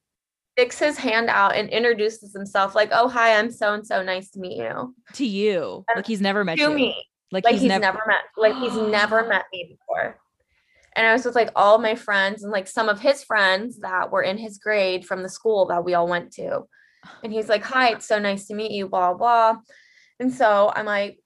Sticks 0.57 0.79
his 0.79 0.97
hand 0.97 1.29
out 1.29 1.55
and 1.55 1.69
introduces 1.69 2.33
himself, 2.33 2.75
like, 2.75 2.89
"Oh, 2.93 3.09
hi, 3.09 3.37
I'm 3.37 3.51
so 3.51 3.73
and 3.73 3.85
so. 3.85 4.01
Nice 4.01 4.31
to 4.31 4.39
meet 4.39 4.57
you." 4.57 4.95
To 5.13 5.25
you, 5.25 5.83
and 5.89 5.97
like 5.97 6.07
he's 6.07 6.21
never 6.21 6.43
met 6.43 6.57
to 6.57 6.63
you. 6.63 6.73
me, 6.73 7.03
like, 7.31 7.43
like 7.43 7.53
he's, 7.53 7.63
he's 7.63 7.69
never-, 7.69 7.97
never 7.97 8.03
met, 8.07 8.21
like 8.37 8.55
he's 8.55 8.75
never 8.75 9.27
met 9.27 9.45
me 9.51 9.77
before 9.77 10.17
and 10.95 11.05
I 11.05 11.13
was 11.13 11.25
with 11.25 11.35
like 11.35 11.51
all 11.55 11.77
my 11.77 11.95
friends 11.95 12.43
and 12.43 12.51
like 12.51 12.67
some 12.67 12.87
of 12.89 13.01
his 13.01 13.23
friends 13.23 13.79
that 13.79 14.11
were 14.11 14.23
in 14.23 14.37
his 14.37 14.57
grade 14.57 15.05
from 15.05 15.23
the 15.23 15.29
school 15.29 15.65
that 15.67 15.83
we 15.83 15.93
all 15.93 16.07
went 16.07 16.31
to. 16.33 16.61
And 17.23 17.31
he's 17.33 17.49
like, 17.49 17.63
Hi, 17.63 17.89
it's 17.91 18.07
so 18.07 18.17
nice 18.17 18.47
to 18.47 18.55
meet 18.55 18.71
you, 18.71 18.87
blah, 18.87 19.13
blah. 19.13 19.57
And 20.19 20.33
so 20.33 20.71
I'm 20.73 20.85
like, 20.85 21.19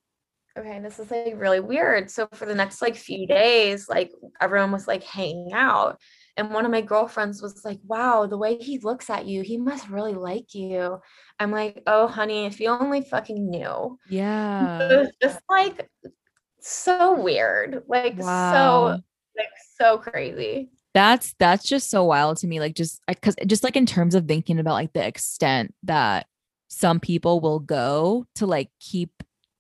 okay, 0.58 0.80
this 0.80 1.00
is 1.00 1.12
like 1.12 1.34
really 1.36 1.60
weird. 1.60 2.10
So 2.10 2.28
for 2.34 2.46
the 2.46 2.56
next 2.56 2.82
like 2.82 2.96
few 2.96 3.28
days, 3.28 3.88
like 3.88 4.12
everyone 4.42 4.72
was 4.72 4.88
like 4.88 5.04
hanging 5.04 5.54
out. 5.54 6.00
And 6.38 6.52
one 6.52 6.66
of 6.66 6.72
my 6.72 6.82
girlfriends 6.82 7.42
was 7.42 7.66
like, 7.66 7.80
wow, 7.86 8.26
the 8.26 8.38
way 8.38 8.58
he 8.58 8.80
looks 8.80 9.10
at 9.10 9.26
you, 9.26 9.42
he 9.42 9.58
must 9.58 9.90
really 9.90 10.14
like 10.14 10.54
you. 10.54 11.00
I'm 11.40 11.52
like, 11.52 11.84
oh, 11.86 12.08
honey, 12.08 12.46
if 12.46 12.60
you 12.60 12.70
only 12.70 13.02
fucking 13.02 13.50
knew. 13.50 13.98
Yeah. 14.10 14.90
It 14.90 14.98
was 14.98 15.12
just 15.22 15.40
like 15.50 15.90
so 16.62 17.20
weird. 17.22 17.84
Like, 17.88 18.18
wow. 18.18 18.96
so 18.96 19.02
like 19.38 19.50
so 19.78 19.98
crazy 19.98 20.70
that's 20.94 21.36
that's 21.40 21.66
just 21.66 21.90
so 21.90 22.04
wild 22.04 22.38
to 22.38 22.48
me 22.48 22.60
like 22.60 22.76
just 22.76 23.02
because 23.08 23.36
just 23.46 23.64
like 23.64 23.76
in 23.76 23.86
terms 23.86 24.16
of 24.16 24.28
thinking 24.28 24.60
about 24.60 24.74
like 24.74 24.92
the 24.94 25.06
extent 25.06 25.74
that 25.84 26.26
some 26.68 27.00
people 27.00 27.40
will 27.40 27.60
go 27.60 28.26
to 28.36 28.46
like 28.46 28.70
keep 28.80 29.12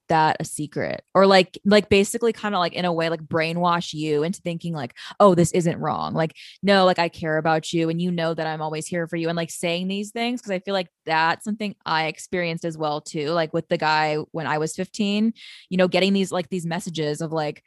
that 0.10 0.38
a 0.40 0.46
secret 0.46 1.04
or 1.16 1.26
like 1.26 1.58
like 1.66 1.90
basically 1.90 2.34
kind 2.34 2.54
of 2.54 2.60
like 2.60 2.74
in 2.74 2.86
a 2.86 2.94
way 2.94 3.10
like 3.10 3.22
brainwash 3.22 3.94
you 3.94 4.24
into 4.24 4.42
thinking 4.42 4.74
like 4.74 4.96
oh 5.20 5.34
this 5.36 5.52
isn't 5.52 5.80
wrong. 5.80 6.14
Like 6.14 6.36
no 6.62 6.86
like 6.86 7.00
i 7.00 7.10
care 7.10 7.38
about 7.38 7.72
you 7.72 7.90
and 7.90 8.02
you 8.02 8.12
know 8.12 8.34
that 8.34 8.48
i'm 8.48 8.62
always 8.62 8.88
here 8.88 9.08
for 9.08 9.16
you 9.16 9.30
and 9.30 9.38
like 9.38 9.50
saying 9.52 9.88
these 9.88 10.12
things 10.12 10.42
because 10.42 10.52
i 10.52 10.60
feel 10.60 10.74
like 10.74 10.90
that's 11.06 11.46
something 11.46 11.76
i 11.86 12.08
experienced 12.08 12.66
as 12.66 12.78
well 12.78 13.02
too 13.02 13.30
like 13.30 13.54
with 13.54 13.68
the 13.70 13.78
guy 13.78 14.18
when 14.32 14.48
i 14.48 14.58
was 14.58 14.76
15 14.76 15.34
you 15.70 15.78
know 15.78 15.88
getting 15.88 16.14
these 16.14 16.32
like 16.32 16.50
these 16.50 16.66
messages 16.66 17.22
of 17.22 17.32
like 17.32 17.64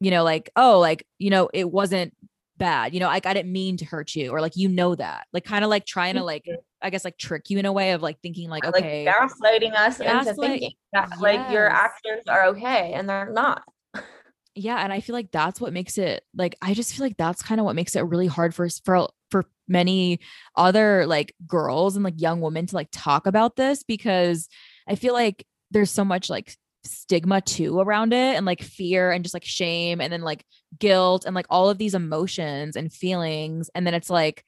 you 0.00 0.10
know, 0.10 0.24
like, 0.24 0.50
oh, 0.56 0.78
like, 0.78 1.06
you 1.18 1.30
know, 1.30 1.48
it 1.52 1.70
wasn't 1.70 2.14
bad, 2.56 2.94
you 2.94 3.00
know, 3.00 3.06
like 3.06 3.26
I 3.26 3.34
didn't 3.34 3.52
mean 3.52 3.76
to 3.78 3.84
hurt 3.84 4.14
you, 4.14 4.30
or 4.30 4.40
like, 4.40 4.56
you 4.56 4.68
know, 4.68 4.94
that, 4.94 5.26
like, 5.32 5.44
kind 5.44 5.64
of 5.64 5.70
like 5.70 5.86
trying 5.86 6.14
to, 6.14 6.24
like, 6.24 6.44
mm-hmm. 6.44 6.60
I 6.86 6.90
guess, 6.90 7.04
like 7.04 7.18
trick 7.18 7.50
you 7.50 7.58
in 7.58 7.66
a 7.66 7.72
way 7.72 7.92
of 7.92 8.02
like 8.02 8.20
thinking, 8.22 8.48
like, 8.48 8.64
okay, 8.64 9.04
like 9.04 9.14
gaslighting 9.14 9.74
us 9.74 9.98
gaslight, 9.98 10.28
into 10.28 10.34
thinking 10.34 10.72
that 10.92 11.08
yes. 11.10 11.20
like 11.20 11.50
your 11.50 11.68
actions 11.68 12.22
are 12.28 12.46
okay 12.46 12.92
and 12.92 13.08
they're 13.08 13.30
not. 13.30 13.62
yeah. 14.54 14.76
And 14.76 14.92
I 14.92 15.00
feel 15.00 15.14
like 15.14 15.30
that's 15.32 15.60
what 15.60 15.72
makes 15.72 15.98
it 15.98 16.22
like, 16.34 16.56
I 16.62 16.74
just 16.74 16.94
feel 16.94 17.04
like 17.04 17.16
that's 17.16 17.42
kind 17.42 17.60
of 17.60 17.64
what 17.64 17.76
makes 17.76 17.96
it 17.96 18.02
really 18.02 18.28
hard 18.28 18.54
for, 18.54 18.68
for, 18.84 19.08
for 19.30 19.44
many 19.68 20.20
other 20.54 21.06
like 21.06 21.34
girls 21.46 21.96
and 21.96 22.04
like 22.04 22.20
young 22.20 22.40
women 22.40 22.66
to 22.66 22.74
like 22.74 22.88
talk 22.92 23.26
about 23.26 23.56
this 23.56 23.82
because 23.82 24.48
I 24.88 24.94
feel 24.94 25.12
like 25.12 25.44
there's 25.72 25.90
so 25.90 26.04
much 26.04 26.30
like 26.30 26.56
stigma 26.84 27.40
too 27.40 27.80
around 27.80 28.12
it 28.12 28.36
and 28.36 28.46
like 28.46 28.62
fear 28.62 29.10
and 29.10 29.24
just 29.24 29.34
like 29.34 29.44
shame 29.44 30.00
and 30.00 30.12
then 30.12 30.22
like 30.22 30.44
guilt 30.78 31.24
and 31.24 31.34
like 31.34 31.46
all 31.50 31.68
of 31.68 31.78
these 31.78 31.94
emotions 31.94 32.76
and 32.76 32.92
feelings 32.92 33.70
and 33.74 33.86
then 33.86 33.94
it's 33.94 34.10
like 34.10 34.44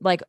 like 0.00 0.22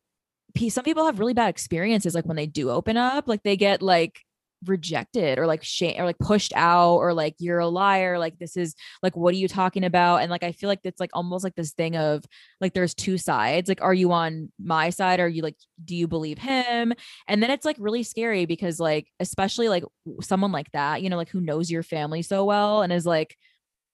some 0.68 0.84
people 0.84 1.06
have 1.06 1.18
really 1.18 1.34
bad 1.34 1.48
experiences 1.48 2.14
like 2.14 2.26
when 2.26 2.36
they 2.36 2.46
do 2.46 2.70
open 2.70 2.96
up 2.96 3.28
like 3.28 3.42
they 3.42 3.56
get 3.56 3.82
like 3.82 4.20
rejected 4.66 5.38
or 5.38 5.46
like 5.46 5.64
shame 5.64 5.98
or 5.98 6.04
like 6.04 6.18
pushed 6.18 6.52
out 6.54 6.96
or 6.96 7.14
like 7.14 7.34
you're 7.38 7.60
a 7.60 7.68
liar 7.68 8.18
like 8.18 8.38
this 8.38 8.56
is 8.56 8.74
like 9.02 9.16
what 9.16 9.32
are 9.32 9.38
you 9.38 9.48
talking 9.48 9.84
about? 9.84 10.18
And 10.18 10.30
like 10.30 10.42
i 10.42 10.52
feel 10.52 10.68
like 10.68 10.80
it's 10.84 11.00
like 11.00 11.10
almost 11.14 11.44
like 11.44 11.54
this 11.54 11.72
thing 11.72 11.96
of 11.96 12.24
like 12.60 12.74
there's 12.74 12.94
two 12.94 13.16
sides 13.16 13.68
like 13.68 13.80
are 13.82 13.94
you 13.94 14.12
on 14.12 14.52
my 14.62 14.90
side? 14.90 15.20
Or 15.20 15.24
are 15.24 15.28
you 15.28 15.42
like 15.42 15.56
do 15.84 15.96
you 15.96 16.06
believe 16.06 16.38
him? 16.38 16.92
And 17.26 17.42
then 17.42 17.50
it's 17.50 17.64
like 17.64 17.76
really 17.78 18.02
scary 18.02 18.44
because 18.46 18.78
like 18.78 19.08
especially 19.18 19.68
like 19.68 19.84
someone 20.20 20.52
like 20.52 20.70
that 20.72 21.02
you 21.02 21.08
know 21.08 21.16
like 21.16 21.30
who 21.30 21.40
knows 21.40 21.70
your 21.70 21.82
family 21.82 22.22
so 22.22 22.44
well 22.44 22.82
and 22.82 22.92
is 22.92 23.06
like 23.06 23.36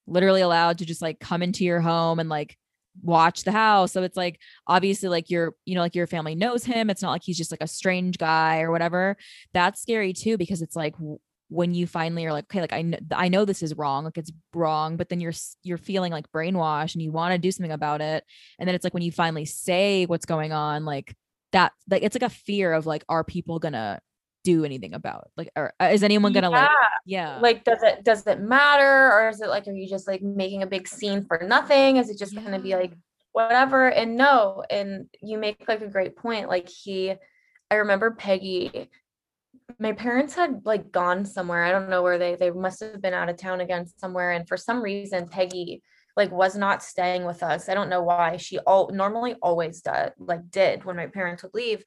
literally 0.05 0.41
allowed 0.41 0.77
to 0.79 0.85
just 0.85 1.01
like 1.01 1.19
come 1.19 1.41
into 1.41 1.63
your 1.63 1.81
home 1.81 2.19
and 2.19 2.29
like 2.29 2.57
watch 3.01 3.43
the 3.43 3.51
house. 3.51 3.91
So 3.91 4.03
it's 4.03 4.17
like 4.17 4.39
obviously 4.67 5.09
like 5.09 5.29
your, 5.29 5.53
you 5.65 5.75
know, 5.75 5.81
like 5.81 5.95
your 5.95 6.07
family 6.07 6.35
knows 6.35 6.63
him. 6.63 6.89
It's 6.89 7.01
not 7.01 7.11
like 7.11 7.23
he's 7.23 7.37
just 7.37 7.51
like 7.51 7.61
a 7.61 7.67
strange 7.67 8.17
guy 8.17 8.61
or 8.61 8.71
whatever. 8.71 9.17
That's 9.53 9.81
scary 9.81 10.13
too 10.13 10.37
because 10.37 10.61
it's 10.61 10.75
like 10.75 10.95
when 11.49 11.73
you 11.73 11.87
finally 11.87 12.25
are 12.25 12.33
like 12.33 12.45
okay 12.45 12.59
like 12.59 12.73
I 12.73 12.81
know 12.81 12.97
I 13.13 13.29
know 13.29 13.45
this 13.45 13.63
is 13.63 13.73
wrong 13.75 14.03
like 14.03 14.17
it's 14.17 14.31
wrong 14.53 14.97
but 14.97 15.09
then 15.09 15.21
you're 15.21 15.33
you're 15.63 15.77
feeling 15.77 16.11
like 16.11 16.29
brainwashed 16.31 16.93
and 16.93 17.01
you 17.01 17.11
want 17.11 17.31
to 17.31 17.37
do 17.37 17.51
something 17.51 17.71
about 17.71 18.01
it 18.01 18.25
and 18.59 18.67
then 18.67 18.75
it's 18.75 18.83
like 18.83 18.93
when 18.93 19.03
you 19.03 19.11
finally 19.11 19.45
say 19.45 20.05
what's 20.05 20.25
going 20.25 20.51
on 20.51 20.83
like 20.83 21.15
that 21.53 21.71
like 21.89 22.03
it's 22.03 22.15
like 22.15 22.29
a 22.29 22.33
fear 22.33 22.73
of 22.73 22.85
like 22.85 23.05
are 23.07 23.23
people 23.23 23.59
gonna 23.59 23.99
do 24.47 24.63
anything 24.63 24.93
about 24.93 25.29
like 25.35 25.49
or 25.57 25.73
uh, 25.81 25.89
is 25.91 26.03
anyone 26.03 26.31
gonna 26.31 26.49
yeah. 26.49 26.61
like 26.61 26.69
yeah 27.05 27.39
like 27.41 27.63
does 27.65 27.83
it 27.83 28.01
does 28.05 28.25
it 28.25 28.39
matter 28.39 29.11
or 29.11 29.27
is 29.27 29.41
it 29.41 29.49
like 29.49 29.67
are 29.67 29.73
you 29.73 29.89
just 29.89 30.07
like 30.07 30.21
making 30.21 30.63
a 30.63 30.67
big 30.67 30.87
scene 30.87 31.25
for 31.25 31.37
nothing 31.45 31.97
is 31.97 32.09
it 32.09 32.17
just 32.17 32.31
yeah. 32.31 32.41
gonna 32.41 32.57
be 32.57 32.73
like 32.73 32.93
whatever 33.33 33.89
and 33.89 34.15
no 34.15 34.63
and 34.69 35.09
you 35.21 35.37
make 35.37 35.67
like 35.67 35.81
a 35.81 35.89
great 35.89 36.15
point 36.15 36.47
like 36.47 36.69
he 36.69 37.13
i 37.69 37.75
remember 37.75 38.11
peggy 38.11 38.89
my 39.79 39.91
parents 39.91 40.33
had 40.33 40.61
like 40.63 40.93
gone 40.93 41.25
somewhere 41.25 41.65
i 41.65 41.71
don't 41.71 41.89
know 41.89 42.01
where 42.01 42.17
they 42.17 42.35
they 42.35 42.49
must 42.49 42.79
have 42.79 43.01
been 43.01 43.13
out 43.13 43.27
of 43.27 43.35
town 43.35 43.59
again 43.59 43.85
somewhere 43.97 44.31
and 44.31 44.47
for 44.47 44.55
some 44.55 44.81
reason 44.81 45.27
peggy 45.27 45.83
like 46.15 46.31
was 46.31 46.55
not 46.55 46.81
staying 46.81 47.25
with 47.25 47.43
us 47.43 47.67
i 47.67 47.73
don't 47.73 47.89
know 47.89 48.01
why 48.01 48.37
she 48.37 48.59
all 48.59 48.89
normally 48.93 49.35
always 49.41 49.81
did 49.81 50.13
like 50.17 50.49
did 50.49 50.85
when 50.85 50.95
my 50.95 51.07
parents 51.07 51.43
would 51.43 51.53
leave 51.53 51.83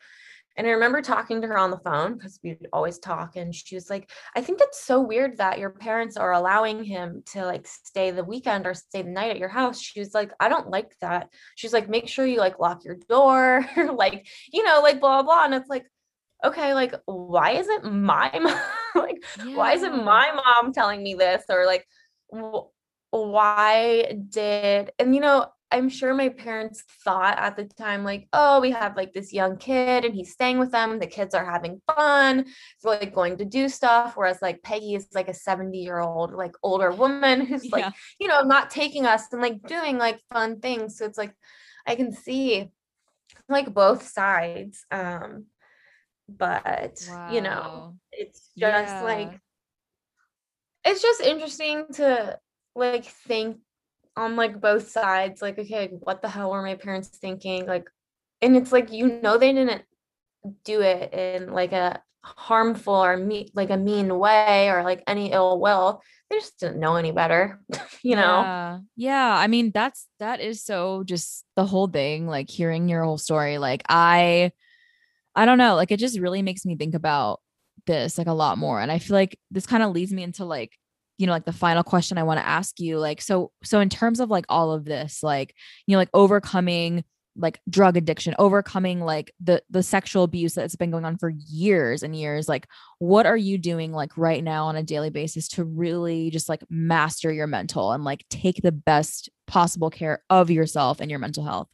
and 0.56 0.66
I 0.66 0.70
remember 0.70 1.00
talking 1.00 1.40
to 1.40 1.46
her 1.48 1.58
on 1.58 1.70
the 1.70 1.78
phone 1.78 2.14
because 2.14 2.38
we'd 2.42 2.66
always 2.72 2.98
talk. 2.98 3.36
And 3.36 3.54
she 3.54 3.74
was 3.76 3.88
like, 3.88 4.10
I 4.34 4.40
think 4.40 4.60
it's 4.60 4.82
so 4.82 5.00
weird 5.00 5.38
that 5.38 5.58
your 5.58 5.70
parents 5.70 6.16
are 6.16 6.32
allowing 6.32 6.84
him 6.84 7.22
to 7.32 7.44
like 7.44 7.66
stay 7.66 8.10
the 8.10 8.24
weekend 8.24 8.66
or 8.66 8.74
stay 8.74 9.02
the 9.02 9.10
night 9.10 9.30
at 9.30 9.38
your 9.38 9.48
house. 9.48 9.80
She 9.80 10.00
was 10.00 10.12
like, 10.12 10.32
I 10.40 10.48
don't 10.48 10.68
like 10.68 10.94
that. 11.00 11.28
She's 11.54 11.72
like, 11.72 11.88
make 11.88 12.08
sure 12.08 12.26
you 12.26 12.38
like 12.38 12.58
lock 12.58 12.84
your 12.84 12.98
door, 13.08 13.64
like, 13.94 14.26
you 14.52 14.64
know, 14.64 14.80
like 14.82 15.00
blah, 15.00 15.22
blah. 15.22 15.44
And 15.44 15.54
it's 15.54 15.70
like, 15.70 15.86
okay, 16.44 16.74
like, 16.74 16.94
why 17.06 17.52
isn't 17.52 17.92
my 17.92 18.30
mom, 18.42 18.60
like, 18.94 19.22
yeah. 19.44 19.54
why 19.54 19.74
isn't 19.74 20.04
my 20.04 20.32
mom 20.32 20.72
telling 20.72 21.02
me 21.02 21.14
this? 21.14 21.44
Or 21.48 21.64
like, 21.64 21.86
why 23.10 24.18
did, 24.28 24.90
and 24.98 25.14
you 25.14 25.20
know, 25.20 25.46
I'm 25.72 25.88
sure 25.88 26.14
my 26.14 26.28
parents 26.28 26.83
thought 27.04 27.38
at 27.38 27.56
the 27.56 27.64
time, 27.64 28.02
like, 28.02 28.28
oh, 28.33 28.61
we 28.61 28.72
have 28.72 28.96
like 28.96 29.12
this 29.12 29.33
young 29.33 29.56
kid 29.56 30.04
and 30.04 30.14
he's 30.14 30.33
staying 30.33 30.59
with 30.59 30.72
them. 30.72 30.98
The 30.98 31.06
kids 31.06 31.35
are 31.35 31.44
having 31.44 31.80
fun. 31.94 32.46
They're 32.83 32.98
like 32.98 33.14
going 33.14 33.38
to 33.38 33.44
do 33.44 33.68
stuff. 33.68 34.16
Whereas 34.16 34.42
like 34.42 34.62
Peggy 34.62 34.94
is 34.94 35.06
like 35.14 35.28
a 35.28 35.35
70 35.35 35.78
year 35.78 36.00
old, 36.00 36.33
like 36.33 36.54
older 36.62 36.90
woman 36.90 37.40
who's 37.46 37.70
like, 37.70 37.92
you 38.18 38.26
know, 38.26 38.42
not 38.42 38.70
taking 38.70 39.06
us 39.06 39.33
and 39.33 39.40
like 39.40 39.62
doing 39.62 39.98
like 39.98 40.20
fun 40.33 40.61
things. 40.61 40.98
So 40.98 41.04
it's 41.04 41.18
like 41.18 41.35
I 41.87 41.94
can 41.94 42.12
see 42.12 42.70
like 43.48 43.72
both 43.72 44.09
sides. 44.09 44.85
Um, 44.90 45.46
but 46.28 47.04
wow. 47.09 47.33
you 47.33 47.40
know, 47.40 47.96
it's 48.12 48.50
just 48.56 48.94
yeah. 48.94 49.02
like 49.02 49.40
it's 50.85 51.02
just 51.02 51.20
interesting 51.20 51.87
to 51.94 52.38
like 52.74 53.04
think 53.04 53.59
on 54.16 54.37
like 54.37 54.61
both 54.61 54.90
sides 54.90 55.40
like 55.40 55.59
okay 55.59 55.88
what 56.01 56.20
the 56.23 56.29
hell 56.29 56.51
were 56.51 56.62
my 56.62 56.75
parents 56.75 57.09
thinking? 57.09 57.66
Like 57.66 57.88
and 58.42 58.57
it's 58.57 58.73
like 58.73 58.92
you 58.92 59.20
know 59.20 59.38
they 59.38 59.53
didn't 59.53 59.83
do 60.64 60.81
it 60.81 61.12
in 61.12 61.53
like 61.53 61.73
a 61.73 62.03
harmful 62.23 62.94
or 62.94 63.16
me 63.16 63.50
like 63.54 63.71
a 63.71 63.77
mean 63.77 64.19
way 64.19 64.69
or 64.69 64.83
like 64.83 65.02
any 65.06 65.33
ill 65.33 65.61
will. 65.61 66.02
They 66.29 66.37
just 66.37 66.58
didn't 66.61 66.81
know 66.81 66.96
any 66.96 67.13
better 67.13 67.61
you 68.02 68.17
know? 68.17 68.42
Yeah. 68.42 68.79
yeah. 68.96 69.37
I 69.37 69.46
mean 69.46 69.71
that's 69.73 70.06
that 70.19 70.40
is 70.40 70.65
so 70.65 71.02
just 71.04 71.44
the 71.56 71.67
whole 71.67 71.88
thing 71.88 72.27
like 72.27 72.50
hearing 72.50 72.88
your 72.88 73.04
whole 73.04 73.19
story. 73.19 73.58
Like 73.58 73.83
i 73.88 74.52
i 75.35 75.44
don't 75.44 75.58
know. 75.58 75.75
Like 75.77 75.90
it 75.90 75.98
just 75.98 76.19
really 76.19 76.42
makes 76.42 76.65
me 76.65 76.77
think 76.77 76.94
about 76.94 77.40
this 77.87 78.19
like 78.19 78.27
a 78.27 78.33
lot 78.33 78.58
more. 78.58 78.81
And 78.81 78.92
i 78.92 78.98
feel 78.98 79.15
like 79.15 79.38
this 79.50 79.67
kind 79.67 79.83
of 79.83 79.92
leads 79.92 80.13
me 80.13 80.23
into 80.23 80.44
like 80.44 80.73
you 81.21 81.27
know 81.27 81.33
like 81.33 81.44
the 81.44 81.52
final 81.52 81.83
question 81.83 82.16
i 82.16 82.23
want 82.23 82.40
to 82.40 82.46
ask 82.46 82.81
you 82.81 82.98
like 82.98 83.21
so 83.21 83.52
so 83.62 83.79
in 83.81 83.88
terms 83.88 84.21
of 84.21 84.31
like 84.31 84.46
all 84.48 84.73
of 84.73 84.85
this 84.85 85.23
like 85.23 85.54
you 85.87 85.94
know 85.94 85.98
like 85.98 86.10
overcoming 86.14 87.04
like 87.37 87.60
drug 87.68 87.96
addiction 87.96 88.35
overcoming 88.38 89.00
like 89.00 89.33
the 89.40 89.62
the 89.71 89.83
sexual 89.83 90.25
abuse 90.25 90.54
that's 90.54 90.77
been 90.77 90.90
going 90.90 91.04
on 91.04 91.16
for 91.16 91.29
years 91.29 92.02
and 92.02 92.16
years 92.16 92.48
like 92.48 92.66
what 92.98 93.25
are 93.25 93.37
you 93.37 93.56
doing 93.56 93.92
like 93.92 94.16
right 94.16 94.42
now 94.42 94.66
on 94.66 94.77
a 94.77 94.83
daily 94.83 95.10
basis 95.10 95.46
to 95.46 95.64
really 95.64 96.31
just 96.31 96.48
like 96.48 96.62
master 96.68 97.33
your 97.33 97.46
mental 97.46 97.92
and 97.92 98.04
like 98.04 98.25
take 98.31 98.60
the 98.62 98.73
best 98.73 99.29
possible 99.46 99.90
care 99.90 100.23
of 100.29 100.50
yourself 100.50 101.00
and 101.00 101.10
your 101.10 101.21
mental 101.21 101.44
health? 101.44 101.68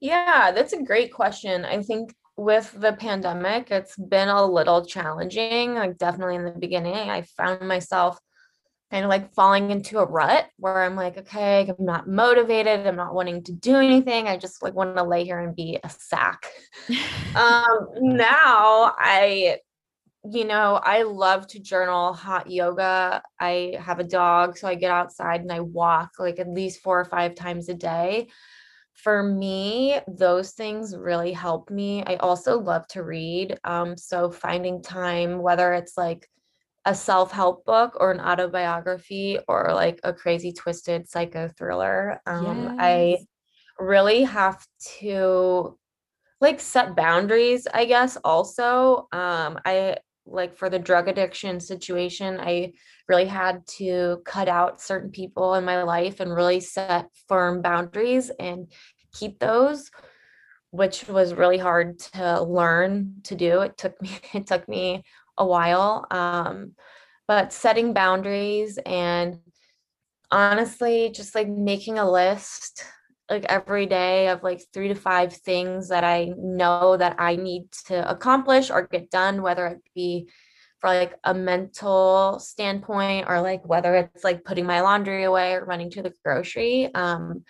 Yeah 0.00 0.52
that's 0.52 0.72
a 0.72 0.82
great 0.82 1.12
question. 1.12 1.64
I 1.64 1.82
think 1.82 2.14
with 2.40 2.72
the 2.78 2.92
pandemic 2.92 3.70
it's 3.70 3.96
been 3.96 4.28
a 4.28 4.44
little 4.44 4.84
challenging 4.84 5.74
like 5.74 5.98
definitely 5.98 6.36
in 6.36 6.44
the 6.44 6.52
beginning 6.52 6.94
i 6.94 7.22
found 7.22 7.66
myself 7.66 8.18
kind 8.90 9.04
of 9.04 9.08
like 9.08 9.32
falling 9.34 9.70
into 9.70 9.98
a 9.98 10.04
rut 10.04 10.48
where 10.56 10.82
I'm 10.82 10.96
like, 10.96 11.16
okay, 11.16 11.68
I'm 11.68 11.84
not 11.84 12.08
motivated. 12.08 12.86
I'm 12.86 12.96
not 12.96 13.14
wanting 13.14 13.44
to 13.44 13.52
do 13.52 13.76
anything. 13.76 14.26
I 14.26 14.36
just 14.36 14.62
like 14.62 14.74
want 14.74 14.96
to 14.96 15.04
lay 15.04 15.24
here 15.24 15.38
and 15.38 15.54
be 15.54 15.78
a 15.82 15.88
sack. 15.88 16.46
um, 17.36 17.88
now 18.00 18.92
I, 18.98 19.58
you 20.24 20.44
know, 20.44 20.80
I 20.82 21.04
love 21.04 21.46
to 21.48 21.60
journal 21.60 22.12
hot 22.12 22.50
yoga. 22.50 23.22
I 23.38 23.76
have 23.80 24.00
a 24.00 24.04
dog, 24.04 24.58
so 24.58 24.66
I 24.66 24.74
get 24.74 24.90
outside 24.90 25.40
and 25.40 25.52
I 25.52 25.60
walk 25.60 26.10
like 26.18 26.40
at 26.40 26.48
least 26.48 26.82
four 26.82 26.98
or 26.98 27.04
five 27.04 27.36
times 27.36 27.68
a 27.68 27.74
day. 27.74 28.28
For 29.02 29.22
me, 29.22 29.98
those 30.06 30.52
things 30.52 30.96
really 30.96 31.32
help 31.32 31.70
me. 31.70 32.04
I 32.06 32.16
also 32.16 32.60
love 32.60 32.86
to 32.88 33.02
read. 33.02 33.58
Um, 33.64 33.96
so 33.96 34.30
finding 34.30 34.82
time, 34.82 35.38
whether 35.38 35.72
it's 35.72 35.96
like 35.96 36.28
a 36.84 36.94
self-help 36.94 37.64
book 37.64 37.96
or 38.00 38.10
an 38.10 38.20
autobiography 38.20 39.38
or 39.48 39.72
like 39.74 40.00
a 40.02 40.12
crazy 40.12 40.52
twisted 40.52 41.08
psycho 41.08 41.48
thriller 41.58 42.20
um 42.26 42.64
yes. 42.64 42.74
i 42.78 43.18
really 43.78 44.22
have 44.22 44.66
to 44.98 45.78
like 46.40 46.58
set 46.58 46.96
boundaries 46.96 47.66
i 47.74 47.84
guess 47.84 48.16
also 48.24 49.06
um 49.12 49.58
i 49.66 49.94
like 50.30 50.56
for 50.56 50.70
the 50.70 50.78
drug 50.78 51.08
addiction 51.08 51.60
situation 51.60 52.38
i 52.40 52.72
really 53.08 53.26
had 53.26 53.66
to 53.66 54.22
cut 54.24 54.48
out 54.48 54.80
certain 54.80 55.10
people 55.10 55.54
in 55.54 55.64
my 55.64 55.82
life 55.82 56.20
and 56.20 56.34
really 56.34 56.60
set 56.60 57.06
firm 57.28 57.62
boundaries 57.62 58.30
and 58.38 58.70
keep 59.12 59.38
those 59.38 59.90
which 60.70 61.08
was 61.08 61.34
really 61.34 61.58
hard 61.58 61.98
to 61.98 62.42
learn 62.42 63.14
to 63.24 63.34
do 63.34 63.60
it 63.60 63.76
took 63.76 64.00
me 64.00 64.10
it 64.34 64.46
took 64.46 64.68
me 64.68 65.02
a 65.40 65.46
while. 65.46 66.06
Um, 66.10 66.74
but 67.26 67.52
setting 67.52 67.92
boundaries 67.92 68.78
and 68.86 69.38
honestly, 70.30 71.10
just 71.12 71.34
like 71.34 71.48
making 71.48 71.98
a 71.98 72.08
list 72.08 72.84
like 73.30 73.44
every 73.44 73.86
day 73.86 74.28
of 74.28 74.42
like 74.42 74.60
three 74.72 74.88
to 74.88 74.94
five 74.94 75.32
things 75.32 75.88
that 75.88 76.04
I 76.04 76.32
know 76.36 76.96
that 76.96 77.16
I 77.18 77.36
need 77.36 77.70
to 77.86 78.08
accomplish 78.10 78.70
or 78.70 78.88
get 78.88 79.10
done, 79.10 79.40
whether 79.40 79.66
it 79.66 79.80
be 79.94 80.28
for 80.80 80.88
like 80.88 81.14
a 81.24 81.32
mental 81.32 82.40
standpoint 82.40 83.26
or 83.28 83.40
like 83.40 83.64
whether 83.66 83.94
it's 83.94 84.24
like 84.24 84.44
putting 84.44 84.66
my 84.66 84.80
laundry 84.80 85.24
away 85.24 85.54
or 85.54 85.64
running 85.64 85.90
to 85.90 86.02
the 86.02 86.12
grocery. 86.24 86.92
Um, 86.94 87.44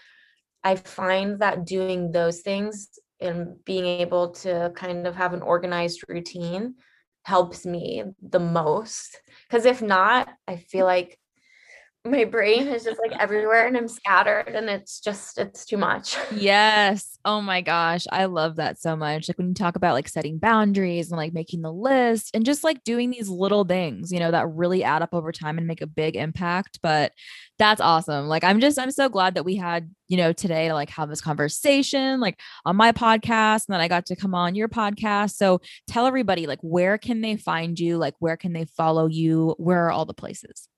I 0.63 0.77
find 0.77 1.41
that 1.41 1.65
doing 1.65 2.13
those 2.13 2.41
things 2.41 2.99
and 3.21 3.65
being 3.65 3.87
able 3.87 4.31
to 4.31 4.73
kind 4.75 5.07
of 5.07 5.15
have 5.15 5.33
an 5.33 5.43
organized 5.43 6.03
routine 6.09 6.75
helps 7.23 7.67
me 7.67 8.03
the 8.23 8.41
most 8.41 9.21
because 9.49 9.67
if 9.67 9.83
not 9.83 10.29
i 10.49 10.57
feel 10.57 10.87
like 10.87 11.19
my 12.07 12.25
brain 12.25 12.67
is 12.67 12.85
just 12.85 12.99
like 12.99 13.13
everywhere 13.21 13.67
and 13.67 13.77
I'm 13.77 13.87
scattered 13.87 14.49
and 14.49 14.71
it's 14.71 15.01
just 15.01 15.37
it's 15.37 15.67
too 15.67 15.77
much. 15.77 16.17
Yes. 16.33 17.19
Oh 17.25 17.43
my 17.43 17.61
gosh, 17.61 18.07
I 18.11 18.25
love 18.25 18.57
that 18.57 18.81
so 18.81 18.97
much. 18.97 19.29
Like 19.29 19.37
when 19.37 19.49
you 19.49 19.55
talk 19.55 19.77
about 19.77 19.93
like 19.93 20.09
setting 20.09 20.39
boundaries 20.39 21.11
and 21.11 21.19
like 21.19 21.35
making 21.35 21.61
the 21.61 21.73
list 21.73 22.31
and 22.33 22.47
just 22.47 22.65
like 22.65 22.83
doing 22.83 23.11
these 23.11 23.29
little 23.29 23.65
things, 23.65 24.11
you 24.11 24.19
know, 24.19 24.31
that 24.31 24.49
really 24.49 24.83
add 24.83 25.03
up 25.03 25.13
over 25.13 25.33
time 25.33 25.59
and 25.59 25.67
make 25.67 25.83
a 25.83 25.87
big 25.87 26.17
impact, 26.17 26.79
but 26.83 27.13
that's 27.59 27.81
awesome. 27.81 28.27
Like 28.29 28.45
I'm 28.45 28.61
just 28.61 28.79
I'm 28.79 28.91
so 28.91 29.11
glad 29.11 29.35
that 29.35 29.45
we 29.45 29.57
had, 29.57 29.91
you 30.09 30.17
know, 30.17 30.33
today 30.33 30.69
to 30.69 30.75
like 30.75 30.91
have 30.91 31.11
this 31.11 31.21
conversation 31.21 32.21
like 32.21 32.41
on 32.65 32.77
my 32.77 32.93
podcast 32.93 33.67
and 33.69 33.75
then 33.75 33.81
I 33.81 33.89
got 33.89 34.07
to 34.07 34.17
come 34.17 34.35
on 34.35 34.55
your 34.55 34.69
podcast. 34.69 35.35
So 35.35 35.61
tell 35.87 36.07
everybody 36.07 36.47
like 36.47 36.61
where 36.63 36.97
can 36.97 37.21
they 37.21 37.37
find 37.37 37.79
you? 37.79 37.99
Like 37.99 38.15
where 38.21 38.39
can 38.39 38.55
they 38.55 38.65
follow 38.65 39.07
you? 39.07 39.55
Where 39.59 39.87
are 39.87 39.91
all 39.91 40.07
the 40.07 40.15
places? 40.15 40.69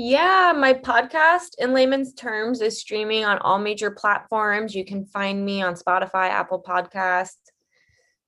Yeah, 0.00 0.52
my 0.56 0.74
podcast 0.74 1.56
in 1.58 1.74
layman's 1.74 2.14
terms 2.14 2.60
is 2.60 2.80
streaming 2.80 3.24
on 3.24 3.38
all 3.38 3.58
major 3.58 3.90
platforms. 3.90 4.72
You 4.72 4.84
can 4.84 5.04
find 5.06 5.44
me 5.44 5.60
on 5.60 5.74
Spotify, 5.74 6.28
Apple 6.30 6.62
Podcast, 6.62 7.34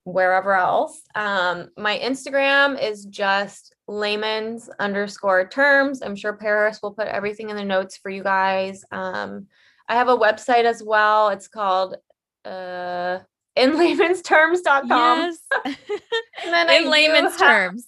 wherever 0.03 0.55
else. 0.55 1.01
Um, 1.15 1.69
my 1.77 1.97
Instagram 1.97 2.83
is 2.83 3.05
just 3.05 3.73
layman's 3.87 4.69
underscore 4.81 5.49
terms. 5.49 6.03
I'm 6.03 6.17
sure 6.17 6.33
Paris 6.33 6.81
will 6.83 6.93
put 6.93 7.07
everything 7.07 7.51
in 7.51 7.57
the 7.57 7.65
notes 7.65 7.97
for 7.97 8.11
you 8.11 8.25
guys. 8.25 8.85
Um, 8.91 9.47
I 9.89 9.95
have 9.95 10.09
a 10.09 10.17
website 10.17 10.65
as 10.65 10.83
well. 10.83 11.29
It's 11.29 11.47
called 11.47 11.97
uh 12.45 13.19
in 13.57 13.79
layman's 13.79 14.23
terms.com. 14.23 14.89
Yes. 14.89 15.39
and 15.65 16.53
then 16.53 16.69
in 16.69 16.89
I 16.89 16.91
layman's 16.91 17.39
have, 17.39 17.41
terms. 17.41 17.87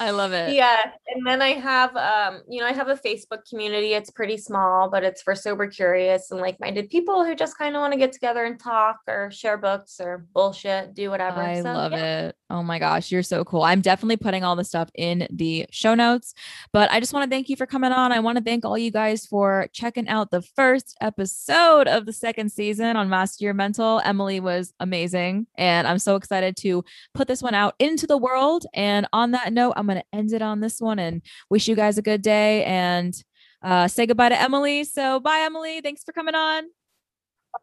I 0.00 0.10
love 0.10 0.32
it. 0.32 0.54
Yeah. 0.54 0.90
And 1.14 1.26
then 1.26 1.42
I 1.42 1.50
have 1.50 1.94
um, 1.94 2.42
you 2.48 2.60
know, 2.60 2.66
I 2.66 2.72
have 2.72 2.88
a 2.88 2.96
Facebook 2.96 3.48
community. 3.48 3.92
It's 3.92 4.10
pretty 4.10 4.38
small, 4.38 4.88
but 4.90 5.04
it's 5.04 5.20
for 5.20 5.34
sober 5.34 5.66
curious 5.68 6.30
and 6.30 6.40
like-minded 6.40 6.88
people 6.88 7.24
who 7.24 7.34
just 7.34 7.58
kind 7.58 7.76
of 7.76 7.80
want 7.80 7.92
to 7.92 7.98
get 7.98 8.12
together 8.12 8.44
and 8.44 8.58
talk 8.58 8.96
or 9.06 9.30
share 9.30 9.58
books 9.58 10.00
or 10.00 10.26
bullshit, 10.34 10.94
do 10.94 11.10
whatever. 11.10 11.40
I 11.42 11.56
so, 11.56 11.64
love 11.64 11.92
yeah. 11.92 12.28
it. 12.28 12.36
Oh 12.48 12.62
my 12.62 12.78
gosh, 12.78 13.12
you're 13.12 13.22
so 13.22 13.44
cool. 13.44 13.62
I'm 13.62 13.80
definitely 13.80 14.16
putting 14.16 14.42
all 14.42 14.56
the 14.56 14.64
stuff 14.64 14.90
in 14.94 15.28
the 15.30 15.66
show 15.70 15.94
notes, 15.94 16.34
but 16.72 16.90
I 16.90 16.98
just 16.98 17.12
want 17.12 17.30
to 17.30 17.30
thank 17.30 17.48
you 17.48 17.56
for 17.56 17.66
coming 17.66 17.92
on. 17.92 18.10
I 18.10 18.18
want 18.20 18.38
to 18.38 18.44
thank 18.44 18.64
all 18.64 18.76
you 18.76 18.90
guys 18.90 19.26
for 19.26 19.68
checking 19.72 20.08
out 20.08 20.30
the 20.30 20.42
first 20.42 20.96
episode 21.00 21.86
of 21.86 22.06
the 22.06 22.12
second 22.12 22.50
season 22.50 22.96
on 22.96 23.08
Master 23.08 23.44
Your 23.44 23.54
Mental. 23.54 24.00
Emily 24.04 24.40
was 24.40 24.72
amazing, 24.80 25.46
and 25.56 25.86
I'm 25.86 25.98
so 26.00 26.16
excited 26.16 26.56
to 26.58 26.84
put 27.14 27.28
this 27.28 27.42
one 27.42 27.54
out 27.54 27.74
into 27.78 28.06
the 28.06 28.18
world. 28.18 28.66
And 28.74 29.06
on 29.12 29.30
that 29.32 29.52
note, 29.52 29.74
I'm 29.76 29.89
going 29.90 30.02
to 30.02 30.18
end 30.18 30.32
it 30.32 30.42
on 30.42 30.60
this 30.60 30.80
one 30.80 30.98
and 30.98 31.22
wish 31.50 31.68
you 31.68 31.74
guys 31.74 31.98
a 31.98 32.02
good 32.02 32.22
day 32.22 32.64
and 32.64 33.14
uh, 33.62 33.88
say 33.88 34.06
goodbye 34.06 34.30
to 34.30 34.40
Emily. 34.40 34.84
So, 34.84 35.20
bye, 35.20 35.40
Emily. 35.40 35.80
Thanks 35.80 36.02
for 36.04 36.12
coming 36.12 36.34
on. 36.34 36.64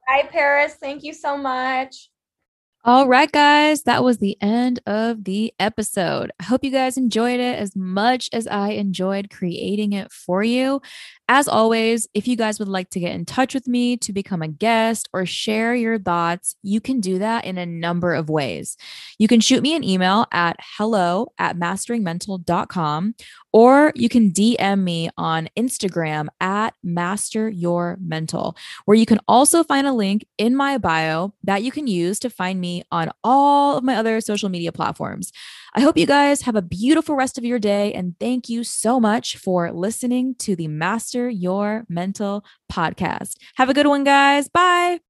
Bye, 0.08 0.28
Paris. 0.30 0.76
Thank 0.76 1.04
you 1.04 1.14
so 1.14 1.38
much. 1.38 2.10
All 2.86 3.06
right, 3.06 3.30
guys, 3.30 3.84
that 3.84 4.02
was 4.02 4.20
the 4.20 4.38
end 4.40 4.80
of 4.88 5.26
the 5.26 5.54
episode. 5.60 6.32
I 6.40 6.46
hope 6.46 6.64
you 6.64 6.72
guys 6.72 6.96
enjoyed 6.96 7.42
it 7.42 7.60
as 7.60 7.76
much 7.76 8.30
as 8.32 8.48
I 8.48 8.70
enjoyed 8.70 9.30
creating 9.30 9.92
it 9.92 10.10
for 10.10 10.42
you. 10.42 10.82
As 11.28 11.50
always, 11.50 12.08
if 12.14 12.30
you 12.30 12.38
guys 12.38 12.60
would 12.60 12.70
like 12.70 12.90
to 12.92 13.02
get 13.02 13.14
in 13.14 13.26
touch 13.26 13.54
with 13.54 13.68
me 13.68 13.98
to 13.98 14.14
become 14.14 14.42
a 14.42 14.48
guest 14.48 15.10
or 15.12 15.26
share 15.26 15.76
your 15.76 16.00
thoughts, 16.00 16.56
you 16.64 16.80
can 16.80 17.02
do 17.02 17.20
that 17.20 17.44
in 17.44 17.58
a 17.58 17.66
number 17.66 18.14
of 18.14 18.30
ways. 18.30 18.78
You 19.20 19.28
can 19.28 19.42
shoot 19.42 19.62
me 19.62 19.76
an 19.76 19.84
email 19.84 20.26
at 20.32 20.56
hello 20.78 21.34
at 21.38 21.58
masteringmental.com 21.58 23.16
or 23.54 23.92
you 23.96 24.10
can 24.10 24.32
DM 24.32 24.84
me 24.84 25.10
on 25.18 25.50
Instagram 25.58 26.28
at 26.40 26.74
Master 26.84 27.50
Your 27.50 27.98
Mental, 28.02 28.56
where 28.86 28.98
you 28.98 29.06
can 29.06 29.20
also 29.28 29.64
find 29.64 29.88
a 29.88 29.94
link 29.94 30.26
in 30.38 30.56
my 30.56 30.78
bio 30.78 31.34
that 31.44 31.64
you 31.64 31.72
can 31.72 31.88
use 31.88 32.20
to 32.20 32.30
find 32.30 32.60
me 32.60 32.84
on 32.92 33.12
all 33.24 33.78
of 33.78 33.84
my 33.84 33.96
other 33.96 34.22
social 34.22 34.50
media 34.50 34.72
platforms. 34.72 35.32
I 35.74 35.82
hope 35.82 35.98
you 35.98 36.06
guys 36.06 36.42
have 36.42 36.56
a 36.56 36.62
beautiful 36.62 37.16
rest 37.16 37.38
of 37.38 37.46
your 37.46 37.60
day. 37.60 37.94
And 37.94 38.16
thank 38.20 38.50
you 38.50 38.64
so 38.64 39.00
much 39.00 39.38
for 39.38 39.72
listening 39.72 40.36
to 40.40 40.56
the 40.56 40.68
Master 40.68 41.30
Your 41.30 41.86
Mental 41.90 42.44
podcast. 42.72 43.36
Have 43.56 43.70
a 43.70 43.74
good 43.74 43.88
one, 43.88 44.04
guys. 44.04 44.48
Bye. 44.50 45.07